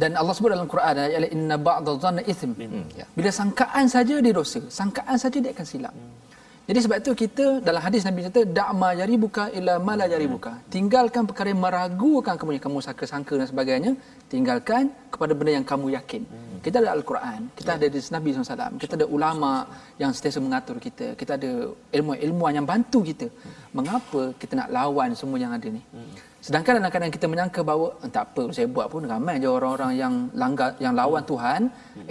dan 0.02 0.12
Allah 0.20 0.34
sebut 0.38 0.52
dalam 0.56 0.68
Quran 0.74 0.96
ayat 1.06 1.32
inna 1.36 1.56
ba'dha 1.70 1.92
dhanna 2.04 2.22
ithm. 2.32 2.52
Hmm, 2.56 2.86
ya. 3.00 3.06
Bila 3.18 3.30
sangkaan 3.40 3.86
saja 3.96 4.16
dia 4.26 4.34
dosa, 4.40 4.62
sangkaan 4.80 5.18
saja 5.24 5.38
dia 5.44 5.52
akan 5.56 5.68
silap. 5.72 5.94
Hmm. 5.96 6.18
Jadi 6.70 6.80
sebab 6.86 6.98
itu 7.02 7.12
kita 7.22 7.46
dalam 7.68 7.82
hadis 7.82 8.06
Nabi 8.06 8.22
kata 8.30 8.42
da'ma 8.58 8.90
jari 9.00 9.16
buka 9.18 9.44
ila 9.58 9.74
ma 9.88 9.94
la 10.00 10.06
jari 10.06 10.28
buka. 10.30 10.52
Tinggalkan 10.76 11.26
perkara 11.30 11.50
yang 11.50 11.62
meragukan 11.66 12.38
kamu 12.38 12.52
yang 12.56 12.64
kamu 12.66 12.78
sangka-sangka 12.88 13.34
dan 13.42 13.48
sebagainya, 13.50 13.92
tinggalkan 14.30 14.94
kepada 15.14 15.34
benda 15.34 15.52
yang 15.58 15.66
kamu 15.66 15.98
yakin. 15.98 16.22
Hmm. 16.30 16.60
Kita 16.66 16.76
ada 16.82 16.90
Al-Quran, 16.94 17.40
kita 17.58 17.70
ya. 17.74 17.76
ada 17.82 17.84
hadis 17.90 18.08
Nabi 18.14 18.30
SAW, 18.38 18.78
kita 18.84 18.94
ada 19.02 19.08
ulama 19.10 19.66
yang 20.02 20.14
sentiasa 20.14 20.38
mengatur 20.46 20.78
kita, 20.78 21.18
kita 21.18 21.42
ada 21.42 21.52
ilmu-ilmuan 21.98 22.54
yang 22.62 22.68
bantu 22.70 23.02
kita. 23.02 23.28
Mengapa 23.74 24.22
kita 24.38 24.54
nak 24.62 24.70
lawan 24.70 25.18
semua 25.18 25.42
yang 25.42 25.50
ada 25.58 25.68
ni? 25.78 25.82
Sedangkan 26.46 26.80
kadang-kadang 26.80 27.12
kita 27.16 27.26
menyangka 27.32 27.62
bahawa 27.70 27.88
eh, 28.04 28.12
tak 28.16 28.24
apa 28.32 28.44
saya 28.56 28.68
buat 28.76 28.88
pun 28.92 29.04
ramai 29.14 29.36
je 29.44 29.50
orang-orang 29.58 29.92
yang 30.02 30.14
langgar 30.42 30.70
yang 30.84 30.94
lawan 31.00 31.24
Tuhan 31.32 31.62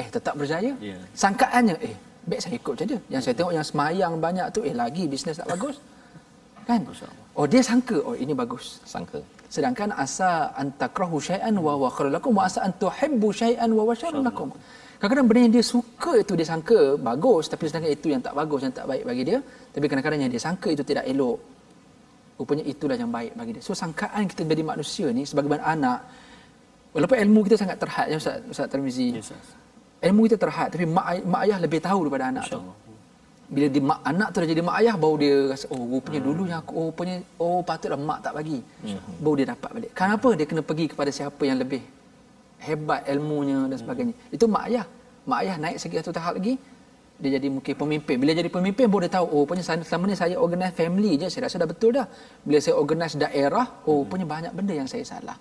eh 0.01 0.09
tetap 0.16 0.35
berjaya. 0.41 0.72
Yeah. 0.89 1.01
Sangkaannya 1.22 1.74
eh 1.89 1.95
baik 2.29 2.41
saya 2.45 2.55
ikut 2.61 2.74
saja. 2.81 2.97
Yang 3.12 3.22
saya 3.24 3.35
tengok 3.39 3.55
yang 3.57 3.66
semayang 3.70 4.12
banyak 4.26 4.47
tu 4.57 4.61
eh 4.68 4.74
lagi 4.83 5.05
bisnes 5.12 5.41
tak 5.41 5.49
bagus. 5.55 5.76
Kan? 6.68 6.85
Oh 7.39 7.47
dia 7.53 7.62
sangka 7.64 7.99
oh 8.09 8.12
ini 8.24 8.37
bagus. 8.43 8.64
Sangka. 8.93 9.20
Sedangkan 9.55 9.97
asa 10.05 10.53
antakrahu 10.62 11.16
syai'an 11.29 11.55
wa 11.66 11.72
wa 11.83 11.89
khairul 11.89 12.12
lakum 12.12 12.33
wa 12.39 12.45
asa 12.49 12.61
antuhibbu 12.68 13.29
syai'an 13.41 13.70
wa 13.79 13.83
wa 13.89 13.95
syarrul 14.01 14.26
lakum. 14.29 14.53
Kadang-kadang 15.01 15.26
benda 15.31 15.41
yang 15.47 15.55
dia 15.57 15.64
suka 15.74 16.12
itu 16.20 16.33
dia 16.39 16.47
sangka 16.53 16.81
bagus 17.09 17.49
tapi 17.49 17.64
sedangkan 17.70 17.93
itu 17.97 18.07
yang 18.12 18.20
tak 18.26 18.35
bagus 18.41 18.61
yang 18.66 18.74
tak 18.76 18.85
baik 18.91 19.05
bagi 19.09 19.22
dia. 19.29 19.39
Tapi 19.72 19.85
kadang-kadang 19.89 20.20
yang 20.20 20.33
dia 20.35 20.43
sangka 20.47 20.68
itu 20.68 20.85
tidak 20.85 21.09
elok 21.12 21.39
rupanya 22.39 22.64
itulah 22.64 22.95
yang 22.95 23.11
baik 23.11 23.34
bagi 23.34 23.59
dia. 23.59 23.62
So 23.66 23.74
sangkaan 23.74 24.30
kita 24.30 24.47
menjadi 24.47 24.62
manusia 24.62 25.07
ni 25.11 25.26
sebagai 25.26 25.51
anak 25.59 26.07
walaupun 26.95 27.18
ilmu 27.18 27.41
kita 27.51 27.57
sangat 27.59 27.76
terhad 27.82 28.07
ya 28.14 28.16
Ustaz 28.22 28.39
Ustaz 28.47 28.66
Tarmizi. 28.70 29.18
Yes, 29.18 29.34
ilmu 29.99 30.30
kita 30.30 30.39
terhad 30.39 30.70
tapi 30.70 30.86
mak, 30.86 31.26
mak 31.26 31.41
ayah 31.51 31.59
lebih 31.59 31.82
tahu 31.82 32.07
daripada 32.07 32.30
anak 32.30 32.47
tu. 32.47 32.62
Bila 33.49 33.66
di 33.66 33.80
mak 33.82 34.01
anak 34.07 34.28
tu 34.30 34.36
dah 34.45 34.49
jadi 34.55 34.62
mak 34.62 34.76
ayah 34.80 34.95
baru 34.95 35.14
dia 35.18 35.34
rasa 35.51 35.66
oh 35.74 35.82
rupanya 35.99 36.20
hmm. 36.22 36.28
dulu 36.30 36.43
yang 36.47 36.59
aku 36.62 36.72
oh 36.78 36.84
rupanya 36.95 37.16
oh 37.43 37.61
patutlah 37.66 37.99
mak 37.99 38.18
tak 38.22 38.32
bagi. 38.39 38.59
Hmm. 38.86 39.01
Baru 39.18 39.34
dia 39.34 39.47
dapat 39.51 39.70
balik. 39.74 39.91
Kenapa 39.99 40.28
dia 40.39 40.47
kena 40.47 40.62
pergi 40.62 40.86
kepada 40.93 41.11
siapa 41.11 41.43
yang 41.43 41.59
lebih 41.59 41.82
hebat 42.62 43.03
ilmunya 43.11 43.66
dan 43.66 43.78
sebagainya. 43.82 44.14
Hmm. 44.14 44.34
Itu 44.39 44.45
mak 44.47 44.64
ayah. 44.70 44.86
Mak 45.26 45.39
ayah 45.43 45.57
naik 45.59 45.76
segi 45.82 45.95
satu 45.99 46.14
tahap 46.14 46.39
lagi 46.39 46.55
dia 47.18 47.30
jadi 47.36 47.48
mungkin 47.50 47.74
pemimpin. 47.82 48.16
Bila 48.22 48.32
jadi 48.40 48.50
pemimpin 48.56 48.86
baru 48.86 49.02
dia 49.06 49.12
tahu 49.18 49.26
oh 49.34 49.42
punya 49.50 49.62
selama 49.66 50.04
ni 50.10 50.14
saya 50.14 50.38
organize 50.44 50.74
family 50.80 51.12
je 51.20 51.26
saya 51.32 51.42
rasa 51.46 51.58
dah 51.62 51.68
betul 51.72 51.90
dah. 51.98 52.06
Bila 52.46 52.58
saya 52.64 52.74
organize 52.82 53.14
daerah 53.18 53.66
oh 53.90 54.06
punya 54.10 54.26
banyak 54.34 54.52
benda 54.58 54.74
yang 54.80 54.88
saya 54.92 55.02
salah. 55.02 55.36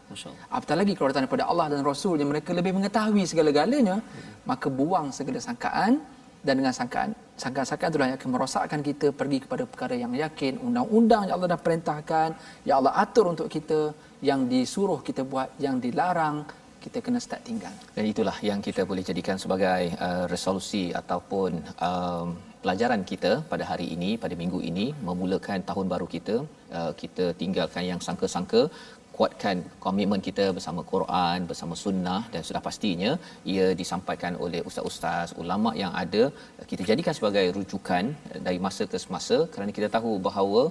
Apatah 0.49 0.75
lagi 0.81 0.97
kalau 0.97 1.13
datang 1.13 1.29
daripada 1.29 1.45
Allah 1.51 1.65
dan 1.73 1.85
Rasul 1.85 2.17
yang 2.21 2.29
mereka 2.33 2.49
lebih 2.59 2.73
mengetahui 2.77 3.23
segala-galanya 3.29 4.01
hmm. 4.01 4.49
maka 4.49 4.67
buang 4.73 5.13
segala 5.13 5.37
sangkaan 5.37 6.01
dan 6.45 6.53
dengan 6.59 6.73
sangkaan 6.79 7.09
sangkaan-sangkaan 7.41 7.89
itulah 7.93 8.07
yang 8.09 8.17
akan 8.19 8.29
merosakkan 8.33 8.81
kita 8.89 9.07
pergi 9.19 9.37
kepada 9.45 9.63
perkara 9.71 9.95
yang 10.03 10.11
yakin 10.23 10.53
undang-undang 10.67 11.29
yang 11.29 11.35
Allah 11.37 11.49
dah 11.53 11.61
perintahkan 11.65 12.29
yang 12.67 12.75
Allah 12.81 12.93
atur 13.03 13.25
untuk 13.33 13.47
kita 13.55 13.79
yang 14.29 14.49
disuruh 14.51 14.99
kita 15.07 15.21
buat 15.31 15.49
yang 15.65 15.77
dilarang 15.85 16.37
kita 16.87 16.99
kena 17.05 17.19
start 17.25 17.43
tinggal. 17.49 17.73
Dan 17.95 18.05
itulah 18.11 18.37
yang 18.49 18.59
kita 18.67 18.81
boleh 18.89 19.03
jadikan 19.09 19.37
sebagai 19.43 19.81
uh, 20.07 20.25
resolusi 20.33 20.83
ataupun 21.01 21.51
um, 21.87 22.27
pelajaran 22.63 23.01
kita 23.11 23.31
pada 23.51 23.63
hari 23.71 23.87
ini, 23.95 24.09
pada 24.23 24.35
minggu 24.41 24.59
ini, 24.69 24.85
memulakan 25.09 25.59
tahun 25.69 25.85
baru 25.93 26.07
kita. 26.15 26.35
Uh, 26.77 26.91
kita 27.01 27.25
tinggalkan 27.41 27.83
yang 27.91 27.99
sangka-sangka, 28.07 28.61
kuatkan 29.17 29.57
komitmen 29.85 30.21
kita 30.27 30.45
bersama 30.57 30.81
Quran, 30.91 31.47
bersama 31.51 31.75
sunnah 31.83 32.21
dan 32.33 32.41
sudah 32.47 32.61
pastinya 32.67 33.11
ia 33.53 33.67
disampaikan 33.81 34.33
oleh 34.45 34.61
ustaz-ustaz, 34.69 35.29
ulama 35.43 35.71
yang 35.81 35.93
ada 36.03 36.23
kita 36.71 36.83
jadikan 36.89 37.15
sebagai 37.19 37.45
rujukan 37.57 38.03
dari 38.47 38.59
masa 38.65 38.85
ke 38.91 38.97
semasa 39.03 39.37
kerana 39.53 39.71
kita 39.77 39.89
tahu 39.95 40.11
bahawa 40.27 40.63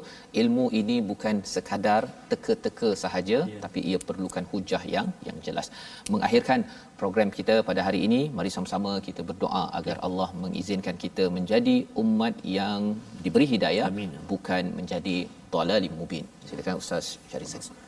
ilmu 0.42 0.66
ini 0.80 0.97
bukan 1.11 1.36
sekadar 1.55 2.03
teka-teka 2.32 2.90
sahaja 3.05 3.38
yeah. 3.51 3.62
tapi 3.64 3.80
ia 3.90 3.99
perlukan 4.09 4.47
hujah 4.53 4.82
yang 4.97 5.09
yang 5.28 5.38
jelas. 5.47 5.68
Mengakhirkan 6.14 6.62
program 7.01 7.30
kita 7.38 7.55
pada 7.70 7.80
hari 7.86 8.03
ini, 8.09 8.20
mari 8.38 8.51
sama-sama 8.57 8.92
kita 9.09 9.22
berdoa 9.30 9.64
agar 9.80 9.97
ya. 9.99 10.05
Allah 10.09 10.28
mengizinkan 10.44 10.97
kita 11.05 11.26
menjadi 11.38 11.76
umat 12.03 12.36
yang 12.59 12.80
diberi 13.24 13.49
hidayah 13.55 13.88
Amin. 13.92 14.12
bukan 14.32 14.64
menjadi 14.78 15.16
dalalim 15.55 15.92
mubin. 16.03 16.24
Silakan 16.49 16.80
ustaz 16.84 17.09
Syarif 17.32 17.51
Saksi. 17.55 17.86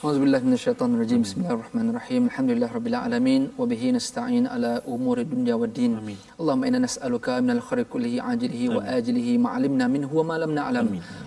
Alhamdulillah 0.00 0.40
min 0.48 0.56
syaitan 0.56 0.92
rajim 0.96 1.20
Bismillahirrahmanirrahim. 1.24 2.22
Alhamdulillah 2.32 2.70
Rabbil 2.76 2.96
Alamin. 2.96 3.42
Wabihi 3.60 3.88
nasta'in 3.96 4.44
ala 4.48 4.70
umuri 4.92 5.28
dunia 5.32 5.60
wa 5.60 5.68
din. 5.78 5.92
Allahumma 6.40 6.64
inna 6.68 6.80
nas'aluka 6.84 7.36
minal 7.44 7.60
kharikullihi 7.60 8.16
ajilihi 8.32 8.72
wa 8.76 8.80
ajilihi 8.96 9.32
ma'alimna 9.46 9.86
minhu 9.94 10.08
wa 10.20 10.24
ma'alamna 10.30 10.62
alam 10.70 10.86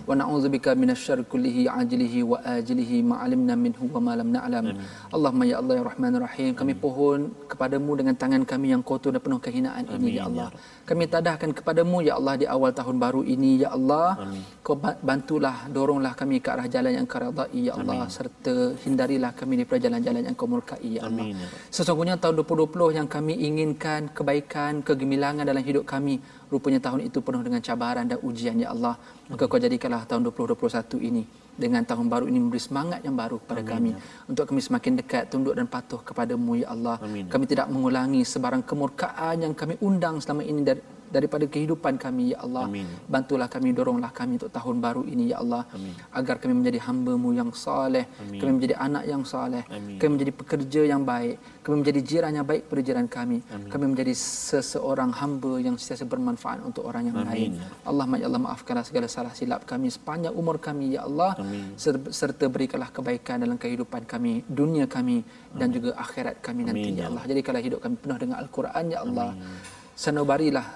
Wa 0.09 0.17
na'udzubika 0.21 0.73
minal 0.73 0.97
syarikullihi 0.97 1.69
ajilihi 1.81 2.25
wa 2.31 2.41
ajilihi 2.55 2.97
ma'alimna 3.11 3.53
minhu 3.65 3.91
wa 3.93 4.01
ma'alamna 4.07 4.39
alam 4.47 4.65
Allahumma 5.13 5.45
ya 5.51 5.61
Allah 5.61 5.75
ya 5.77 5.83
Rahman 5.91 6.13
Rahim 6.25 6.51
Kami 6.57 6.73
pohon 6.73 7.19
kepadamu 7.53 7.91
dengan 8.01 8.17
tangan 8.17 8.41
kami 8.41 8.73
yang 8.73 8.81
kotor 8.81 9.13
dan 9.13 9.21
penuh 9.21 9.37
kehinaan 9.37 9.85
ini 9.85 10.17
ya, 10.17 10.25
ya 10.25 10.33
Allah. 10.33 10.49
Kami 10.89 11.03
tadahkan 11.13 11.53
kepadamu 11.61 12.01
ya 12.09 12.17
Allah 12.17 12.35
di 12.41 12.49
awal 12.49 12.73
tahun 12.73 12.97
baru 12.97 13.21
ini 13.21 13.61
ya 13.61 13.69
Allah. 13.77 14.33
Kau 14.65 14.81
bantulah 14.81 15.69
doronglah 15.69 16.17
kami 16.17 16.41
ke 16.41 16.49
arah 16.49 16.65
jalan 16.65 16.97
yang 16.97 17.07
karadai 17.13 17.69
ya 17.69 17.77
Allah 17.77 18.09
Serta 18.17 18.62
hindarilah 18.83 19.31
kami 19.39 19.53
daripada 19.59 19.79
jalan-jalan 19.85 20.21
yang 20.27 20.35
kau 20.39 20.47
murkai 20.53 20.89
ya 20.97 21.01
Allah 21.07 21.25
Amin. 21.27 21.41
Ya 21.43 21.47
sesungguhnya 21.75 22.15
tahun 22.23 22.33
2020 22.41 22.97
yang 22.97 23.07
kami 23.15 23.33
inginkan 23.47 24.01
kebaikan 24.17 24.73
kegemilangan 24.87 25.43
dalam 25.51 25.63
hidup 25.69 25.83
kami 25.93 26.15
rupanya 26.53 26.79
tahun 26.85 27.01
itu 27.09 27.19
penuh 27.25 27.41
dengan 27.47 27.61
cabaran 27.67 28.05
dan 28.11 28.17
ujian 28.29 28.55
ya 28.63 28.69
Allah 28.73 28.95
maka 29.31 29.43
kau 29.51 29.59
jadikanlah 29.65 30.03
tahun 30.09 30.21
2021 30.29 31.09
ini 31.09 31.23
dengan 31.63 31.81
tahun 31.85 32.05
baru 32.13 32.25
ini 32.29 32.37
memberi 32.43 32.61
semangat 32.67 32.99
yang 33.05 33.15
baru 33.21 33.37
kepada 33.43 33.61
Amin. 33.61 33.71
kami 33.73 33.91
untuk 34.31 34.43
kami 34.49 34.61
semakin 34.67 34.93
dekat 34.99 35.23
tunduk 35.31 35.53
dan 35.57 35.67
patuh 35.75 36.01
kepadamu 36.09 36.61
ya 36.61 36.67
Allah 36.75 36.97
Amin. 37.07 37.25
kami 37.33 37.45
tidak 37.51 37.67
mengulangi 37.73 38.21
sebarang 38.33 38.63
kemurkaan 38.69 39.35
yang 39.45 39.53
kami 39.61 39.77
undang 39.87 40.17
selama 40.23 40.41
ini 40.51 40.61
dari 40.65 40.81
daripada 41.15 41.45
kehidupan 41.53 41.93
kami 42.05 42.23
ya 42.33 42.37
Allah 42.45 42.65
Amin. 42.65 42.87
bantulah 43.13 43.47
kami 43.55 43.69
doronglah 43.77 44.11
kami 44.19 44.31
untuk 44.41 44.51
tahun 44.57 44.75
baru 44.85 45.01
ini 45.13 45.25
ya 45.31 45.37
Allah 45.43 45.63
Amin. 45.77 45.93
agar 46.19 46.35
kami 46.41 46.53
menjadi 46.59 46.79
hamba-Mu 46.87 47.29
yang 47.39 47.49
soleh 47.65 48.05
kami 48.41 48.51
menjadi 48.57 48.75
anak 48.87 49.03
yang 49.11 49.23
soleh 49.33 49.63
kami 50.01 50.09
menjadi 50.15 50.33
pekerja 50.41 50.81
yang 50.91 51.01
baik 51.05 51.35
kami 51.63 51.75
menjadi 51.81 51.99
jiran 52.09 52.31
yang 52.37 52.47
baik 52.51 52.63
pada 52.71 52.81
jiran 52.87 53.07
kami 53.17 53.37
Amin. 53.53 53.69
kami 53.71 53.85
menjadi 53.93 54.13
seseorang 54.17 55.11
hamba 55.19 55.53
yang 55.65 55.75
sentiasa 55.79 56.05
bermanfaat 56.13 56.59
untuk 56.69 56.83
orang 56.89 57.03
yang 57.13 57.17
Amin. 57.21 57.29
lain 57.29 57.51
Allah 57.89 58.05
ya 58.17 58.25
Allah 58.29 58.41
maafkanlah 58.47 58.85
segala 58.89 59.07
salah 59.15 59.33
silap 59.37 59.61
kami 59.69 59.87
sepanjang 59.93 60.33
umur 60.41 60.57
kami 60.67 60.97
ya 60.97 61.05
Allah 61.07 61.31
Amin. 61.37 61.77
serta 62.19 62.45
berikanlah 62.49 62.89
kebaikan 62.89 63.37
dalam 63.45 63.57
kehidupan 63.61 64.03
kami 64.09 64.33
dunia 64.49 64.89
kami 64.89 65.17
Amin. 65.21 65.57
dan 65.59 65.67
juga 65.75 65.89
akhirat 66.05 66.35
kami 66.41 66.61
nanti 66.67 66.89
Amin. 66.89 66.97
ya, 66.97 67.05
ya 67.05 67.09
Allah 67.13 67.23
jadikanlah 67.29 67.63
hidup 67.67 67.79
kami 67.85 67.95
penuh 68.01 68.17
dengan 68.17 68.37
al-Quran 68.43 68.83
ya 68.93 68.99
Allah 69.05 69.29
Amin. 69.37 69.57
sanubarilah 70.03 70.67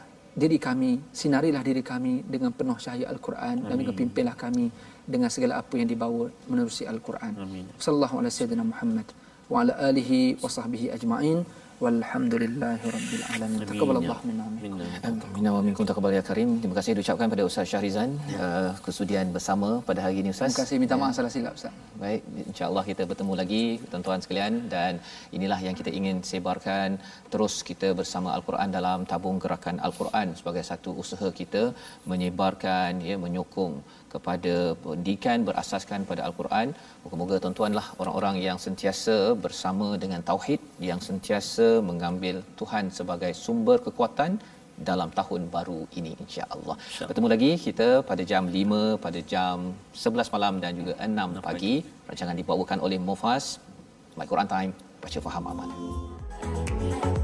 diri 0.42 0.58
kami, 0.68 0.92
sinarilah 1.20 1.64
diri 1.70 1.82
kami 1.92 2.14
dengan 2.34 2.52
penuh 2.58 2.78
cahaya 2.86 3.06
Al-Quran 3.14 3.56
dan 3.68 3.76
juga 3.82 3.94
pimpinlah 4.00 4.36
kami 4.44 4.66
dengan 5.14 5.30
segala 5.36 5.54
apa 5.62 5.74
yang 5.80 5.90
dibawa 5.94 6.26
menerusi 6.52 6.84
Al-Quran. 6.94 7.34
Sallallahu 7.86 8.16
alaihi 8.22 8.34
wasallam 8.36 8.68
Muhammad 8.74 9.08
wa 9.52 9.58
ala 9.64 9.74
alihi 9.90 10.20
wa 10.44 10.50
sahbihi 10.58 10.88
ajma'in. 10.98 11.40
Walhamdulillahi 11.84 12.90
Rabbil 12.96 13.24
Alamin. 13.34 13.58
Taqabbalallahu 13.72 14.22
minna 14.30 14.46
minna 15.36 15.50
wa 15.56 15.62
minkum 15.66 15.86
taqabbal 15.90 16.14
ya 16.18 16.24
karim. 16.30 16.50
Terima 16.62 16.76
kasih 16.78 16.92
diucapkan 16.98 17.28
pada 17.34 17.44
Ustaz 17.50 17.70
Syahrizan 17.72 18.10
ya. 18.34 18.38
uh, 18.46 18.72
kesudian 18.86 19.30
bersama 19.36 19.70
pada 19.90 20.02
hari 20.06 20.16
ini 20.22 20.34
Ustaz. 20.34 20.50
Terima 20.50 20.62
kasih 20.62 20.76
minta 20.84 20.98
maaf 21.02 21.14
ya. 21.14 21.18
salah 21.18 21.32
silap 21.36 21.54
Ustaz. 21.60 21.76
Baik, 22.04 22.22
insya-Allah 22.50 22.84
kita 22.90 23.06
bertemu 23.12 23.34
lagi 23.42 23.62
tuan-tuan 23.92 24.22
sekalian 24.26 24.54
dan 24.74 24.98
inilah 25.38 25.60
yang 25.68 25.78
kita 25.82 25.94
ingin 26.00 26.18
sebarkan 26.32 26.98
terus 27.34 27.62
kita 27.70 27.94
bersama 28.00 28.34
Al-Quran 28.38 28.74
dalam 28.78 29.06
tabung 29.12 29.38
gerakan 29.46 29.78
Al-Quran 29.90 30.34
sebagai 30.40 30.66
satu 30.72 30.98
usaha 31.04 31.30
kita 31.42 31.64
menyebarkan 32.12 33.06
ya 33.10 33.18
menyokong 33.26 33.76
kepada 34.14 34.56
pendidikan 34.84 35.46
berasaskan 35.48 36.02
pada 36.10 36.22
Al-Quran. 36.28 36.68
Moga-moga 37.04 37.36
tuan-tuanlah 37.44 37.88
orang-orang 38.02 38.36
yang 38.48 38.58
sentiasa 38.66 39.16
bersama 39.46 39.88
dengan 40.04 40.22
tauhid, 40.30 40.62
yang 40.90 41.02
sentiasa 41.08 41.68
mengambil 41.90 42.38
Tuhan 42.62 42.88
sebagai 43.00 43.32
sumber 43.44 43.78
kekuatan 43.88 44.40
dalam 44.90 45.10
tahun 45.20 45.42
baru 45.56 45.80
ini 46.00 46.14
insya-Allah. 46.24 46.76
Insya 46.78 47.06
Bertemu 47.10 47.28
lagi 47.34 47.52
kita 47.68 47.90
pada 48.10 48.24
jam 48.32 48.46
5 48.58 49.04
pada 49.06 49.20
jam 49.34 49.74
11 49.94 50.34
malam 50.36 50.54
dan 50.64 50.72
juga 50.80 50.94
6 51.02 51.48
pagi. 51.48 51.76
Rancangan 52.10 52.38
dibawakan 52.42 52.80
oleh 52.86 53.00
Mufas 53.10 53.46
My 54.18 54.28
Quran 54.32 54.50
Time 54.56 54.72
baca 55.02 55.20
faham 55.28 55.46
amal. 55.54 55.70
Thank 56.40 57.06
you. 57.06 57.17